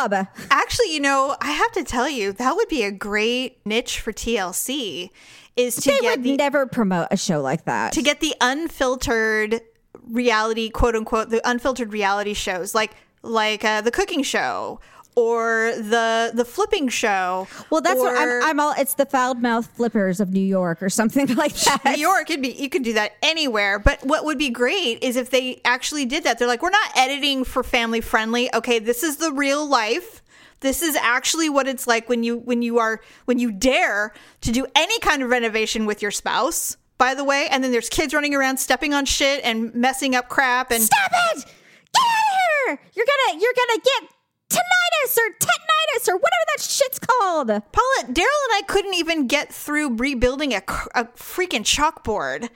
job. 0.10 0.28
Actually, 0.50 0.94
you 0.94 1.00
know, 1.00 1.36
I 1.42 1.52
have 1.52 1.72
to 1.74 1.84
tell 1.84 2.10
you, 2.10 2.32
that 2.34 2.56
would 2.56 2.68
be 2.68 2.84
a 2.84 2.92
great 2.92 3.66
niche 3.66 4.00
for 4.00 4.12
TLC 4.12 5.10
is 5.56 5.76
to 5.78 5.92
They 5.92 6.00
get 6.00 6.18
would 6.18 6.24
the 6.24 6.38
never 6.38 6.66
promote 6.66 7.08
a 7.12 7.18
show 7.18 7.42
like 7.42 7.66
that. 7.66 7.94
to 7.94 8.02
get 8.02 8.20
the 8.20 8.36
unfiltered 8.42 9.62
reality, 10.10 10.70
quote 10.70 10.96
unquote, 10.96 11.30
the 11.30 11.48
unfiltered 11.48 11.94
reality 11.94 12.34
shows 12.34 12.74
like 12.76 12.96
like 13.22 13.64
uh, 13.64 13.80
the 13.82 13.92
cooking 13.92 14.22
show 14.24 14.80
or 15.16 15.74
the 15.78 16.32
the 16.34 16.46
flipping 16.46 16.90
show. 16.90 17.48
Well, 17.70 17.82
that's 17.82 18.00
what 18.00 18.18
I'm, 18.18 18.44
I'm 18.44 18.60
all. 18.60 18.74
It's 18.78 18.96
the 18.96 19.06
foul 19.06 19.36
mouth 19.36 19.68
flippers 19.68 20.20
of 20.20 20.32
New 20.32 20.40
York 20.40 20.82
or 20.82 20.90
something 20.90 21.28
like 21.36 21.54
that. 21.56 21.82
New 21.86 22.02
York 22.02 22.28
could 22.28 22.42
be 22.42 22.50
you 22.50 22.70
could 22.70 22.84
do 22.84 22.94
that 22.94 23.14
anywhere. 23.22 23.80
But 23.80 24.04
what 24.04 24.26
would 24.26 24.38
be 24.38 24.50
great 24.50 25.04
is 25.04 25.16
if 25.16 25.30
they 25.30 25.62
actually 25.66 26.06
did 26.06 26.24
that. 26.24 26.40
They're 26.40 26.48
like, 26.48 26.62
we're 26.62 26.70
not 26.70 26.98
editing 26.98 27.44
for 27.44 27.64
family 27.64 28.02
friendly. 28.02 28.54
Okay, 28.54 28.80
this 28.80 29.04
is 29.04 29.18
the 29.18 29.32
real 29.32 29.66
life. 29.68 30.22
This 30.62 30.82
is 30.82 30.96
actually 30.96 31.50
what 31.50 31.68
it's 31.68 31.88
like 31.88 32.08
when 32.08 32.24
you 32.24 32.38
when 32.38 32.62
you 32.62 32.80
are 32.80 33.02
when 33.26 33.38
you 33.38 33.52
dare 33.52 34.14
to 34.42 34.52
do 34.52 34.66
any 34.76 34.98
kind 35.00 35.22
of 35.22 35.30
renovation 35.30 35.86
with 35.86 36.02
your 36.02 36.12
spouse. 36.12 36.78
By 36.98 37.16
the 37.16 37.24
way, 37.24 37.48
and 37.50 37.64
then 37.64 37.72
there's 37.72 37.90
kids 37.90 38.14
running 38.14 38.34
around 38.34 38.58
stepping 38.58 38.94
on 38.94 39.04
shit 39.06 39.44
and 39.44 39.76
messing 39.76 40.16
up 40.16 40.30
crap 40.30 40.72
and 40.72 40.84
Stop 40.84 41.12
it! 41.12 41.46
Get 41.94 42.02
out 42.02 42.22
of 42.22 42.78
here! 42.78 42.80
You're 42.94 43.06
gonna 43.06 43.42
you're 43.42 43.54
gonna 43.54 43.82
get 43.84 44.13
tinnitus 44.58 45.18
or 45.18 45.30
tetanitis 45.40 46.08
or 46.08 46.16
whatever 46.16 46.46
that 46.56 46.62
shit's 46.62 47.00
called. 47.00 47.48
Paula, 47.48 48.04
Daryl 48.04 48.44
and 48.46 48.54
I 48.54 48.62
couldn't 48.68 48.94
even 48.96 49.28
get 49.28 49.54
through 49.54 49.96
rebuilding 49.96 50.54
a, 50.54 50.64
a 50.96 51.06
freaking 51.16 51.64
chalkboard. 51.64 52.50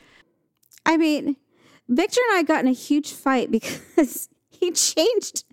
I 0.86 0.98
mean, 0.98 1.36
Victor 1.90 2.22
and 2.30 2.40
I 2.40 2.44
got 2.44 2.62
in 2.62 2.68
a 2.68 2.74
huge 2.74 3.12
fight 3.12 3.52
because 3.52 4.30
he 4.50 4.72
changed 4.72 5.44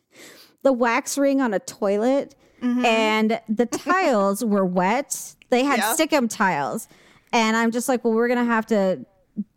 the 0.62 0.72
wax 0.72 1.18
ring 1.18 1.40
on 1.40 1.52
a 1.52 1.58
toilet 1.58 2.34
mm-hmm. 2.62 2.84
and 2.84 3.40
the 3.48 3.66
tiles 3.66 4.44
were 4.44 4.64
wet. 4.64 5.34
They 5.50 5.64
had 5.64 5.78
Yeah. 5.78 5.94
stickum 5.94 6.28
tiles. 6.28 6.88
And 7.32 7.56
I'm 7.56 7.70
just 7.72 7.88
like, 7.88 8.04
well, 8.04 8.14
we're 8.14 8.28
going 8.28 8.38
to 8.38 8.44
have 8.44 8.66
to 8.66 9.04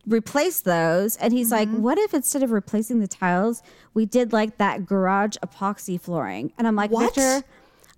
replace 0.07 0.61
those. 0.61 1.15
And 1.17 1.33
he's 1.33 1.51
like, 1.51 1.67
mm-hmm. 1.67 1.81
what 1.81 1.97
if 1.97 2.13
instead 2.13 2.43
of 2.43 2.51
replacing 2.51 2.99
the 2.99 3.07
tiles, 3.07 3.61
we 3.93 4.05
did 4.05 4.33
like 4.33 4.57
that 4.57 4.85
garage 4.85 5.35
epoxy 5.37 5.99
flooring? 5.99 6.53
And 6.57 6.67
I'm 6.67 6.75
like, 6.75 6.91
What? 6.91 7.15
Victor, 7.15 7.45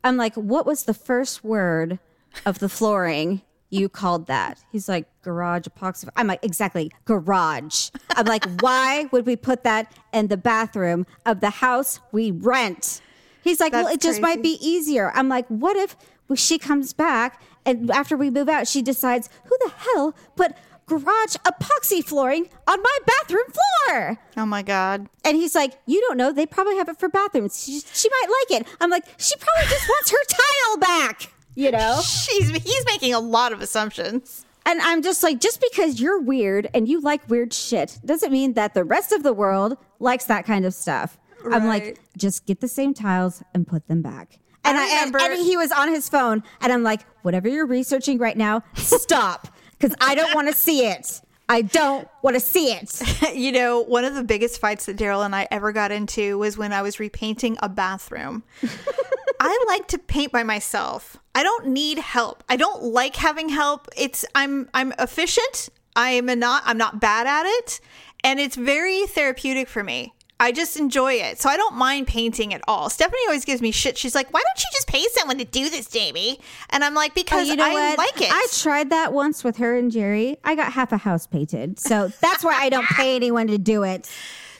I'm 0.03 0.17
like, 0.17 0.35
what 0.35 0.65
was 0.65 0.83
the 0.83 0.93
first 0.93 1.43
word 1.43 1.99
of 2.45 2.59
the 2.59 2.69
flooring 2.69 3.41
you 3.69 3.89
called 3.89 4.27
that? 4.27 4.59
He's 4.71 4.89
like, 4.89 5.07
garage 5.21 5.67
epoxy. 5.67 6.09
I'm 6.15 6.27
like, 6.27 6.43
exactly, 6.43 6.91
garage. 7.05 7.89
I'm 8.15 8.25
like, 8.25 8.45
why 8.61 9.07
would 9.11 9.25
we 9.25 9.35
put 9.35 9.63
that 9.63 9.91
in 10.13 10.27
the 10.27 10.37
bathroom 10.37 11.05
of 11.25 11.41
the 11.41 11.49
house 11.49 11.99
we 12.11 12.31
rent? 12.31 13.01
He's 13.41 13.59
like, 13.59 13.73
well, 13.73 13.83
That's 13.83 13.95
it 13.95 14.01
just 14.01 14.21
might 14.21 14.41
be 14.41 14.57
easier. 14.61 15.11
I'm 15.13 15.29
like, 15.29 15.47
what 15.47 15.77
if 15.77 15.95
she 16.35 16.57
comes 16.57 16.93
back 16.93 17.41
and 17.65 17.91
after 17.91 18.17
we 18.17 18.29
move 18.29 18.49
out, 18.49 18.67
she 18.67 18.81
decides, 18.81 19.29
who 19.45 19.57
the 19.61 19.71
hell 19.77 20.15
put 20.35 20.53
garage 20.89 21.35
epoxy 21.45 22.03
flooring 22.03 22.49
on 22.67 22.81
my 22.81 22.97
bathroom 23.05 23.45
floor? 23.87 24.19
Oh 24.35 24.45
my 24.45 24.61
god. 24.63 25.07
And 25.23 25.37
he's 25.37 25.55
like, 25.55 25.79
You 25.85 26.01
don't 26.01 26.17
know. 26.17 26.33
They 26.33 26.45
probably 26.45 26.75
have 26.77 26.89
it 26.89 26.99
for 26.99 27.07
bathrooms. 27.07 27.63
She, 27.63 27.79
she 27.93 28.09
might 28.09 28.27
like 28.49 28.61
it. 28.61 28.67
I'm 28.81 28.89
like, 28.89 29.05
She 29.17 29.35
probably 29.37 29.69
just 29.69 29.87
wants 29.87 30.11
her 30.11 30.17
tile 30.27 30.77
back, 30.77 31.31
you 31.55 31.71
know? 31.71 32.01
She's 32.03 32.49
he's 32.49 32.85
making 32.85 33.13
a 33.13 33.19
lot 33.19 33.53
of 33.53 33.61
assumptions. 33.61 34.45
And 34.65 34.81
I'm 34.81 35.01
just 35.01 35.23
like, 35.23 35.39
just 35.39 35.61
because 35.61 35.99
you're 35.99 36.19
weird 36.19 36.69
and 36.73 36.87
you 36.87 36.99
like 37.01 37.27
weird 37.29 37.53
shit 37.53 37.97
doesn't 38.05 38.31
mean 38.31 38.53
that 38.53 38.73
the 38.73 38.83
rest 38.83 39.11
of 39.11 39.23
the 39.23 39.33
world 39.33 39.77
likes 39.99 40.25
that 40.25 40.45
kind 40.45 40.65
of 40.65 40.73
stuff. 40.73 41.17
I'm 41.49 41.65
like, 41.65 41.99
just 42.17 42.45
get 42.45 42.59
the 42.59 42.67
same 42.67 42.93
tiles 42.93 43.41
and 43.53 43.65
put 43.65 43.87
them 43.87 44.01
back. 44.01 44.39
And 44.65 44.77
I 44.77 44.83
I, 44.83 45.03
and, 45.05 45.15
and 45.15 45.39
he 45.39 45.55
was 45.55 45.71
on 45.71 45.87
his 45.87 46.09
phone, 46.09 46.43
and 46.61 46.71
I'm 46.71 46.83
like, 46.83 47.01
whatever 47.23 47.47
you're 47.47 47.65
researching 47.65 48.17
right 48.17 48.37
now, 48.37 48.61
stop, 48.75 49.47
because 49.79 49.95
I 50.01 50.15
don't 50.15 50.35
want 50.35 50.47
to 50.47 50.53
see 50.53 50.85
it. 50.85 51.21
I 51.47 51.63
don't 51.63 52.07
want 52.21 52.35
to 52.35 52.39
see 52.39 52.71
it. 52.71 53.01
you 53.35 53.51
know, 53.51 53.81
one 53.81 54.05
of 54.05 54.13
the 54.13 54.23
biggest 54.23 54.61
fights 54.61 54.85
that 54.85 54.97
Daryl 54.97 55.25
and 55.25 55.35
I 55.35 55.47
ever 55.49 55.71
got 55.71 55.91
into 55.91 56.37
was 56.37 56.57
when 56.57 56.71
I 56.71 56.83
was 56.83 56.99
repainting 56.99 57.57
a 57.61 57.67
bathroom. 57.67 58.43
I 59.39 59.65
like 59.67 59.87
to 59.87 59.97
paint 59.97 60.31
by 60.31 60.43
myself. 60.43 61.17
I 61.33 61.43
don't 61.43 61.67
need 61.67 61.97
help. 61.97 62.43
I 62.49 62.55
don't 62.55 62.83
like 62.83 63.15
having 63.15 63.49
help. 63.49 63.87
It's 63.97 64.25
I'm 64.35 64.69
I'm 64.73 64.93
efficient. 64.99 65.69
I 65.95 66.11
am 66.11 66.29
a 66.29 66.35
not 66.35 66.63
I'm 66.65 66.77
not 66.77 66.99
bad 66.99 67.25
at 67.25 67.45
it, 67.45 67.79
and 68.23 68.39
it's 68.39 68.55
very 68.55 69.07
therapeutic 69.07 69.69
for 69.69 69.83
me. 69.83 70.13
I 70.39 70.51
just 70.53 70.77
enjoy 70.77 71.13
it. 71.15 71.39
So 71.41 71.49
I 71.49 71.57
don't 71.57 71.75
mind 71.75 72.07
painting 72.07 72.53
at 72.53 72.61
all. 72.67 72.89
Stephanie 72.89 73.21
always 73.27 73.43
gives 73.43 73.61
me 73.61 73.71
shit. 73.71 73.97
She's 73.97 74.15
like, 74.15 74.33
"Why 74.33 74.41
don't 74.41 74.59
you 74.63 74.69
just 74.73 74.87
pay 74.87 75.03
someone 75.13 75.37
to 75.37 75.45
do 75.45 75.69
this, 75.69 75.87
Jamie?" 75.87 76.39
And 76.69 76.83
I'm 76.83 76.93
like, 76.93 77.13
"Because 77.13 77.47
Oh, 77.47 77.51
you 77.51 77.57
know 77.57 77.65
I 77.65 77.73
what? 77.73 77.97
like 77.97 78.21
it." 78.21 78.31
I 78.31 78.47
tried 78.53 78.89
that 78.91 79.11
once 79.13 79.43
with 79.43 79.57
her 79.57 79.77
and 79.77 79.91
Jerry. 79.91 80.37
I 80.43 80.55
got 80.55 80.71
half 80.73 80.91
a 80.91 80.97
house 80.97 81.27
painted, 81.27 81.79
so 81.79 82.11
that's 82.21 82.43
why 82.43 82.55
I 82.57 82.69
don't 82.69 82.85
pay 82.95 83.15
anyone 83.15 83.47
to 83.47 83.57
do 83.57 83.83
it. 83.83 84.09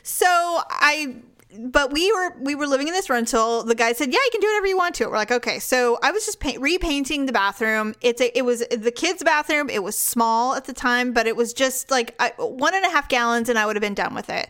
So 0.04 0.26
I 0.28 1.16
but 1.58 1.92
we 1.92 2.12
were 2.12 2.36
we 2.42 2.54
were 2.56 2.68
living 2.68 2.88
in 2.88 2.94
this 2.94 3.10
rental. 3.10 3.64
The 3.64 3.74
guy 3.74 3.94
said, 3.94 4.10
"Yeah, 4.14 4.20
you 4.24 4.30
can 4.32 4.42
do 4.42 4.48
whatever 4.48 4.68
you 4.68 4.78
want 4.78 4.96
to 4.96 5.06
it." 5.06 5.10
We're 5.10 5.18
like, 5.18 5.32
"Okay." 5.32 5.60
So 5.60 5.98
I 6.04 6.12
was 6.12 6.26
just 6.26 6.40
paint, 6.40 6.60
repainting 6.62 7.26
the 7.26 7.32
bathroom. 7.32 7.96
It's 8.02 8.22
a, 8.22 8.38
it 8.38 8.44
was 8.44 8.64
the 8.70 8.92
kids' 8.92 9.24
bathroom. 9.24 9.70
It 9.70 9.82
was 9.82 9.98
small 9.98 10.56
at 10.56 10.66
the 10.66 10.74
time, 10.74 11.12
but 11.14 11.26
it 11.26 11.36
was 11.36 11.54
just 11.54 11.90
like 11.90 12.16
I, 12.20 12.34
one 12.38 12.76
and 12.76 12.86
a 12.86 12.90
half 12.90 13.10
gallons, 13.10 13.50
and 13.50 13.58
I 13.58 13.66
would 13.66 13.76
have 13.76 13.82
been 13.82 13.96
done 13.96 14.14
with 14.14 14.30
it. 14.30 14.50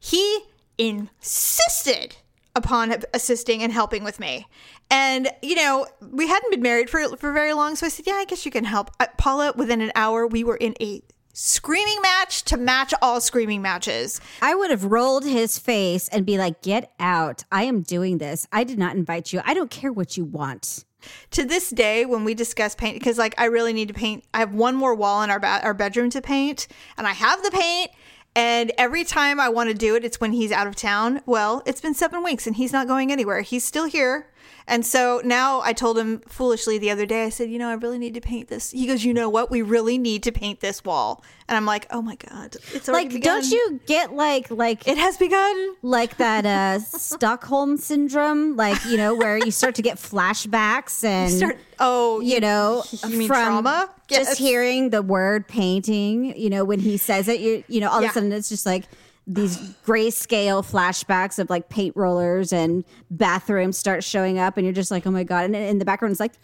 He 0.00 0.40
insisted 0.78 2.16
upon 2.56 2.94
assisting 3.14 3.62
and 3.62 3.72
helping 3.72 4.02
with 4.02 4.18
me. 4.18 4.46
And 4.90 5.30
you 5.42 5.54
know, 5.54 5.86
we 6.00 6.26
hadn't 6.26 6.50
been 6.50 6.62
married 6.62 6.90
for 6.90 7.16
for 7.16 7.32
very 7.32 7.52
long, 7.52 7.76
so 7.76 7.86
I 7.86 7.90
said, 7.90 8.06
"Yeah, 8.06 8.14
I 8.14 8.24
guess 8.24 8.44
you 8.44 8.50
can 8.50 8.64
help." 8.64 8.90
Uh, 8.98 9.06
Paula, 9.18 9.52
within 9.54 9.80
an 9.80 9.92
hour, 9.94 10.26
we 10.26 10.42
were 10.42 10.56
in 10.56 10.74
a 10.80 11.02
screaming 11.32 12.00
match 12.02 12.42
to 12.44 12.56
match 12.56 12.92
all 13.00 13.20
screaming 13.20 13.62
matches. 13.62 14.20
I 14.42 14.54
would 14.54 14.70
have 14.70 14.84
rolled 14.84 15.24
his 15.24 15.58
face 15.58 16.08
and 16.08 16.26
be 16.26 16.38
like, 16.38 16.62
"Get 16.62 16.92
out! 16.98 17.44
I 17.52 17.64
am 17.64 17.82
doing 17.82 18.18
this. 18.18 18.48
I 18.50 18.64
did 18.64 18.78
not 18.78 18.96
invite 18.96 19.32
you. 19.32 19.42
I 19.44 19.54
don't 19.54 19.70
care 19.70 19.92
what 19.92 20.16
you 20.16 20.24
want." 20.24 20.84
to 21.30 21.44
this 21.44 21.70
day 21.70 22.04
when 22.04 22.24
we 22.24 22.34
discuss 22.34 22.74
paint 22.74 22.92
because 22.92 23.16
like 23.16 23.34
i 23.38 23.46
really 23.46 23.72
need 23.72 23.88
to 23.88 23.94
paint 23.94 24.22
i 24.34 24.38
have 24.38 24.52
one 24.52 24.76
more 24.76 24.94
wall 24.94 25.22
in 25.22 25.30
our 25.30 25.40
ba- 25.40 25.60
our 25.62 25.72
bedroom 25.72 26.10
to 26.10 26.20
paint 26.20 26.68
and 26.98 27.06
i 27.06 27.12
have 27.12 27.42
the 27.42 27.50
paint 27.50 27.90
and 28.34 28.72
every 28.78 29.04
time 29.04 29.40
i 29.40 29.48
want 29.48 29.68
to 29.68 29.74
do 29.74 29.94
it 29.96 30.04
it's 30.04 30.20
when 30.20 30.32
he's 30.32 30.52
out 30.52 30.66
of 30.66 30.76
town. 30.76 31.20
Well 31.26 31.62
it's 31.66 31.80
been 31.80 31.94
seven 31.94 32.22
weeks 32.22 32.46
and 32.46 32.56
he's 32.56 32.72
not 32.72 32.86
going 32.86 33.10
anywhere. 33.12 33.40
He's 33.42 33.64
still 33.64 33.86
here 33.86 34.29
and 34.66 34.84
so 34.86 35.20
now 35.24 35.60
i 35.62 35.72
told 35.72 35.98
him 35.98 36.20
foolishly 36.28 36.78
the 36.78 36.90
other 36.90 37.06
day 37.06 37.24
i 37.24 37.28
said 37.28 37.50
you 37.50 37.58
know 37.58 37.68
i 37.68 37.74
really 37.74 37.98
need 37.98 38.14
to 38.14 38.20
paint 38.20 38.48
this. 38.48 38.70
He 38.70 38.86
goes 38.86 39.04
you 39.04 39.12
know 39.14 39.28
what? 39.28 39.50
We 39.50 39.62
really 39.62 39.98
need 39.98 40.22
to 40.24 40.32
paint 40.32 40.60
this 40.60 40.84
wall. 40.84 41.24
And 41.48 41.56
i'm 41.56 41.66
like 41.66 41.86
oh 41.90 42.00
my 42.02 42.16
god 42.16 42.56
it's 42.72 42.88
already 42.88 43.06
Like, 43.06 43.14
begun. 43.14 43.40
don't 43.40 43.50
you 43.50 43.80
get 43.86 44.12
like 44.14 44.50
like 44.50 44.86
it 44.86 44.96
has 44.98 45.16
begun. 45.16 45.74
like 45.82 46.16
that 46.18 46.46
uh 46.46 46.78
Stockholm 46.80 47.76
syndrome, 47.76 48.56
like 48.56 48.84
you 48.84 48.96
know, 48.96 49.14
where 49.14 49.36
you 49.38 49.50
start 49.50 49.74
to 49.76 49.82
get 49.82 49.96
flashbacks 49.98 51.02
and 51.04 51.32
Start- 51.32 51.58
oh 51.78 52.20
you 52.20 52.40
know, 52.40 52.84
you 53.08 53.26
from 53.26 53.26
trauma? 53.26 53.90
just 54.08 54.38
hearing 54.38 54.90
the 54.90 55.02
word 55.02 55.46
painting, 55.48 56.36
you 56.38 56.50
know, 56.50 56.64
when 56.64 56.78
he 56.80 56.96
says 56.96 57.28
it, 57.28 57.40
you 57.40 57.64
you 57.68 57.80
know, 57.80 57.88
all 57.90 58.02
of 58.02 58.10
a 58.10 58.12
sudden 58.12 58.32
it's 58.32 58.48
just 58.48 58.66
like 58.66 58.84
these 59.26 59.58
grayscale 59.84 60.64
flashbacks 60.64 61.38
of 61.38 61.50
like 61.50 61.68
paint 61.68 61.96
rollers 61.96 62.52
and 62.52 62.84
bathrooms 63.10 63.76
start 63.76 64.04
showing 64.04 64.38
up, 64.38 64.56
and 64.56 64.64
you're 64.64 64.74
just 64.74 64.90
like, 64.90 65.06
oh 65.06 65.10
my 65.10 65.24
god! 65.24 65.44
And 65.44 65.56
in 65.56 65.78
the 65.78 65.84
background, 65.84 66.12
it's 66.12 66.20
like. 66.20 66.34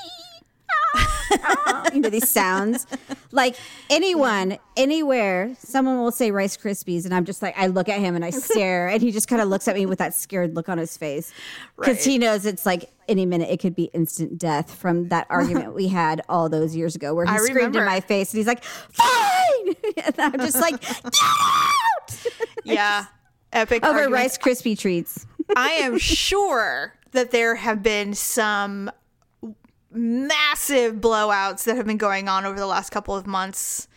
Ah, 0.94 1.24
ah, 1.66 1.90
you 1.94 2.00
know 2.00 2.08
these 2.08 2.30
sounds. 2.30 2.86
Like 3.32 3.56
anyone 3.90 4.58
anywhere 4.76 5.54
someone 5.58 5.98
will 5.98 6.12
say 6.12 6.30
rice 6.30 6.56
krispies 6.56 7.04
and 7.06 7.14
i'm 7.14 7.24
just 7.24 7.40
like 7.40 7.56
i 7.58 7.66
look 7.66 7.88
at 7.88 7.98
him 7.98 8.14
and 8.14 8.24
i 8.24 8.30
stare 8.46 8.88
and 8.88 9.00
he 9.00 9.10
just 9.10 9.26
kind 9.26 9.40
of 9.40 9.48
looks 9.48 9.66
at 9.66 9.74
me 9.74 9.86
with 9.86 9.98
that 9.98 10.14
scared 10.14 10.54
look 10.54 10.68
on 10.68 10.78
his 10.78 10.96
face. 10.96 11.32
Because 11.78 12.04
he 12.04 12.18
knows 12.18 12.46
it's 12.46 12.66
like 12.66 12.90
any 13.08 13.24
minute 13.24 13.48
it 13.50 13.60
could 13.60 13.74
be 13.74 13.84
instant 13.94 14.38
death 14.38 14.74
from 14.74 15.08
that 15.08 15.26
argument 15.30 15.74
we 15.74 15.88
had 15.88 16.22
all 16.28 16.48
those 16.48 16.74
years 16.76 16.94
ago 16.94 17.14
where 17.14 17.24
he 17.24 17.32
I 17.32 17.38
screamed 17.38 17.76
in 17.76 17.84
my 17.84 18.00
face 18.00 18.32
and 18.32 18.38
he's 18.38 18.46
like 18.46 18.64
fine! 18.64 19.74
And 20.04 20.14
i'm 20.18 20.38
just 20.40 20.60
like 20.60 20.80
get 20.80 21.00
out 21.04 21.75
yeah 22.64 23.06
epic 23.52 23.84
over 23.84 23.98
arguments. 24.00 24.38
rice 24.38 24.38
krispie 24.38 24.78
treats 24.78 25.26
I 25.56 25.70
am 25.72 25.98
sure 25.98 26.94
that 27.12 27.30
there 27.30 27.54
have 27.54 27.82
been 27.82 28.14
some 28.14 28.90
massive 29.92 30.96
blowouts 30.96 31.64
that 31.64 31.76
have 31.76 31.86
been 31.86 31.96
going 31.96 32.28
on 32.28 32.44
over 32.44 32.58
the 32.58 32.66
last 32.66 32.90
couple 32.90 33.14
of 33.14 33.26
months 33.26 33.88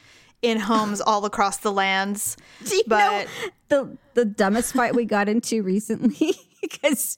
in 0.42 0.60
homes 0.60 1.02
all 1.02 1.26
across 1.26 1.58
the 1.58 1.72
lands. 1.72 2.38
But- 2.88 3.28
the 3.68 3.98
the 4.14 4.26
dumbest 4.26 4.74
fight 4.74 4.96
we 4.96 5.06
got 5.06 5.30
into 5.30 5.62
recently 5.62 6.34
because 6.62 7.18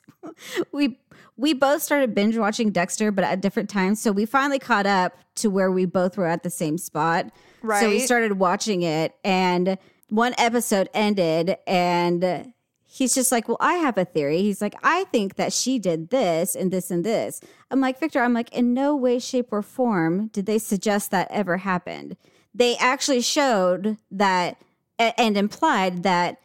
we 0.71 0.97
we 1.37 1.53
both 1.53 1.81
started 1.81 2.13
binge 2.13 2.37
watching 2.37 2.71
Dexter, 2.71 3.11
but 3.11 3.23
at 3.23 3.41
different 3.41 3.69
times. 3.69 4.01
So 4.01 4.11
we 4.11 4.25
finally 4.25 4.59
caught 4.59 4.85
up 4.85 5.13
to 5.35 5.49
where 5.49 5.71
we 5.71 5.85
both 5.85 6.17
were 6.17 6.27
at 6.27 6.43
the 6.43 6.49
same 6.49 6.77
spot. 6.77 7.31
Right. 7.61 7.81
So 7.81 7.89
we 7.89 7.99
started 7.99 8.33
watching 8.33 8.81
it, 8.81 9.15
and 9.23 9.77
one 10.11 10.35
episode 10.37 10.89
ended, 10.93 11.55
and 11.65 12.53
he's 12.83 13.15
just 13.15 13.31
like, 13.31 13.47
"Well, 13.47 13.57
I 13.61 13.75
have 13.75 13.97
a 13.97 14.03
theory." 14.03 14.41
He's 14.41 14.61
like, 14.61 14.75
"I 14.83 15.05
think 15.05 15.35
that 15.37 15.53
she 15.53 15.79
did 15.79 16.09
this 16.09 16.53
and 16.53 16.69
this 16.69 16.91
and 16.91 17.05
this." 17.05 17.39
I'm 17.71 17.79
like, 17.79 17.97
"Victor, 17.97 18.21
I'm 18.21 18.33
like, 18.33 18.51
in 18.51 18.73
no 18.73 18.93
way, 18.93 19.19
shape, 19.19 19.47
or 19.51 19.61
form 19.61 20.27
did 20.27 20.45
they 20.45 20.59
suggest 20.59 21.11
that 21.11 21.31
ever 21.31 21.57
happened." 21.57 22.17
They 22.53 22.75
actually 22.75 23.21
showed 23.21 23.97
that 24.11 24.57
and 24.99 25.37
implied 25.37 26.03
that 26.03 26.41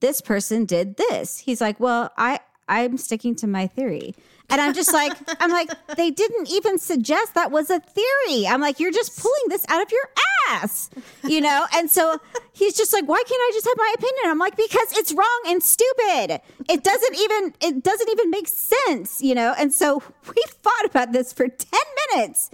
this 0.00 0.22
person 0.22 0.64
did 0.64 0.96
this. 0.96 1.40
He's 1.40 1.60
like, 1.60 1.78
"Well, 1.78 2.10
I 2.16 2.40
I'm 2.66 2.96
sticking 2.96 3.34
to 3.36 3.46
my 3.46 3.66
theory." 3.66 4.14
And 4.52 4.60
I'm 4.60 4.74
just 4.74 4.92
like, 4.92 5.12
I'm 5.40 5.50
like, 5.50 5.70
they 5.96 6.10
didn't 6.10 6.50
even 6.50 6.78
suggest 6.78 7.34
that 7.34 7.50
was 7.50 7.70
a 7.70 7.80
theory. 7.80 8.46
I'm 8.46 8.60
like, 8.60 8.78
you're 8.78 8.92
just 8.92 9.18
pulling 9.18 9.48
this 9.48 9.64
out 9.70 9.82
of 9.82 9.90
your 9.90 10.02
ass, 10.50 10.90
you 11.24 11.40
know? 11.40 11.64
And 11.74 11.90
so 11.90 12.20
he's 12.52 12.76
just 12.76 12.92
like, 12.92 13.08
why 13.08 13.22
can't 13.26 13.40
I 13.40 13.50
just 13.54 13.66
have 13.66 13.78
my 13.78 13.94
opinion? 13.96 14.24
I'm 14.26 14.38
like, 14.38 14.54
because 14.54 14.92
it's 14.98 15.14
wrong 15.14 15.42
and 15.46 15.62
stupid. 15.62 16.42
It 16.68 16.84
doesn't 16.84 17.16
even, 17.16 17.54
it 17.62 17.82
doesn't 17.82 18.10
even 18.10 18.30
make 18.30 18.46
sense, 18.46 19.22
you 19.22 19.34
know? 19.34 19.54
And 19.58 19.72
so 19.72 20.02
we 20.28 20.42
fought 20.62 20.84
about 20.84 21.12
this 21.12 21.32
for 21.32 21.48
10 21.48 21.80
minutes. 22.10 22.50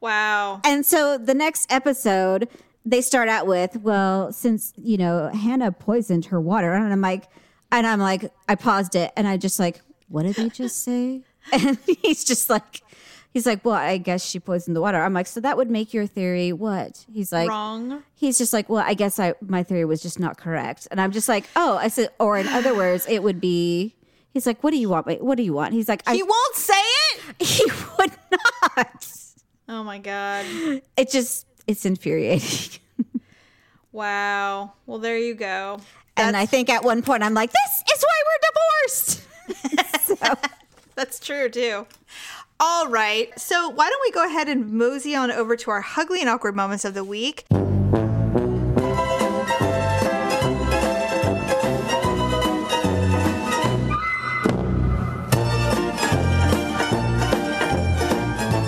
Wow. 0.00 0.62
And 0.64 0.86
so 0.86 1.18
the 1.18 1.34
next 1.34 1.70
episode, 1.70 2.48
they 2.86 3.02
start 3.02 3.28
out 3.28 3.46
with, 3.46 3.76
well, 3.76 4.32
since, 4.32 4.72
you 4.76 4.96
know, 4.96 5.28
Hannah 5.28 5.72
poisoned 5.72 6.24
her 6.26 6.40
water. 6.40 6.72
And 6.72 6.90
I'm 6.90 7.02
like, 7.02 7.24
and 7.70 7.86
I'm 7.86 8.00
like, 8.00 8.32
I 8.48 8.54
paused 8.54 8.94
it 8.94 9.12
and 9.14 9.28
I 9.28 9.36
just 9.36 9.58
like, 9.58 9.82
what 10.08 10.22
did 10.24 10.36
they 10.36 10.48
just 10.48 10.82
say? 10.84 11.22
And 11.52 11.78
he's 12.02 12.24
just 12.24 12.48
like, 12.50 12.82
he's 13.32 13.46
like, 13.46 13.64
well, 13.64 13.74
I 13.74 13.98
guess 13.98 14.24
she 14.24 14.40
poisoned 14.40 14.74
the 14.74 14.80
water. 14.80 14.98
I'm 15.02 15.12
like, 15.14 15.26
so 15.26 15.40
that 15.40 15.56
would 15.56 15.70
make 15.70 15.92
your 15.94 16.06
theory 16.06 16.52
what? 16.52 17.04
He's 17.12 17.32
like, 17.32 17.48
Wrong. 17.48 18.02
He's 18.14 18.38
just 18.38 18.52
like, 18.52 18.68
well, 18.68 18.82
I 18.86 18.94
guess 18.94 19.18
I 19.20 19.34
my 19.40 19.62
theory 19.62 19.84
was 19.84 20.00
just 20.02 20.18
not 20.18 20.36
correct. 20.38 20.88
And 20.90 21.00
I'm 21.00 21.12
just 21.12 21.28
like, 21.28 21.44
oh, 21.56 21.76
I 21.76 21.88
said, 21.88 22.08
or 22.18 22.38
in 22.38 22.48
other 22.48 22.74
words, 22.74 23.06
it 23.08 23.22
would 23.22 23.40
be. 23.40 23.94
He's 24.32 24.46
like, 24.46 24.64
what 24.64 24.72
do 24.72 24.78
you 24.78 24.88
want? 24.88 25.06
What 25.22 25.36
do 25.36 25.44
you 25.44 25.52
want? 25.52 25.74
He's 25.74 25.88
like, 25.88 26.02
I, 26.08 26.14
He 26.14 26.22
won't 26.24 26.56
say 26.56 26.72
it. 26.74 27.20
he 27.46 27.64
would 27.98 28.10
not. 28.32 29.06
Oh 29.68 29.84
my 29.84 29.98
god. 29.98 30.44
It 30.96 31.10
just, 31.10 31.46
it's 31.68 31.84
infuriating. 31.86 32.80
Wow. 33.92 34.72
Well, 34.86 34.98
there 34.98 35.16
you 35.18 35.34
go. 35.34 35.78
and 36.16 36.36
I 36.36 36.46
think 36.46 36.68
at 36.68 36.82
one 36.84 37.02
point 37.02 37.22
I'm 37.22 37.34
like, 37.34 37.52
this 37.52 37.82
is 37.96 38.02
why 38.02 38.22
we're 38.26 38.48
divorced. 38.88 39.22
so, 40.18 40.48
That's 40.96 41.18
true 41.18 41.48
too. 41.48 41.86
All 42.60 42.88
right. 42.88 43.38
So 43.38 43.68
why 43.68 43.88
don't 43.88 44.00
we 44.02 44.10
go 44.12 44.24
ahead 44.24 44.48
and 44.48 44.72
mosey 44.72 45.14
on 45.14 45.30
over 45.30 45.56
to 45.56 45.70
our 45.70 45.84
ugly 45.96 46.20
and 46.20 46.28
awkward 46.28 46.54
moments 46.54 46.84
of 46.84 46.94
the 46.94 47.04
week? 47.04 47.44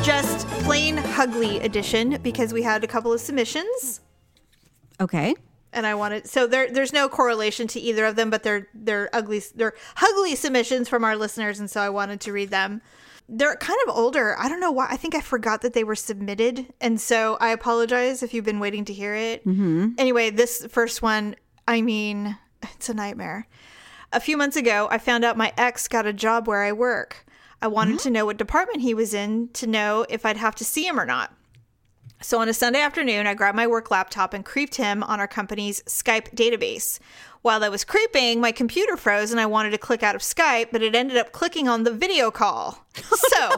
Just 0.02 0.46
plain 0.64 0.98
ugly 0.98 1.60
edition 1.60 2.18
because 2.22 2.52
we 2.52 2.62
had 2.62 2.82
a 2.82 2.86
couple 2.86 3.12
of 3.12 3.20
submissions 3.20 4.00
okay. 5.00 5.34
And 5.76 5.86
I 5.86 5.94
wanted 5.94 6.26
so 6.26 6.46
there 6.46 6.72
there's 6.72 6.92
no 6.92 7.08
correlation 7.08 7.68
to 7.68 7.80
either 7.80 8.06
of 8.06 8.16
them, 8.16 8.30
but 8.30 8.42
they're 8.42 8.66
they're 8.74 9.08
ugly 9.12 9.42
they're 9.54 9.74
ugly 10.02 10.34
submissions 10.34 10.88
from 10.88 11.04
our 11.04 11.14
listeners, 11.14 11.60
and 11.60 11.70
so 11.70 11.80
I 11.80 11.90
wanted 11.90 12.20
to 12.22 12.32
read 12.32 12.50
them. 12.50 12.80
They're 13.28 13.56
kind 13.56 13.78
of 13.86 13.94
older. 13.94 14.36
I 14.38 14.48
don't 14.48 14.60
know 14.60 14.70
why. 14.72 14.86
I 14.88 14.96
think 14.96 15.14
I 15.14 15.20
forgot 15.20 15.60
that 15.60 15.74
they 15.74 15.84
were 15.84 15.94
submitted, 15.94 16.72
and 16.80 17.00
so 17.00 17.36
I 17.40 17.50
apologize 17.50 18.22
if 18.22 18.32
you've 18.32 18.44
been 18.44 18.60
waiting 18.60 18.84
to 18.86 18.92
hear 18.92 19.14
it. 19.14 19.46
Mm-hmm. 19.46 19.90
Anyway, 19.98 20.30
this 20.30 20.66
first 20.70 21.02
one, 21.02 21.36
I 21.68 21.82
mean, 21.82 22.38
it's 22.62 22.88
a 22.88 22.94
nightmare. 22.94 23.46
A 24.12 24.20
few 24.20 24.36
months 24.36 24.56
ago, 24.56 24.88
I 24.90 24.98
found 24.98 25.24
out 25.24 25.36
my 25.36 25.52
ex 25.58 25.88
got 25.88 26.06
a 26.06 26.12
job 26.12 26.48
where 26.48 26.62
I 26.62 26.72
work. 26.72 27.26
I 27.60 27.66
wanted 27.68 27.98
to 28.00 28.10
know 28.10 28.26
what 28.26 28.36
department 28.36 28.82
he 28.82 28.94
was 28.94 29.12
in 29.12 29.48
to 29.54 29.66
know 29.66 30.06
if 30.08 30.24
I'd 30.24 30.36
have 30.36 30.54
to 30.56 30.64
see 30.64 30.86
him 30.86 31.00
or 31.00 31.06
not. 31.06 31.35
So 32.26 32.40
on 32.40 32.48
a 32.48 32.52
Sunday 32.52 32.80
afternoon, 32.80 33.28
I 33.28 33.34
grabbed 33.34 33.54
my 33.54 33.68
work 33.68 33.88
laptop 33.88 34.34
and 34.34 34.44
creeped 34.44 34.74
him 34.74 35.04
on 35.04 35.20
our 35.20 35.28
company's 35.28 35.80
Skype 35.84 36.34
database. 36.34 36.98
While 37.42 37.62
I 37.62 37.68
was 37.68 37.84
creeping, 37.84 38.40
my 38.40 38.50
computer 38.50 38.96
froze 38.96 39.30
and 39.30 39.38
I 39.38 39.46
wanted 39.46 39.70
to 39.70 39.78
click 39.78 40.02
out 40.02 40.16
of 40.16 40.22
Skype, 40.22 40.72
but 40.72 40.82
it 40.82 40.96
ended 40.96 41.18
up 41.18 41.30
clicking 41.30 41.68
on 41.68 41.84
the 41.84 41.92
video 41.92 42.32
call. 42.32 42.84
So 42.96 43.50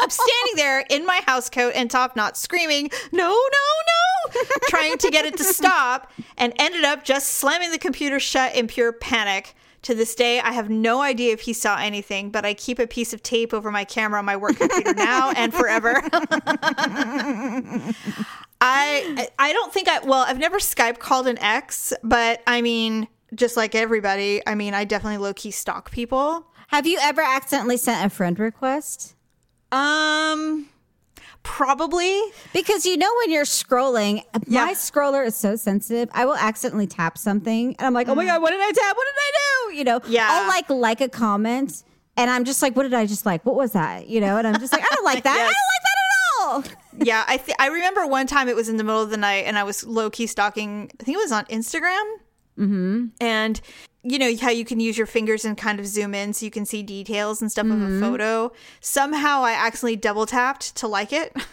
I'm 0.00 0.10
standing 0.10 0.56
there 0.56 0.84
in 0.90 1.06
my 1.06 1.20
house 1.26 1.48
coat 1.48 1.74
and 1.76 1.88
top 1.88 2.16
knot 2.16 2.36
screaming, 2.36 2.90
no, 3.12 3.28
no, 3.28 4.34
no, 4.34 4.42
trying 4.62 4.98
to 4.98 5.10
get 5.10 5.24
it 5.24 5.36
to 5.36 5.44
stop, 5.44 6.10
and 6.36 6.52
ended 6.58 6.82
up 6.82 7.04
just 7.04 7.34
slamming 7.34 7.70
the 7.70 7.78
computer 7.78 8.18
shut 8.18 8.52
in 8.56 8.66
pure 8.66 8.92
panic. 8.92 9.54
To 9.88 9.94
this 9.94 10.14
day, 10.14 10.38
I 10.38 10.52
have 10.52 10.68
no 10.68 11.00
idea 11.00 11.32
if 11.32 11.40
he 11.40 11.54
saw 11.54 11.78
anything, 11.78 12.28
but 12.28 12.44
I 12.44 12.52
keep 12.52 12.78
a 12.78 12.86
piece 12.86 13.14
of 13.14 13.22
tape 13.22 13.54
over 13.54 13.70
my 13.70 13.84
camera 13.84 14.18
on 14.18 14.26
my 14.26 14.36
work 14.36 14.56
computer 14.58 14.92
now 14.92 15.30
and 15.30 15.50
forever. 15.54 16.02
I 18.60 19.28
I 19.38 19.52
don't 19.54 19.72
think 19.72 19.88
I 19.88 20.00
well, 20.00 20.26
I've 20.28 20.38
never 20.38 20.58
Skype 20.58 20.98
called 20.98 21.26
an 21.26 21.38
ex, 21.38 21.94
but 22.02 22.42
I 22.46 22.60
mean, 22.60 23.08
just 23.34 23.56
like 23.56 23.74
everybody, 23.74 24.42
I 24.46 24.54
mean, 24.54 24.74
I 24.74 24.84
definitely 24.84 25.16
low 25.16 25.32
key 25.32 25.52
stalk 25.52 25.90
people. 25.90 26.46
Have 26.66 26.86
you 26.86 26.98
ever 27.00 27.22
accidentally 27.22 27.78
sent 27.78 28.04
a 28.04 28.10
friend 28.14 28.38
request? 28.38 29.14
Um 29.72 30.68
probably. 31.48 32.20
Because 32.52 32.84
you 32.86 32.96
know 32.96 33.10
when 33.20 33.30
you're 33.32 33.44
scrolling, 33.44 34.22
Yeah. 34.46 34.66
my 34.66 34.74
scroller 34.74 35.26
is 35.26 35.34
so 35.34 35.56
sensitive. 35.56 36.08
I 36.12 36.24
will 36.26 36.36
accidentally 36.36 36.86
tap 36.86 37.16
something, 37.18 37.74
and 37.78 37.86
I'm 37.86 37.94
like, 37.94 38.08
"Oh 38.08 38.14
my 38.14 38.24
god, 38.24 38.42
what 38.42 38.50
did 38.50 38.60
I 38.60 38.70
tap? 38.70 38.96
What 38.96 39.06
did 39.06 39.18
I 39.18 39.30
do?" 39.72 39.76
You 39.78 39.84
know, 39.84 40.00
Mm. 40.00 40.10
Yeah. 40.10 40.28
I'll 40.30 40.48
like 40.48 40.68
like 40.70 41.00
a 41.00 41.08
comment, 41.08 41.82
and 42.16 42.30
I'm 42.30 42.44
just 42.44 42.60
like, 42.62 42.76
"What 42.76 42.82
did 42.84 42.94
I 42.94 43.06
just 43.06 43.24
like? 43.26 43.44
What 43.46 43.56
was 43.56 43.72
that?" 43.72 44.08
You 44.08 44.20
know, 44.20 44.36
and 44.36 44.46
I'm 44.46 44.60
just 44.60 44.72
like, 44.72 44.82
"I 44.82 44.94
don't 44.94 45.04
like 45.04 45.24
that. 45.28 45.36
I 45.36 45.38
don't 45.38 45.44
like 45.74 45.84
that 45.88 45.96
at 46.04 46.72
all." 46.74 47.04
Yeah, 47.06 47.24
I 47.26 47.36
th- 47.38 47.56
I 47.58 47.68
remember 47.68 48.06
one 48.06 48.26
time 48.26 48.48
it 48.48 48.54
was 48.56 48.68
in 48.68 48.76
the 48.76 48.84
middle 48.84 49.02
of 49.02 49.10
the 49.10 49.16
night 49.16 49.44
and 49.46 49.58
I 49.58 49.64
was 49.64 49.84
low 49.86 50.10
key 50.10 50.26
stalking. 50.26 50.90
I 51.00 51.04
think 51.04 51.16
it 51.16 51.20
was 51.20 51.32
on 51.32 51.44
Instagram. 51.46 52.04
Mm-hmm. 52.58 53.06
And 53.20 53.60
you 54.02 54.18
know 54.18 54.34
how 54.36 54.50
you 54.50 54.64
can 54.64 54.80
use 54.80 54.96
your 54.96 55.06
fingers 55.06 55.44
and 55.44 55.56
kind 55.56 55.80
of 55.80 55.86
zoom 55.86 56.14
in 56.14 56.32
so 56.32 56.44
you 56.44 56.50
can 56.50 56.64
see 56.64 56.82
details 56.82 57.42
and 57.42 57.50
stuff 57.50 57.66
of 57.66 57.72
a 57.72 57.74
mm-hmm. 57.74 58.00
photo. 58.00 58.52
Somehow 58.80 59.42
I 59.42 59.52
accidentally 59.52 59.96
double 59.96 60.26
tapped 60.26 60.76
to 60.76 60.88
like 60.88 61.12
it. 61.12 61.36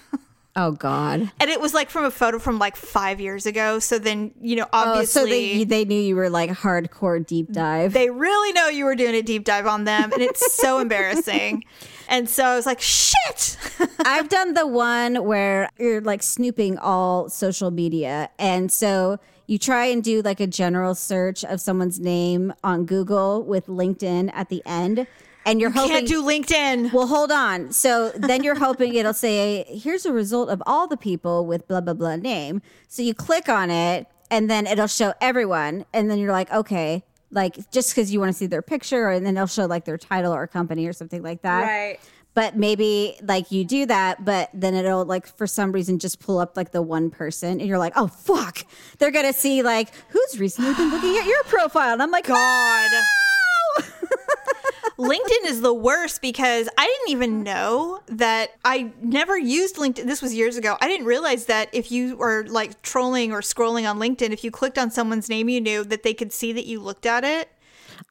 Oh 0.58 0.72
God! 0.72 1.30
And 1.41 1.50
it 1.50 1.60
was 1.60 1.74
like 1.74 1.89
from 1.89 2.06
a 2.06 2.12
photo 2.12 2.39
from 2.39 2.60
like 2.60 2.78
five 2.78 3.20
years 3.20 3.46
ago. 3.46 3.80
So 3.80 4.00
then, 4.00 4.32
you 4.41 4.56
know, 4.56 4.64
Oh, 4.72 4.91
obviously 4.91 5.22
so 5.22 5.26
they 5.26 5.64
they 5.66 5.84
knew 5.84 6.00
you 6.00 6.16
were 6.16 6.30
like 6.30 6.50
hardcore 6.50 7.26
deep 7.26 7.52
dive. 7.52 7.91
they 7.91 8.10
really 8.10 8.54
know 8.54 8.70
you 8.70 8.86
were 8.86 8.96
doing 8.96 9.16
a 9.16 9.22
deep 9.22 9.43
dive 9.43 9.68
on 9.68 9.84
them. 9.84 10.14
And 10.14 10.22
it's 10.22 10.56
so 10.56 10.80
embarrassing. 10.80 11.66
And 12.08 12.30
so 12.30 12.46
I 12.46 12.56
was 12.56 12.66
like, 12.66 12.80
shit. 12.80 13.58
I've 14.06 14.30
done 14.30 14.54
the 14.54 14.66
one 14.66 15.26
where 15.26 15.70
you're 15.78 16.00
like 16.00 16.24
snooping 16.24 16.78
all 16.78 17.28
social 17.28 17.70
media. 17.70 18.30
And 18.39 18.72
so 18.72 19.20
you 19.48 19.58
try 19.60 19.86
and 19.86 20.04
do 20.04 20.22
like 20.22 20.39
a 20.39 20.48
general 20.48 20.96
search 20.96 21.43
of 21.43 21.62
someone's 21.62 22.00
name 22.00 22.54
on 22.64 22.86
Google 22.86 23.43
with 23.43 23.68
LinkedIn 23.68 24.32
at 24.34 24.50
the 24.50 24.62
end. 24.66 25.08
And 25.48 25.62
you're 25.62 25.70
hoping 25.70 25.91
Can't 25.91 26.08
do 26.08 26.24
LinkedIn. 26.24 26.91
well, 26.91 27.06
hold 27.06 27.32
on. 27.32 27.72
So 27.72 28.10
then 28.16 28.43
you're 28.43 28.56
hoping 28.56 28.96
it'll 28.96 29.14
say, 29.14 29.64
here's 29.68 30.04
a 30.06 30.12
result 30.12 30.50
of 30.50 30.64
all 30.66 30.88
the 30.88 30.98
people 30.98 31.46
with 31.46 31.68
blah, 31.68 31.82
blah, 31.82 31.93
blah 31.93 32.16
name. 32.16 32.64
So 32.88 33.04
you 33.04 33.14
click 33.14 33.48
on 33.48 33.70
it 33.70 34.08
and 34.32 34.50
then 34.50 34.66
it'll 34.66 34.88
show 34.88 35.14
everyone. 35.22 35.86
And 35.93 36.10
then 36.10 36.18
you're 36.18 36.32
like, 36.32 36.52
okay, 36.52 37.04
like 37.32 37.70
just 37.70 37.91
because 37.93 38.12
you 38.12 38.20
want 38.20 38.32
to 38.32 38.38
see 38.38 38.48
their 38.48 38.62
picture, 38.62 39.10
and 39.10 39.26
then 39.26 39.36
it'll 39.36 39.48
show 39.48 39.66
like 39.66 39.86
their 39.86 39.98
title 39.98 40.34
or 40.34 40.48
company 40.48 40.88
or 40.88 40.93
something 40.93 41.22
like 41.22 41.41
that. 41.43 41.64
Right. 41.64 42.00
But 42.36 42.56
maybe 42.56 43.18
like 43.24 43.52
you 43.52 43.64
do 43.66 43.86
that, 43.88 44.24
but 44.24 44.50
then 44.54 44.76
it'll 44.76 45.06
like 45.06 45.26
for 45.26 45.48
some 45.48 45.72
reason 45.72 45.98
just 46.00 46.20
pull 46.20 46.38
up 46.38 46.56
like 46.56 46.72
the 46.72 46.82
one 46.82 47.10
person 47.10 47.60
and 47.60 47.68
you're 47.68 47.80
like, 47.80 47.94
oh, 47.96 48.08
fuck. 48.08 48.66
They're 49.00 49.12
going 49.12 49.26
to 49.26 49.34
see 49.34 49.64
like 49.64 49.90
who's 50.10 50.40
recently 50.40 50.74
been 50.76 50.92
looking 50.92 51.18
at 51.18 51.26
your 51.26 51.44
profile. 51.46 51.94
And 51.94 52.04
I'm 52.04 52.12
like, 52.12 52.28
God. 52.28 52.90
"No!" 52.92 53.86
LinkedIn 54.98 55.46
is 55.46 55.60
the 55.62 55.74
worst 55.74 56.22
because 56.22 56.70
I 56.78 56.86
didn't 56.86 57.10
even 57.10 57.44
know 57.44 58.02
that 58.08 58.52
I 58.64 58.92
never 59.02 59.38
used 59.38 59.76
LinkedIn. 59.76 60.06
This 60.06 60.22
was 60.22 60.34
years 60.34 60.56
ago. 60.56 60.78
I 60.80 60.88
didn't 60.88 61.06
realize 61.06 61.46
that 61.46 61.70
if 61.74 61.92
you 61.92 62.16
were 62.16 62.46
like 62.48 62.82
trolling 62.82 63.34
or 63.34 63.42
scrolling 63.42 63.90
on 63.90 64.00
LinkedIn, 64.00 64.32
if 64.32 64.44
you 64.44 64.52
clicked 64.52 64.78
on 64.78 64.92
someone's 64.92 65.30
name 65.30 65.50
you 65.50 65.60
knew, 65.60 65.84
that 65.84 66.04
they 66.04 66.14
could 66.14 66.32
see 66.32 66.54
that 66.54 66.66
you 66.66 66.80
looked 66.80 67.06
at 67.06 67.26
it. 67.26 67.50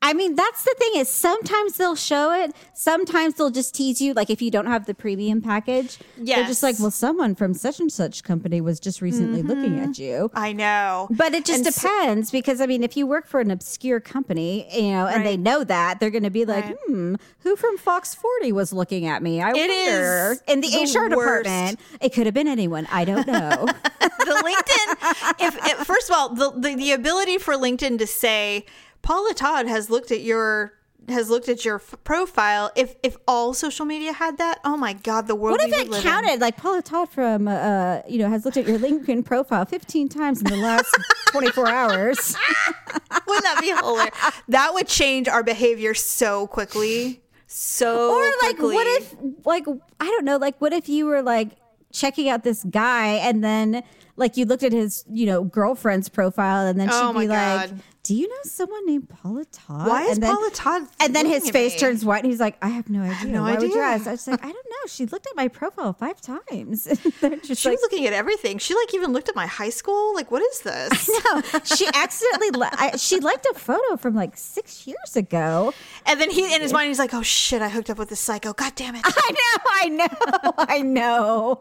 I 0.06 0.12
mean, 0.12 0.34
that's 0.34 0.62
the 0.64 0.74
thing 0.78 0.90
is 0.96 1.08
sometimes 1.08 1.78
they'll 1.78 1.96
show 1.96 2.30
it. 2.32 2.54
Sometimes 2.74 3.34
they'll 3.36 3.48
just 3.50 3.74
tease 3.74 4.02
you. 4.02 4.12
Like 4.12 4.28
if 4.28 4.42
you 4.42 4.50
don't 4.50 4.66
have 4.66 4.84
the 4.84 4.92
premium 4.92 5.40
package, 5.40 5.96
they're 6.18 6.44
just 6.44 6.62
like, 6.62 6.76
well, 6.78 6.90
someone 6.90 7.34
from 7.34 7.54
such 7.54 7.80
and 7.80 7.90
such 7.90 8.22
company 8.22 8.60
was 8.60 8.78
just 8.78 9.00
recently 9.00 9.42
looking 9.42 9.78
at 9.80 9.98
you. 9.98 10.30
I 10.34 10.52
know. 10.52 11.08
But 11.10 11.32
it 11.32 11.46
just 11.46 11.64
And 11.64 11.74
so- 11.74 11.88
depends 11.88 12.30
because 12.30 12.60
I 12.60 12.66
mean, 12.66 12.82
if 12.82 12.98
you 12.98 13.06
work 13.06 13.26
for 13.26 13.40
an 13.40 13.50
obscure 13.50 13.98
company, 13.98 14.68
you 14.76 14.92
know, 14.92 15.06
and 15.06 15.24
they 15.24 15.38
know 15.38 15.64
that, 15.64 16.00
they're 16.00 16.10
going 16.10 16.22
to 16.24 16.30
be 16.30 16.44
like, 16.44 16.66
Right. 16.66 16.76
"Hmm, 16.86 17.14
who 17.38 17.56
from 17.56 17.78
Fox 17.78 18.14
40 18.14 18.52
was 18.52 18.74
looking 18.74 19.06
at 19.06 19.22
me?" 19.22 19.40
I 19.40 19.52
It 19.52 19.54
wonder. 19.54 20.32
is 20.32 20.42
in 20.46 20.60
the, 20.60 20.68
the 20.68 20.76
HR 20.82 21.08
worst. 21.16 21.44
department. 21.44 21.80
It 22.02 22.10
could 22.12 22.26
have 22.26 22.34
been 22.34 22.46
anyone. 22.48 22.86
I 22.92 23.06
don't 23.06 23.26
know. 23.26 23.66
the 24.00 24.42
LinkedIn, 24.44 25.34
if, 25.48 25.56
if 25.66 25.86
first 25.86 26.10
of 26.10 26.14
all, 26.16 26.28
the, 26.34 26.50
the 26.60 26.74
the 26.74 26.92
ability 26.92 27.38
for 27.38 27.54
LinkedIn 27.54 27.98
to 28.00 28.06
say 28.06 28.66
Paula 29.04 29.34
Todd 29.34 29.66
has 29.68 29.90
looked 29.90 30.10
at 30.10 30.22
your 30.22 30.72
has 31.08 31.28
looked 31.28 31.50
at 31.50 31.64
your 31.66 31.76
f- 31.76 31.94
profile. 32.04 32.70
If 32.74 32.96
if 33.02 33.16
all 33.28 33.52
social 33.52 33.84
media 33.84 34.12
had 34.14 34.38
that, 34.38 34.58
oh 34.64 34.76
my 34.76 34.94
god, 34.94 35.26
the 35.26 35.34
world. 35.34 35.58
what 35.58 35.68
if 35.68 35.72
it 35.78 35.86
in. 35.88 36.02
counted? 36.02 36.40
Like 36.40 36.56
Paula 36.56 36.80
Todd 36.82 37.10
from, 37.10 37.46
uh, 37.46 38.00
you 38.08 38.18
know, 38.18 38.28
has 38.30 38.44
looked 38.46 38.56
at 38.56 38.66
your 38.66 38.78
LinkedIn 38.78 39.24
profile 39.24 39.66
15 39.66 40.08
times 40.08 40.40
in 40.40 40.46
the 40.46 40.56
last 40.56 40.90
24 41.32 41.68
hours. 41.68 42.36
Wouldn't 43.26 43.44
that 43.44 43.58
be 43.60 43.68
hilarious? 43.68 44.14
that 44.48 44.72
would 44.72 44.88
change 44.88 45.28
our 45.28 45.42
behavior 45.42 45.92
so 45.94 46.46
quickly. 46.46 47.20
so 47.46 48.10
or 48.14 48.22
like 48.42 48.56
quickly. 48.56 48.74
what 48.74 48.86
if 48.86 49.14
like 49.44 49.66
i 50.00 50.06
don't 50.06 50.24
know 50.24 50.38
like 50.38 50.58
what 50.60 50.72
if 50.72 50.88
you 50.88 51.04
were 51.06 51.22
like 51.22 51.50
checking 51.92 52.28
out 52.28 52.42
this 52.42 52.64
guy 52.64 53.08
and 53.16 53.44
then 53.44 53.82
like 54.16 54.36
you 54.36 54.44
looked 54.44 54.62
at 54.62 54.72
his 54.72 55.04
you 55.10 55.26
know 55.26 55.44
girlfriend's 55.44 56.08
profile 56.08 56.66
and 56.66 56.80
then 56.80 56.88
she'd 56.88 56.94
Oh 56.94 57.12
my 57.12 57.20
be 57.24 57.28
like 57.28 57.70
God. 57.70 57.80
Do 58.04 58.14
you 58.14 58.28
know 58.28 58.36
someone 58.44 58.86
named 58.86 59.08
paula 59.08 59.44
todd 59.50 59.88
Why 59.88 60.02
is 60.04 60.12
and 60.18 60.22
then, 60.22 60.34
Paula 60.36 60.50
Todd 60.52 60.82
and 61.00 61.16
then 61.16 61.26
his 61.26 61.50
face 61.50 61.72
me? 61.72 61.78
turns 61.80 62.04
white 62.04 62.22
and 62.22 62.30
he's 62.30 62.38
like 62.40 62.56
i 62.62 62.68
have 62.68 62.88
no 62.88 63.02
idea 63.02 63.32
no 63.32 63.42
why 63.42 63.54
would 63.56 63.70
you 63.70 63.80
ask 63.80 64.06
i 64.06 64.12
was 64.12 64.26
like 64.28 64.40
i 64.44 64.46
don't 64.46 64.54
know 64.54 64.86
she 64.86 65.06
looked 65.06 65.26
at 65.26 65.34
my 65.34 65.48
profile 65.48 65.92
five 65.94 66.20
times 66.20 66.84
they're 67.20 67.42
She 67.42 67.68
like 67.68 67.78
was 67.78 67.82
looking 67.82 68.06
at 68.06 68.12
everything. 68.12 68.58
She 68.58 68.74
like 68.74 68.92
even 68.94 69.12
looked 69.12 69.28
at 69.30 69.34
my 69.34 69.46
high 69.46 69.70
school. 69.70 70.14
Like, 70.14 70.30
what 70.30 70.42
is 70.42 70.60
this? 70.60 71.08
no, 71.24 71.42
she 71.64 71.86
accidentally 71.94 72.50
li- 72.50 72.68
I, 72.72 72.96
she 72.96 73.18
liked 73.20 73.46
a 73.50 73.54
photo 73.54 73.96
from 73.96 74.14
like 74.14 74.36
six 74.36 74.86
years 74.86 75.16
ago 75.16 75.72
And 76.06 76.20
then 76.20 76.30
he 76.30 76.54
in 76.54 76.60
his 76.60 76.72
mind 76.72 76.88
he's 76.88 76.98
like, 76.98 77.14
"Oh 77.14 77.22
shit, 77.22 77.62
I 77.62 77.68
hooked 77.70 77.88
up 77.88 77.98
with 77.98 78.10
this 78.10 78.20
psycho. 78.20 78.52
God 78.52 78.74
damn 78.74 78.94
it." 78.94 79.02
i 79.06 79.30
know 79.30 79.62
i 79.70 79.88
know 79.88 80.56
i 80.58 80.82
know 80.82 81.58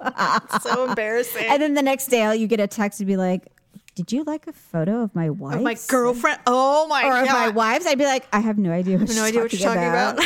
so 0.61 0.89
embarrassing. 0.89 1.45
And 1.47 1.61
then 1.61 1.73
the 1.75 1.81
next 1.81 2.07
day, 2.07 2.35
you 2.35 2.47
get 2.47 2.59
a 2.59 2.67
text 2.67 2.99
to 2.99 3.05
be 3.05 3.15
like, 3.15 3.47
"Did 3.95 4.11
you 4.11 4.23
like 4.23 4.47
a 4.47 4.53
photo 4.53 5.01
of 5.03 5.13
my 5.15 5.29
wife? 5.29 5.61
my 5.61 5.75
girlfriend. 5.87 6.39
Oh 6.47 6.87
my 6.87 7.03
or 7.05 7.11
god. 7.11 7.23
of 7.23 7.29
my 7.29 7.49
wives?" 7.49 7.85
I'd 7.85 7.97
be 7.97 8.05
like, 8.05 8.27
"I 8.33 8.39
have 8.39 8.57
no 8.57 8.71
idea. 8.71 8.97
What 8.97 9.09
I 9.09 9.13
have 9.13 9.15
no 9.17 9.25
she's 9.25 9.29
idea 9.29 9.41
what 9.41 9.53
you're 9.53 9.61
talking 9.61 9.87
about. 9.87 10.19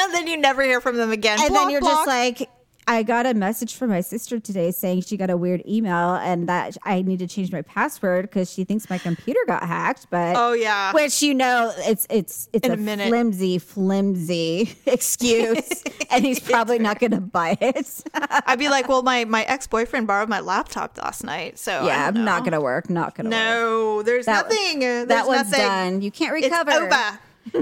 and 0.00 0.14
then 0.14 0.26
you 0.26 0.36
never 0.36 0.62
hear 0.62 0.80
from 0.80 0.96
them 0.96 1.10
again. 1.12 1.38
and 1.40 1.48
Block, 1.50 1.62
then 1.64 1.70
you're 1.70 1.80
block. 1.80 2.06
just 2.06 2.08
like, 2.08 2.48
I 2.86 3.04
got 3.04 3.26
a 3.26 3.32
message 3.34 3.76
from 3.76 3.90
my 3.90 4.00
sister 4.00 4.40
today 4.40 4.72
saying 4.72 5.02
she 5.02 5.16
got 5.16 5.30
a 5.30 5.36
weird 5.36 5.62
email 5.68 6.14
and 6.16 6.48
that 6.48 6.76
I 6.82 7.02
need 7.02 7.20
to 7.20 7.28
change 7.28 7.52
my 7.52 7.62
password 7.62 8.28
because 8.28 8.52
she 8.52 8.64
thinks 8.64 8.90
my 8.90 8.98
computer 8.98 9.38
got 9.46 9.62
hacked. 9.62 10.08
But 10.10 10.34
Oh, 10.36 10.52
yeah. 10.52 10.92
which 10.92 11.22
you 11.22 11.32
know, 11.32 11.72
it's 11.78 12.06
it's 12.10 12.48
it's 12.52 12.64
In 12.66 12.72
a, 12.72 12.74
a 12.74 12.76
minute. 12.76 13.08
flimsy, 13.08 13.58
flimsy 13.58 14.74
excuse, 14.86 15.84
and 16.10 16.24
he's 16.24 16.40
probably 16.50 16.78
not 16.80 16.98
going 16.98 17.12
to 17.12 17.20
buy 17.20 17.56
it. 17.60 18.02
I'd 18.14 18.58
be 18.58 18.68
like, 18.68 18.88
well, 18.88 19.02
my 19.02 19.24
my 19.26 19.44
ex 19.44 19.66
boyfriend 19.68 20.06
borrowed 20.08 20.28
my 20.28 20.40
laptop 20.40 20.98
last 20.98 21.22
night, 21.24 21.58
so 21.58 21.86
yeah, 21.86 22.10
don't 22.10 22.24
not 22.24 22.40
going 22.40 22.52
to 22.52 22.60
work. 22.60 22.90
Not 22.90 23.14
going 23.14 23.30
to 23.30 23.36
work. 23.36 23.44
No, 23.44 24.02
there's 24.02 24.26
That- 24.26 24.48
nothing. 24.50 24.78
Uh, 24.78 24.80
there's 24.80 25.08
that 25.08 25.26
one's 25.28 25.50
nothing. 25.52 25.66
done. 25.66 26.02
You 26.02 26.10
can't 26.10 26.36
It's 26.36 26.44
recover. 26.50 26.72
over. 26.72 27.18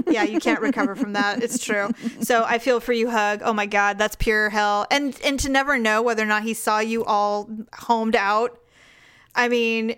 Yeah, 0.07 0.23
you 0.23 0.39
can't 0.39 0.61
recover 0.61 0.95
from 0.95 1.13
that. 1.13 1.41
It's 1.43 1.63
true. 1.63 1.89
So 2.21 2.43
I 2.43 2.57
feel 2.59 2.79
for 2.79 2.93
you, 2.93 3.09
Hug. 3.09 3.41
Oh 3.43 3.53
my 3.53 3.65
God, 3.65 3.97
that's 3.97 4.15
pure 4.15 4.49
hell. 4.49 4.85
And 4.91 5.19
and 5.23 5.39
to 5.41 5.49
never 5.49 5.77
know 5.77 6.01
whether 6.01 6.23
or 6.23 6.27
not 6.27 6.43
he 6.43 6.53
saw 6.53 6.79
you 6.79 7.03
all 7.05 7.49
homed 7.73 8.15
out. 8.15 8.59
I 9.35 9.47
mean, 9.49 9.95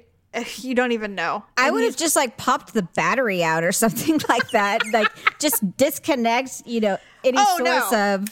you 0.57 0.75
don't 0.75 0.91
even 0.91 1.15
know. 1.15 1.43
I 1.57 1.67
And 1.67 1.75
would 1.75 1.83
have 1.85 1.95
just 1.97 2.15
like 2.15 2.37
popped 2.37 2.73
the 2.73 2.83
battery 2.83 3.43
out 3.43 3.63
or 3.63 3.71
something 3.71 4.19
like 4.29 4.49
that. 4.51 4.81
like 4.93 5.09
just 5.39 5.77
disconnect, 5.77 6.63
you 6.65 6.79
know, 6.81 6.97
any 7.23 7.37
Oh, 7.39 7.57
source 7.57 7.91
no. 7.91 8.15
of. 8.15 8.27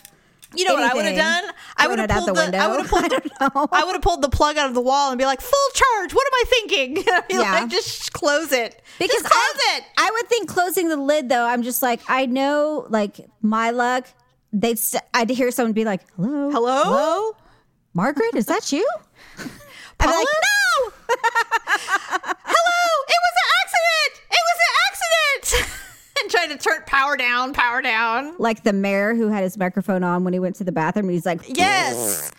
You 0.55 0.65
know 0.65 0.73
what 0.73 0.83
I 0.83 0.93
would 0.93 1.05
have 1.05 1.15
done? 1.15 1.43
I 1.77 1.87
would 1.87 1.99
have 1.99 2.09
pulled 2.09 2.27
the 2.27 2.33
the, 2.33 2.41
window. 2.41 2.57
I 2.57 2.67
would 2.67 2.81
have 2.81 2.89
pulled 2.89 3.03
I 3.05 3.07
the, 3.07 3.29
don't 3.29 3.55
know. 3.55 3.67
I 3.71 3.83
would 3.85 3.93
have 3.93 4.01
pulled 4.01 4.21
the 4.21 4.29
plug 4.29 4.57
out 4.57 4.67
of 4.67 4.75
the 4.75 4.81
wall 4.81 5.09
and 5.09 5.17
be 5.17 5.25
like, 5.25 5.39
full 5.41 5.69
charge. 5.73 6.13
What 6.13 6.27
am 6.27 6.33
I 6.33 6.43
thinking? 6.47 7.03
Yeah. 7.29 7.51
like, 7.61 7.69
just 7.69 8.11
close 8.13 8.51
it. 8.51 8.81
Because 8.99 9.21
just 9.21 9.25
close 9.25 9.63
I, 9.69 9.77
it. 9.77 9.83
I 9.97 10.09
would 10.11 10.27
think 10.27 10.49
closing 10.49 10.89
the 10.89 10.97
lid 10.97 11.29
though. 11.29 11.45
I'm 11.45 11.63
just 11.63 11.81
like 11.81 12.01
I 12.09 12.25
know, 12.25 12.85
like 12.89 13.19
my 13.41 13.71
luck. 13.71 14.07
They'd 14.51 14.77
st- 14.77 15.03
I'd 15.13 15.29
hear 15.29 15.49
someone 15.51 15.71
be 15.71 15.85
like, 15.85 16.01
"Hello, 16.17 16.51
Hello? 16.51 16.83
hello, 16.83 17.35
Margaret, 17.93 18.35
is 18.35 18.47
that 18.47 18.71
you?" 18.73 18.85
I'd 19.37 19.45
be 19.99 20.07
like, 20.07 20.27
"No." 20.27 20.91
Hello, 21.71 22.83
it 23.07 23.19
was 23.23 23.35
an 23.41 23.49
accident. 23.63 24.13
It 24.29 24.43
was 24.49 24.57
an 24.67 24.73
accident. 24.87 25.80
Trying 26.31 26.49
to 26.49 26.57
turn 26.57 26.81
power 26.87 27.15
down, 27.17 27.53
power 27.53 27.81
down. 27.81 28.35
Like 28.39 28.63
the 28.63 28.73
mayor 28.73 29.13
who 29.13 29.27
had 29.27 29.43
his 29.43 29.57
microphone 29.57 30.03
on 30.03 30.23
when 30.23 30.33
he 30.33 30.39
went 30.39 30.55
to 30.57 30.63
the 30.63 30.71
bathroom. 30.71 31.09
He's 31.09 31.25
like, 31.25 31.41
Yes. 31.47 32.31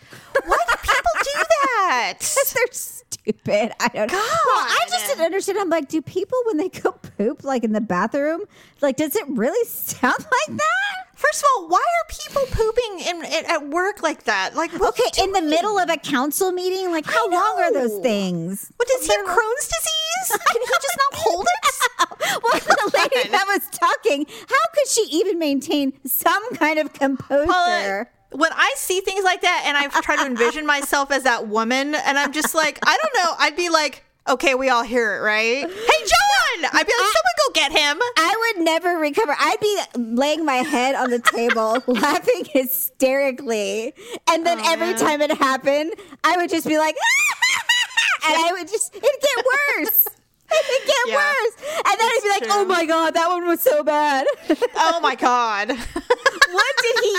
Why 0.44 0.56
do 0.68 0.76
people 0.82 1.12
do 1.22 1.30
that? 1.76 2.14
they're 2.54 2.66
stupid. 2.72 3.72
I 3.80 3.88
don't 3.88 4.10
know. 4.10 4.18
Well, 4.18 4.64
I 4.64 4.84
just 4.88 5.06
didn't 5.08 5.24
understand. 5.24 5.58
I'm 5.58 5.68
like, 5.68 5.88
do 5.88 6.00
people 6.02 6.38
when 6.46 6.56
they 6.56 6.68
go 6.70 6.92
poop 6.92 7.44
like 7.44 7.64
in 7.64 7.72
the 7.72 7.80
bathroom, 7.80 8.40
like, 8.80 8.96
does 8.96 9.14
it 9.14 9.24
really 9.28 9.64
sound 9.68 10.18
like 10.18 10.56
that? 10.56 11.11
First 11.22 11.42
of 11.42 11.48
all, 11.56 11.68
why 11.68 11.78
are 11.78 12.06
people 12.08 12.42
pooping 12.50 12.98
in, 13.06 13.24
in 13.24 13.46
at 13.46 13.68
work 13.68 14.02
like 14.02 14.24
that? 14.24 14.56
Like, 14.56 14.74
Okay, 14.74 15.22
in 15.22 15.30
the 15.32 15.42
middle 15.42 15.78
of 15.78 15.88
a 15.88 15.96
council 15.96 16.50
meeting, 16.50 16.90
like, 16.90 17.06
how 17.06 17.30
long 17.30 17.60
are 17.60 17.72
those 17.72 17.98
things? 18.02 18.72
What 18.76 18.88
does 18.88 19.06
he 19.06 19.12
have 19.14 19.24
Crohn's 19.26 19.68
disease? 19.68 20.40
Can 20.50 20.60
he 20.60 20.66
just 20.66 20.98
not 20.98 21.20
hold 21.20 21.46
it? 21.46 22.42
well, 22.42 22.60
the 22.60 22.90
lady 23.14 23.28
that 23.30 23.44
was 23.46 23.68
talking, 23.70 24.26
how 24.48 24.66
could 24.74 24.88
she 24.88 25.02
even 25.12 25.38
maintain 25.38 25.92
some 26.04 26.54
kind 26.56 26.80
of 26.80 26.92
composure? 26.92 27.46
Paula, 27.46 28.00
uh, 28.00 28.04
when 28.36 28.50
I 28.52 28.72
see 28.76 29.00
things 29.00 29.22
like 29.22 29.42
that 29.42 29.62
and 29.66 29.76
I 29.76 29.88
try 30.00 30.16
to 30.16 30.26
envision 30.26 30.66
myself 30.66 31.12
as 31.12 31.22
that 31.22 31.46
woman, 31.46 31.94
and 31.94 32.18
I'm 32.18 32.32
just 32.32 32.54
like, 32.54 32.78
I 32.84 32.98
don't 33.00 33.24
know, 33.24 33.34
I'd 33.38 33.56
be 33.56 33.68
like, 33.68 34.04
okay, 34.28 34.54
we 34.54 34.68
all 34.68 34.82
hear 34.82 35.16
it, 35.16 35.20
right? 35.20 35.62
Hey, 35.62 35.66
John! 35.66 36.70
I'd 36.72 36.86
be 36.86 36.92
like, 36.92 37.12
someone 37.12 37.36
go 37.38 37.52
get 37.54 37.72
him. 37.72 37.98
I 38.16 38.52
would 38.56 38.64
never 38.64 38.96
recover. 38.98 39.34
I'd 39.38 39.60
be 39.60 39.80
laying 39.96 40.44
my 40.44 40.56
head 40.56 40.94
on 40.94 41.10
the 41.10 41.18
table, 41.18 41.82
laughing 41.92 42.46
hysterically. 42.52 43.94
And 44.28 44.46
then 44.46 44.60
every 44.64 44.88
man. 44.88 44.98
time 44.98 45.20
it 45.22 45.32
happened, 45.32 45.94
I 46.24 46.36
would 46.36 46.50
just 46.50 46.66
be 46.66 46.78
like, 46.78 46.94
ah, 48.24 48.28
and 48.30 48.36
I 48.36 48.52
would 48.52 48.68
just, 48.68 48.94
it'd 48.94 49.02
get 49.02 49.44
worse. 49.78 50.08
It'd 50.70 50.86
get 50.86 50.96
Yeah. 51.06 51.16
worse. 51.16 51.54
And 51.76 52.00
then 52.00 52.08
I'd 52.08 52.20
be 52.22 52.28
like, 52.28 52.42
true. 52.44 52.52
oh 52.52 52.64
my 52.66 52.84
God, 52.86 53.14
that 53.14 53.28
one 53.28 53.46
was 53.46 53.60
so 53.60 53.82
bad. 53.82 54.26
Oh 54.74 55.00
my 55.00 55.14
God. 55.14 55.68
what 55.68 56.76
did 56.82 56.96
he 57.02 57.16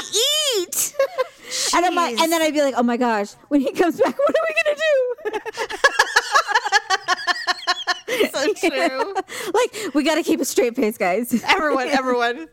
eat? 0.62 0.94
And 1.76 1.86
I'm 1.86 1.96
like, 1.96 2.20
and 2.20 2.32
then 2.32 2.42
I'd 2.42 2.54
be 2.54 2.62
like, 2.62 2.74
oh 2.78 2.84
my 2.84 2.98
gosh, 2.98 3.34
when 3.50 3.62
he 3.62 3.72
comes 3.72 4.00
back, 4.00 4.18
what 4.18 4.30
are 4.30 4.46
we 4.48 4.54
gonna 4.64 4.78
do? 4.78 5.16
so 8.32 8.54
true. 8.70 9.14
like, 9.54 9.94
we 9.96 10.04
gotta 10.04 10.24
keep 10.24 10.40
a 10.42 10.46
straight 10.46 10.76
face, 10.76 10.98
guys. 10.98 11.44
Everyone, 11.48 11.88
everyone. 11.90 12.48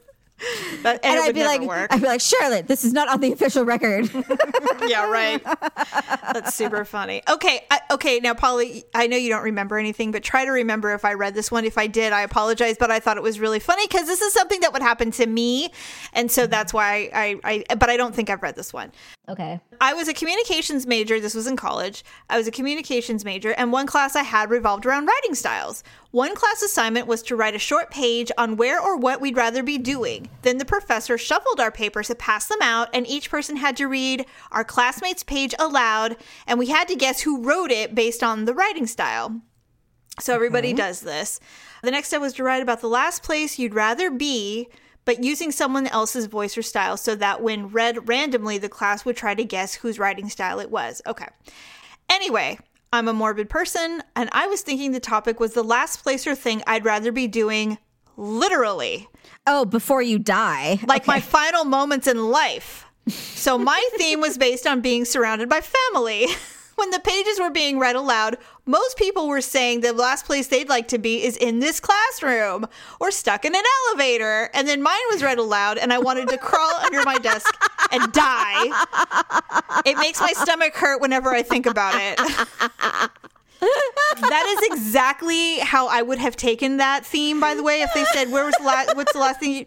That, 0.83 1.01
and, 1.05 1.17
And 1.17 1.21
I'd 1.21 1.35
be 1.35 1.45
like, 1.45 1.61
work. 1.63 1.93
I'd 1.93 2.01
be 2.01 2.07
like, 2.07 2.21
Charlotte, 2.21 2.67
this 2.67 2.85
is 2.85 2.93
not 2.93 3.09
on 3.09 3.21
the 3.21 3.33
official 3.33 3.65
record. 3.65 4.09
yeah, 4.87 5.09
right. 5.11 5.43
That's 6.33 6.55
super 6.55 6.85
funny. 6.85 7.23
Okay, 7.29 7.67
I, 7.71 7.81
okay. 7.93 8.21
Now, 8.21 8.35
Polly, 8.35 8.85
I 8.95 9.07
know 9.07 9.17
you 9.17 9.29
don't 9.29 9.43
remember 9.43 9.79
anything, 9.79 10.11
but 10.13 10.23
try 10.23 10.45
to 10.45 10.51
remember 10.51 10.95
if 10.95 11.05
I 11.05 11.15
read 11.15 11.35
this 11.35 11.51
one. 11.51 11.65
If 11.65 11.77
I 11.77 11.87
did, 11.87 12.13
I 12.13 12.23
apologize, 12.23 12.77
but 12.79 12.91
I 12.91 13.01
thought 13.01 13.17
it 13.17 13.23
was 13.23 13.39
really 13.41 13.61
funny 13.61 13.87
because 13.87 14.07
this 14.07 14.21
is 14.23 14.33
something 14.33 14.61
that 14.61 14.73
would 14.73 14.83
happen 14.83 15.11
to 15.13 15.27
me, 15.27 15.71
and 16.13 16.31
so 16.31 16.47
that's 16.47 16.73
why 16.73 17.11
I, 17.13 17.39
I, 17.45 17.65
I. 17.69 17.75
But 17.75 17.91
I 17.91 17.97
don't 17.97 18.15
think 18.15 18.31
I've 18.31 18.43
read 18.43 18.57
this 18.57 18.73
one. 18.73 18.93
okay. 19.29 19.61
I 19.83 19.95
was 19.95 20.09
a 20.09 20.15
communications 20.15 20.87
major. 20.87 21.21
This 21.21 21.35
was 21.35 21.47
in 21.47 21.57
college. 21.57 22.05
I 22.29 22.37
was 22.37 22.47
a 22.47 22.51
communications 22.51 23.25
major, 23.25 23.53
and 23.53 23.73
one 23.73 23.87
class 23.87 24.17
I 24.17 24.23
had 24.23 24.51
revolved 24.51 24.87
around 24.87 25.07
writing 25.07 25.35
styles. 25.35 25.83
One 26.13 26.35
class 26.35 26.61
assignment 26.61 27.07
was 27.07 27.23
to 27.23 27.37
write 27.37 27.55
a 27.55 27.61
short 27.61 27.93
page 27.93 28.33
on 28.37 28.57
where 28.57 28.81
or 28.81 28.97
what 28.97 29.21
we'd 29.21 29.37
rather 29.37 29.63
be 29.63 29.79
doing. 29.79 30.29
Then 30.43 30.59
the 30.59 30.65
professor 30.65 31.17
shuffled 31.17 31.61
our 31.61 31.71
papers 31.71 32.09
to 32.09 32.17
pass 32.17 32.47
them 32.47 32.61
out, 32.61 32.89
and 32.93 33.07
each 33.07 33.31
person 33.31 33.57
had 33.57 33.77
to 33.77 33.87
read 33.87 34.27
our 34.51 34.65
classmate's 34.65 35.23
page 35.23 35.55
aloud, 35.59 36.17
and 36.49 36.59
we 36.59 36.67
had 36.67 36.89
to 36.89 36.97
guess 36.97 37.21
who 37.21 37.43
wrote 37.43 37.71
it 37.71 37.95
based 37.95 38.25
on 38.25 38.45
the 38.45 38.55
writing 38.55 38.89
style. 38.89 39.41
So 40.19 40.35
everybody 40.35 40.73
does 40.73 41.01
this. 41.01 41.39
The 41.85 41.93
next 41.93 42.09
step 42.09 42.21
was 42.21 42.33
to 42.35 42.43
write 42.43 42.63
about 42.63 42.81
the 42.81 42.89
last 42.89 43.23
place 43.23 43.59
you'd 43.59 43.75
rather 43.75 44.11
be, 44.11 44.69
but 45.05 45.23
using 45.23 45.53
someone 45.53 45.87
else's 45.87 46.27
voice 46.27 46.59
or 46.59 46.63
style 46.63 46.97
so 46.97 47.15
that 47.15 47.41
when 47.41 47.69
read 47.69 48.09
randomly, 48.09 48.59
the 48.59 48.69
class 48.69 49.05
would 49.05 49.17
try 49.17 49.35
to 49.35 49.45
guess 49.45 49.75
whose 49.77 49.99
writing 49.99 50.29
style 50.29 50.59
it 50.59 50.71
was. 50.71 51.01
Okay. 51.07 51.29
Anyway, 52.11 52.59
I'm 52.93 53.07
a 53.09 53.13
morbid 53.13 53.49
person, 53.49 54.03
and 54.17 54.29
I 54.33 54.47
was 54.49 54.63
thinking 54.63 54.91
the 54.93 55.01
topic 55.01 55.39
was 55.39 55.55
the 55.55 55.63
last 55.63 56.03
place 56.03 56.27
or 56.27 56.35
thing 56.35 56.63
I'd 56.67 56.85
rather 56.85 57.13
be 57.13 57.29
doing 57.29 57.79
literally, 58.17 59.09
Oh, 59.47 59.65
before 59.65 60.03
you 60.03 60.19
die. 60.19 60.81
like 60.87 61.07
my 61.07 61.21
final 61.21 61.65
moments 61.65 62.07
in 62.07 62.31
life. 62.31 62.85
So 63.09 63.57
my 63.59 63.83
theme 63.97 64.21
was 64.21 64.37
based 64.37 64.67
on 64.67 64.81
being 64.81 65.05
surrounded 65.05 65.49
by 65.49 65.61
family. 65.61 66.27
When 66.81 66.89
the 66.89 66.99
pages 66.99 67.39
were 67.39 67.51
being 67.51 67.79
read 67.79 67.95
aloud, 67.95 68.39
most 68.65 68.97
people 68.97 69.29
were 69.29 69.43
saying 69.43 69.83
the 69.83 69.93
last 69.93 70.25
place 70.25 70.47
they'd 70.47 70.71
like 70.71 70.89
to 70.89 70.99
be 70.99 71.23
is 71.23 71.37
in 71.37 71.61
this 71.61 71.79
classroom 71.79 72.67
or 72.99 73.11
stuck 73.11 73.45
in 73.45 73.55
an 73.55 73.63
elevator. 73.87 74.49
And 74.55 74.67
then 74.67 74.81
mine 74.81 74.97
was 75.11 75.23
read 75.23 75.37
aloud, 75.37 75.77
and 75.77 75.93
I 75.93 75.99
wanted 75.99 76.31
to 76.31 76.39
crawl 76.39 76.75
under 76.83 77.03
my 77.05 77.19
desk 77.19 77.55
and 77.93 78.11
die. 78.13 79.83
It 79.85 79.99
makes 79.99 80.23
my 80.23 80.33
stomach 80.33 80.75
hurt 80.75 81.03
whenever 81.03 81.35
I 81.35 81.43
think 81.43 81.67
about 81.67 81.97
it. 81.97 82.17
that 83.61 84.57
is 84.59 84.73
exactly 84.73 85.59
how 85.59 85.87
I 85.87 86.01
would 86.01 86.19
have 86.19 86.35
taken 86.35 86.79
that 86.79 87.05
theme. 87.05 87.41
By 87.41 87.55
the 87.55 87.63
way, 87.63 87.83
if 87.83 87.93
they 87.93 88.07
said, 88.15 88.33
"Where 88.33 88.47
was 88.47 88.55
the 88.59 88.65
last? 88.65 88.97
What's 88.97 89.13
the 89.13 89.19
last 89.19 89.39
thing?" 89.39 89.53
You, 89.53 89.67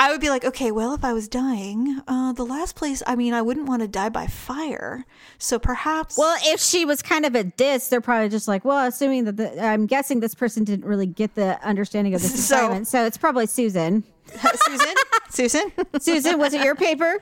I 0.00 0.10
would 0.10 0.20
be 0.22 0.30
like, 0.30 0.46
"Okay, 0.46 0.70
well, 0.72 0.94
if 0.94 1.04
I 1.04 1.12
was 1.12 1.28
dying, 1.28 2.00
uh, 2.08 2.32
the 2.32 2.44
last 2.46 2.74
place. 2.74 3.02
I 3.06 3.16
mean, 3.16 3.34
I 3.34 3.42
wouldn't 3.42 3.66
want 3.68 3.82
to 3.82 3.88
die 3.88 4.08
by 4.08 4.26
fire, 4.28 5.04
so 5.36 5.58
perhaps." 5.58 6.16
Well, 6.16 6.38
if 6.44 6.58
she 6.58 6.86
was 6.86 7.02
kind 7.02 7.26
of 7.26 7.34
a 7.34 7.44
diss, 7.44 7.88
they're 7.88 8.00
probably 8.00 8.30
just 8.30 8.48
like, 8.48 8.64
well, 8.64 8.86
assuming 8.88 9.24
that 9.26 9.36
the, 9.36 9.62
I'm 9.62 9.84
guessing 9.86 10.20
this 10.20 10.34
person 10.34 10.64
didn't 10.64 10.86
really 10.86 11.06
get 11.06 11.34
the 11.34 11.62
understanding 11.62 12.14
of 12.14 12.22
this 12.22 12.32
So- 12.48 12.56
assignment, 12.56 12.88
so 12.88 13.04
it's 13.04 13.18
probably 13.18 13.46
Susan. 13.46 14.02
Susan, 14.64 14.94
Susan? 15.28 15.72
Susan, 16.00 16.38
was 16.38 16.54
it 16.54 16.62
your 16.64 16.76
paper? 16.76 17.18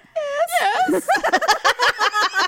Yes. 0.61 1.09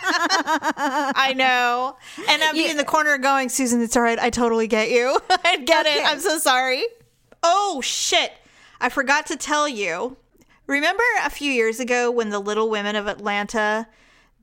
I 0.03 1.35
know. 1.37 1.97
And 2.29 2.43
I'm 2.43 2.55
in 2.57 2.77
the 2.77 2.85
corner 2.85 3.17
going, 3.19 3.49
Susan, 3.49 3.81
it's 3.83 3.97
all 3.97 4.03
right. 4.03 4.19
I 4.19 4.31
totally 4.31 4.67
get 4.69 4.91
you. 4.91 5.19
I 5.45 5.57
get 5.59 5.87
it. 5.87 6.05
I'm 6.05 6.21
so 6.21 6.39
sorry. 6.39 6.85
Oh, 7.43 7.81
shit. 7.83 8.33
I 8.81 8.89
forgot 8.89 9.27
to 9.27 9.37
tell 9.37 9.69
you. 9.69 10.17
Remember 10.67 11.03
a 11.25 11.31
few 11.31 11.51
years 11.51 11.81
ago 11.81 12.11
when 12.11 12.31
the 12.31 12.39
Little 12.39 12.71
Women 12.71 12.95
of 12.97 13.07
Atlanta 13.09 13.89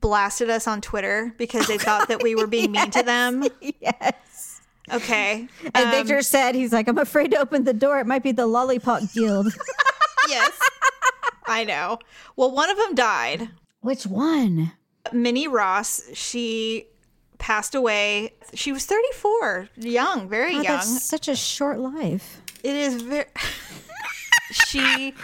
blasted 0.00 0.50
us 0.50 0.66
on 0.66 0.80
Twitter 0.80 1.34
because 1.38 1.66
they 1.66 1.78
thought 1.78 2.08
that 2.08 2.22
we 2.22 2.34
were 2.34 2.46
being 2.46 2.70
mean 2.72 2.90
to 2.90 3.02
them? 3.04 3.44
yes. 3.80 4.60
Okay. 4.92 5.48
And 5.74 5.86
Um, 5.86 5.90
Victor 5.90 6.22
said, 6.22 6.54
he's 6.54 6.72
like, 6.72 6.86
I'm 6.88 6.98
afraid 6.98 7.30
to 7.32 7.38
open 7.38 7.64
the 7.64 7.72
door. 7.72 7.98
It 7.98 8.06
might 8.06 8.22
be 8.22 8.32
the 8.32 8.46
Lollipop 8.46 9.02
Guild. 9.14 9.52
yes. 10.28 10.52
I 11.46 11.64
know. 11.64 11.98
Well, 12.36 12.50
one 12.50 12.70
of 12.70 12.76
them 12.76 12.94
died. 12.94 13.48
Which 13.80 14.06
one? 14.06 14.72
Minnie 15.12 15.48
Ross, 15.48 16.02
she 16.12 16.86
passed 17.38 17.74
away. 17.74 18.34
She 18.54 18.72
was 18.72 18.84
34, 18.84 19.68
young, 19.76 20.28
very 20.28 20.52
God, 20.54 20.64
young. 20.64 20.76
that's 20.76 21.04
such 21.04 21.28
a 21.28 21.36
short 21.36 21.78
life. 21.78 22.42
It 22.62 22.74
is 22.76 23.00
very. 23.02 23.24
she 24.50 25.14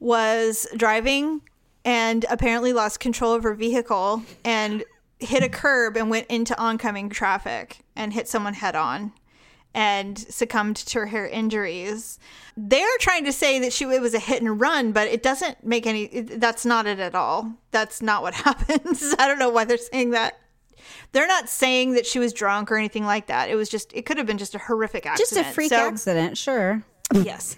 was 0.00 0.66
driving 0.76 1.42
and 1.84 2.24
apparently 2.30 2.72
lost 2.72 3.00
control 3.00 3.34
of 3.34 3.42
her 3.42 3.54
vehicle 3.54 4.22
and 4.44 4.84
hit 5.18 5.42
a 5.42 5.48
curb 5.48 5.96
and 5.96 6.10
went 6.10 6.26
into 6.28 6.58
oncoming 6.60 7.08
traffic 7.08 7.78
and 7.96 8.12
hit 8.12 8.28
someone 8.28 8.54
head 8.54 8.74
on 8.74 9.12
and 9.74 10.18
succumbed 10.18 10.76
to 10.76 11.06
her 11.06 11.26
injuries. 11.26 12.18
They're 12.56 12.86
trying 13.00 13.24
to 13.24 13.32
say 13.32 13.58
that 13.60 13.72
she 13.72 13.84
it 13.84 14.00
was 14.02 14.14
a 14.14 14.18
hit 14.18 14.42
and 14.42 14.60
run, 14.60 14.92
but 14.92 15.08
it 15.08 15.22
doesn't 15.22 15.64
make 15.64 15.86
any. 15.86 16.04
It, 16.04 16.40
that's 16.40 16.66
not 16.66 16.86
it 16.86 16.98
at 16.98 17.14
all. 17.14 17.54
That's 17.70 18.02
not 18.02 18.22
what 18.22 18.34
happens. 18.34 19.14
I 19.18 19.26
don't 19.26 19.38
know 19.38 19.48
why 19.48 19.64
they're 19.64 19.78
saying 19.78 20.10
that. 20.10 20.38
They're 21.12 21.26
not 21.28 21.48
saying 21.48 21.92
that 21.92 22.04
she 22.06 22.18
was 22.18 22.32
drunk 22.32 22.70
or 22.70 22.76
anything 22.76 23.04
like 23.04 23.28
that. 23.28 23.48
It 23.48 23.54
was 23.54 23.68
just. 23.70 23.92
It 23.94 24.04
could 24.04 24.18
have 24.18 24.26
been 24.26 24.36
just 24.38 24.54
a 24.54 24.58
horrific 24.58 25.06
accident. 25.06 25.30
Just 25.30 25.50
a 25.50 25.54
freak 25.54 25.70
So- 25.70 25.76
accident, 25.88 26.36
sure. 26.36 26.82
Yes. 27.14 27.56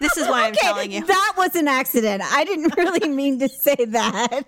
this 0.00 0.16
is 0.16 0.26
why 0.28 0.46
I'm 0.46 0.54
telling 0.54 0.90
you. 0.92 1.04
That 1.06 1.34
was 1.36 1.54
an 1.54 1.68
accident. 1.68 2.22
I 2.24 2.44
didn't 2.44 2.74
really 2.78 3.08
mean 3.08 3.38
to 3.40 3.48
say 3.48 3.76
that. 3.76 4.44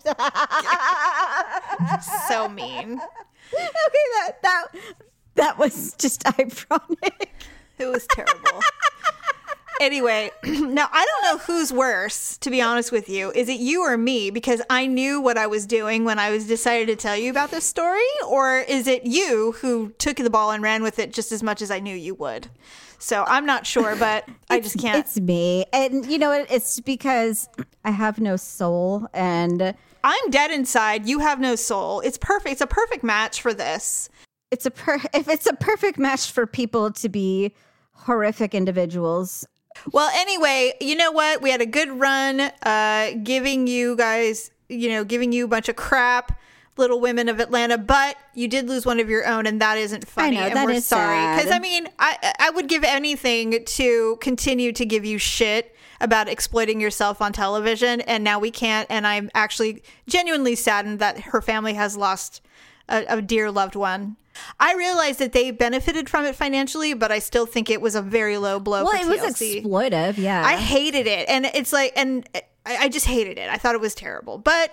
so 2.28 2.48
mean. 2.48 3.00
okay, 3.52 4.06
that 4.16 4.32
that 4.42 4.64
that 5.34 5.58
was 5.58 5.94
just 5.98 6.26
ironic. 6.38 7.30
It 7.78 7.86
was 7.86 8.06
terrible. 8.12 8.60
Anyway, 9.82 10.30
now 10.44 10.88
I 10.90 11.04
don't 11.04 11.22
know 11.24 11.44
who's 11.44 11.72
worse, 11.72 12.38
to 12.38 12.50
be 12.50 12.62
honest 12.62 12.92
with 12.92 13.08
you. 13.08 13.30
Is 13.32 13.48
it 13.48 13.60
you 13.60 13.82
or 13.82 13.96
me? 13.98 14.30
Because 14.30 14.62
I 14.70 14.86
knew 14.86 15.20
what 15.20 15.36
I 15.36 15.46
was 15.46 15.66
doing 15.66 16.04
when 16.04 16.18
I 16.18 16.30
was 16.30 16.46
decided 16.46 16.86
to 16.86 16.96
tell 16.96 17.16
you 17.16 17.30
about 17.30 17.50
this 17.50 17.64
story, 17.64 18.00
or 18.26 18.58
is 18.60 18.86
it 18.86 19.04
you 19.04 19.52
who 19.60 19.90
took 19.98 20.16
the 20.16 20.30
ball 20.30 20.50
and 20.52 20.62
ran 20.62 20.82
with 20.82 20.98
it 20.98 21.12
just 21.12 21.32
as 21.32 21.42
much 21.42 21.60
as 21.60 21.70
I 21.70 21.80
knew 21.80 21.94
you 21.94 22.14
would? 22.14 22.48
So 22.98 23.24
I'm 23.26 23.44
not 23.44 23.66
sure, 23.66 23.96
but 23.96 24.28
I 24.48 24.60
just 24.60 24.78
can't. 24.78 24.98
It's 24.98 25.20
me, 25.20 25.66
and 25.72 26.06
you 26.06 26.18
know 26.18 26.30
what? 26.30 26.50
It's 26.50 26.78
because 26.80 27.48
I 27.84 27.90
have 27.90 28.20
no 28.20 28.36
soul, 28.36 29.08
and 29.12 29.74
I'm 30.04 30.30
dead 30.30 30.52
inside. 30.52 31.06
You 31.06 31.18
have 31.18 31.40
no 31.40 31.56
soul. 31.56 32.00
It's 32.00 32.18
perfect. 32.18 32.52
It's 32.52 32.60
a 32.60 32.66
perfect 32.66 33.02
match 33.02 33.40
for 33.42 33.52
this. 33.52 34.08
it's 34.52 34.66
a 34.66 34.70
per- 34.70 35.00
if 35.14 35.28
it's 35.28 35.46
a 35.46 35.54
perfect 35.54 35.98
match 35.98 36.30
for 36.30 36.46
people 36.46 36.92
to 36.92 37.08
be 37.08 37.52
horrific 37.92 38.54
individuals. 38.54 39.44
Well, 39.90 40.10
anyway, 40.14 40.74
you 40.80 40.96
know 40.96 41.12
what? 41.12 41.42
We 41.42 41.50
had 41.50 41.60
a 41.60 41.66
good 41.66 41.90
run 41.90 42.40
uh, 42.40 43.12
giving 43.22 43.66
you 43.66 43.96
guys, 43.96 44.50
you 44.68 44.88
know, 44.88 45.04
giving 45.04 45.32
you 45.32 45.44
a 45.44 45.48
bunch 45.48 45.68
of 45.68 45.76
crap, 45.76 46.38
Little 46.76 47.00
Women 47.00 47.28
of 47.28 47.38
Atlanta, 47.40 47.76
but 47.76 48.16
you 48.34 48.48
did 48.48 48.68
lose 48.68 48.86
one 48.86 48.98
of 48.98 49.10
your 49.10 49.26
own, 49.26 49.46
and 49.46 49.60
that 49.60 49.76
isn't 49.76 50.06
funny. 50.06 50.36
know, 50.36 50.42
and 50.42 50.66
we're 50.66 50.80
sorry. 50.80 51.36
Because. 51.36 51.50
I 51.50 51.58
mean, 51.58 51.88
I, 51.98 52.34
I 52.38 52.50
would 52.50 52.68
give 52.68 52.82
anything 52.82 53.64
to 53.64 54.16
continue 54.20 54.72
to 54.72 54.86
give 54.86 55.04
you 55.04 55.18
shit 55.18 55.76
about 56.00 56.28
exploiting 56.28 56.80
yourself 56.80 57.20
on 57.20 57.32
television, 57.32 58.00
and 58.02 58.24
now 58.24 58.38
we 58.38 58.50
can't. 58.50 58.86
And 58.90 59.06
I'm 59.06 59.30
actually 59.34 59.82
genuinely 60.08 60.54
saddened 60.54 60.98
that 60.98 61.20
her 61.20 61.42
family 61.42 61.74
has 61.74 61.96
lost 61.96 62.40
a, 62.88 63.04
a 63.08 63.22
dear 63.22 63.50
loved 63.50 63.76
one. 63.76 64.16
I 64.58 64.74
realize 64.74 65.18
that 65.18 65.32
they 65.32 65.50
benefited 65.50 66.08
from 66.08 66.24
it 66.24 66.34
financially, 66.34 66.94
but 66.94 67.12
I 67.12 67.18
still 67.18 67.46
think 67.46 67.70
it 67.70 67.80
was 67.80 67.94
a 67.94 68.02
very 68.02 68.38
low 68.38 68.58
blow. 68.60 68.84
Well, 68.84 68.94
it 68.94 69.08
was 69.08 69.20
exploitive. 69.20 70.18
Yeah, 70.18 70.42
I 70.44 70.56
hated 70.56 71.06
it, 71.06 71.28
and 71.28 71.46
it's 71.46 71.72
like, 71.72 71.92
and 71.96 72.28
I, 72.64 72.76
I 72.76 72.88
just 72.88 73.06
hated 73.06 73.38
it. 73.38 73.48
I 73.50 73.56
thought 73.56 73.74
it 73.74 73.80
was 73.80 73.94
terrible, 73.94 74.38
but 74.38 74.70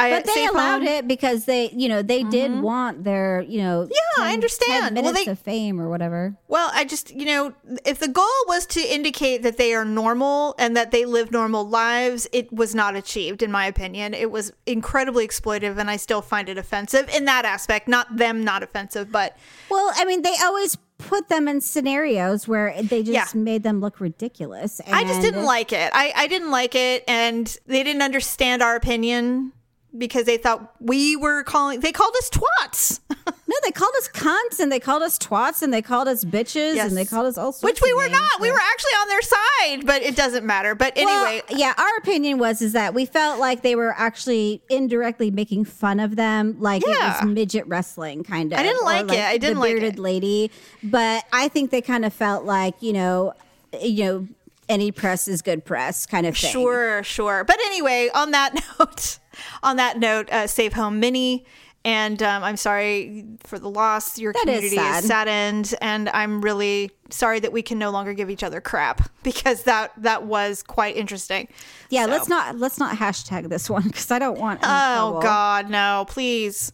I 0.00 0.10
but 0.10 0.24
they 0.26 0.46
allowed 0.46 0.82
Home- 0.82 0.88
it 0.88 1.08
because 1.08 1.44
they, 1.44 1.70
you 1.70 1.88
know, 1.88 2.02
they 2.02 2.22
did 2.22 2.50
mm-hmm. 2.50 2.62
want 2.62 3.04
their, 3.04 3.42
you 3.42 3.58
know, 3.58 3.88
Yeah, 3.90 4.24
I 4.24 4.32
understand. 4.32 4.96
Well, 4.96 5.04
minutes 5.04 5.24
they- 5.26 5.30
of 5.30 5.38
fame 5.38 5.80
or 5.80 5.88
whatever. 5.88 6.36
Well, 6.48 6.70
I 6.72 6.84
just, 6.84 7.10
you 7.14 7.26
know, 7.26 7.54
if 7.84 7.98
the 7.98 8.08
goal 8.08 8.24
was 8.46 8.66
to 8.66 8.80
indicate 8.80 9.42
that 9.42 9.56
they 9.56 9.74
are 9.74 9.84
normal 9.84 10.54
and 10.58 10.76
that 10.76 10.90
they 10.90 11.04
live 11.04 11.30
normal 11.30 11.68
lives, 11.68 12.26
it 12.32 12.52
was 12.52 12.74
not 12.74 12.96
achieved, 12.96 13.42
in 13.42 13.52
my 13.52 13.66
opinion. 13.66 14.14
It 14.14 14.30
was 14.30 14.52
incredibly 14.66 15.26
exploitive, 15.26 15.78
and 15.78 15.90
I 15.90 15.96
still 15.96 16.22
find 16.22 16.48
it 16.48 16.58
offensive 16.58 17.08
in 17.14 17.26
that 17.26 17.44
aspect. 17.44 17.88
Not 17.88 18.16
them, 18.16 18.42
not 18.42 18.62
offensive, 18.62 19.12
but 19.12 19.36
Well, 19.70 19.92
I 19.94 20.04
mean, 20.04 20.22
they 20.22 20.34
always 20.42 20.76
put 20.98 21.28
them 21.28 21.48
in 21.48 21.60
scenarios 21.62 22.46
where 22.46 22.74
they 22.82 23.02
just 23.02 23.34
Yeah. 23.34 23.40
made 23.40 23.62
them 23.62 23.80
look 23.80 24.00
ridiculous. 24.00 24.80
I 24.86 25.04
just 25.04 25.22
didn't 25.22 25.44
like 25.44 25.72
it. 25.72 25.90
I, 25.94 26.12
I 26.14 26.26
didn't 26.26 26.50
like 26.50 26.74
it, 26.74 27.04
and 27.08 27.46
they 27.66 27.82
didn't 27.82 28.02
understand 28.02 28.62
our 28.62 28.76
opinion 28.76 29.52
because 29.96 30.24
they 30.24 30.36
thought 30.36 30.74
we 30.80 31.16
were 31.16 31.42
calling, 31.44 31.80
they 31.80 31.92
called 31.92 32.14
us 32.18 32.30
twats. 32.30 33.00
No, 33.50 33.56
they 33.64 33.72
called 33.72 33.90
us 33.98 34.08
cunts 34.08 34.60
and 34.60 34.70
they 34.70 34.78
called 34.78 35.02
us 35.02 35.18
twats 35.18 35.60
and 35.60 35.74
they 35.74 35.82
called 35.82 36.06
us 36.06 36.24
bitches 36.24 36.76
Yes. 36.76 36.86
and 36.88 36.96
they 36.96 37.04
called 37.04 37.26
us 37.26 37.36
all 37.36 37.50
sorts. 37.50 37.64
Which 37.64 37.82
we 37.82 37.92
were 37.92 38.02
names, 38.06 38.12
not. 38.12 38.40
We 38.40 38.48
were 38.52 38.60
actually 38.62 38.92
on 38.92 39.08
their 39.08 39.22
side, 39.22 39.86
but 39.86 40.02
it 40.02 40.14
doesn't 40.14 40.46
matter. 40.46 40.76
But 40.76 40.92
Well, 40.94 41.24
anyway, 41.26 41.42
yeah, 41.50 41.74
our 41.76 41.96
opinion 41.98 42.38
was 42.38 42.62
is 42.62 42.74
that 42.74 42.94
we 42.94 43.06
felt 43.06 43.40
like 43.40 43.62
they 43.62 43.74
were 43.74 43.92
actually 43.98 44.62
indirectly 44.70 45.32
making 45.32 45.64
fun 45.64 45.98
of 45.98 46.14
them, 46.14 46.60
like 46.60 46.84
it 46.84 46.90
was 46.90 47.24
midget 47.24 47.66
wrestling 47.66 48.22
kind 48.22 48.52
of. 48.52 48.58
I 48.60 48.62
didn't 48.62 48.82
or 48.82 48.84
like 48.84 49.10
it. 49.10 49.18
I 49.18 49.36
didn't 49.36 49.56
the 49.56 49.60
like 49.62 49.70
bearded 49.72 49.98
lady, 49.98 50.52
but 50.84 51.24
I 51.32 51.48
think 51.48 51.72
they 51.72 51.82
kind 51.82 52.04
of 52.04 52.12
felt 52.12 52.44
like 52.44 52.80
you 52.80 52.92
know, 52.92 53.34
you 53.82 54.04
know, 54.04 54.28
any 54.70 54.92
press 54.92 55.28
is 55.28 55.42
good 55.42 55.64
press 55.64 56.06
kind 56.06 56.26
of 56.26 56.36
thing. 56.36 56.50
Sure, 56.52 57.02
sure. 57.02 57.44
But 57.44 57.58
anyway, 57.66 58.08
on 58.14 58.30
that 58.30 58.54
note, 58.78 59.18
on 59.62 59.76
that 59.76 59.98
note, 59.98 60.30
uh, 60.30 60.46
Save 60.46 60.72
Home 60.74 61.00
Minnie. 61.00 61.44
And 61.82 62.22
um, 62.22 62.44
I'm 62.44 62.58
sorry 62.58 63.24
for 63.44 63.58
the 63.58 63.70
loss. 63.70 64.18
Your 64.18 64.34
That 64.34 64.40
is 64.48 64.70
community 64.70 64.76
is, 64.76 64.82
sad. 64.82 65.04
saddened, 65.04 65.74
and 65.80 66.10
I'm 66.10 66.42
really 66.42 66.90
sorry 67.08 67.40
that 67.40 67.52
we 67.52 67.62
can 67.62 67.78
no 67.78 67.88
longer 67.90 68.12
give 68.12 68.28
each 68.28 68.42
other 68.42 68.60
crap 68.60 69.10
because 69.22 69.62
that 69.62 69.90
that 69.96 70.24
was 70.24 70.62
quite 70.62 70.94
interesting. 70.96 71.48
Yeah, 71.88 72.04
So- 72.04 72.10
let's 72.10 72.28
not 72.28 72.58
let's 72.58 72.78
not 72.78 72.98
hashtag 72.98 73.48
this 73.48 73.70
one 73.70 73.84
because 73.84 74.10
I 74.10 74.18
don't 74.18 74.38
want. 74.38 74.60
Oh. 74.62 75.20
God, 75.22 75.70
no! 75.70 76.04
Please, 76.06 76.70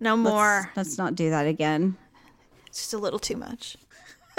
no 0.00 0.14
Let's- 0.14 0.30
more. 0.30 0.70
Let's 0.76 0.96
not 0.96 1.14
do 1.14 1.28
that 1.28 1.46
again. 1.46 1.98
It's 2.68 2.78
just 2.78 2.94
a 2.94 2.98
little 2.98 3.18
too 3.18 3.36
much. 3.36 3.76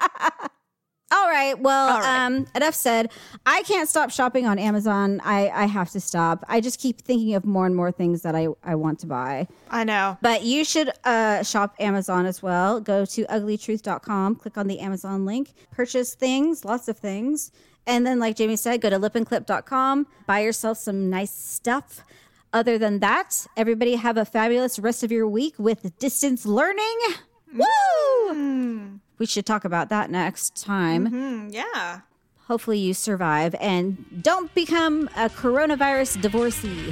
All 1.12 1.28
right. 1.28 1.58
Well, 1.58 1.94
All 1.94 2.00
right. 2.00 2.26
um, 2.26 2.46
enough 2.54 2.74
said. 2.74 3.10
I 3.44 3.62
can't 3.62 3.88
stop 3.88 4.10
shopping 4.10 4.46
on 4.46 4.60
Amazon. 4.60 5.20
I, 5.24 5.48
I 5.48 5.64
have 5.66 5.90
to 5.90 6.00
stop. 6.00 6.44
I 6.48 6.60
just 6.60 6.78
keep 6.78 7.00
thinking 7.00 7.34
of 7.34 7.44
more 7.44 7.66
and 7.66 7.74
more 7.74 7.90
things 7.90 8.22
that 8.22 8.36
I, 8.36 8.46
I 8.62 8.76
want 8.76 9.00
to 9.00 9.08
buy. 9.08 9.48
I 9.70 9.82
know. 9.82 10.18
But 10.22 10.44
you 10.44 10.64
should 10.64 10.90
uh, 11.02 11.42
shop 11.42 11.74
Amazon 11.80 12.26
as 12.26 12.44
well. 12.44 12.80
Go 12.80 13.04
to 13.06 13.24
uglytruth.com, 13.24 14.36
click 14.36 14.56
on 14.56 14.68
the 14.68 14.78
Amazon 14.78 15.24
link, 15.26 15.52
purchase 15.72 16.14
things, 16.14 16.64
lots 16.64 16.86
of 16.86 16.96
things. 16.96 17.50
And 17.88 18.06
then, 18.06 18.20
like 18.20 18.36
Jamie 18.36 18.54
said, 18.54 18.80
go 18.80 18.88
to 18.90 18.98
lipandclip.com, 19.00 20.06
buy 20.26 20.40
yourself 20.40 20.78
some 20.78 21.10
nice 21.10 21.32
stuff. 21.32 22.04
Other 22.52 22.78
than 22.78 23.00
that, 23.00 23.46
everybody 23.56 23.96
have 23.96 24.16
a 24.16 24.24
fabulous 24.24 24.78
rest 24.78 25.02
of 25.02 25.10
your 25.10 25.26
week 25.26 25.54
with 25.58 25.98
distance 25.98 26.46
learning. 26.46 26.98
Woo! 27.52 29.00
We 29.20 29.26
should 29.26 29.44
talk 29.44 29.66
about 29.66 29.90
that 29.90 30.10
next 30.10 30.56
time. 30.64 31.10
Mm, 31.10 31.52
yeah. 31.52 32.00
Hopefully, 32.46 32.78
you 32.78 32.94
survive 32.94 33.54
and 33.60 34.22
don't 34.22 34.52
become 34.54 35.10
a 35.14 35.28
coronavirus 35.28 36.22
divorcee. 36.22 36.90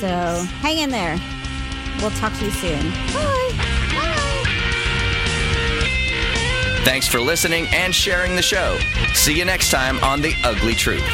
So, 0.00 0.08
hang 0.08 0.78
in 0.78 0.90
there. 0.90 1.16
We'll 2.00 2.10
talk 2.18 2.36
to 2.38 2.44
you 2.44 2.50
soon. 2.50 2.90
Bye. 2.90 3.52
Bye. 3.54 4.44
Thanks 6.84 7.06
for 7.06 7.20
listening 7.20 7.66
and 7.72 7.94
sharing 7.94 8.34
the 8.34 8.42
show. 8.42 8.76
See 9.14 9.38
you 9.38 9.44
next 9.44 9.70
time 9.70 10.00
on 10.00 10.20
The 10.22 10.34
Ugly 10.42 10.74
Truth. 10.74 11.08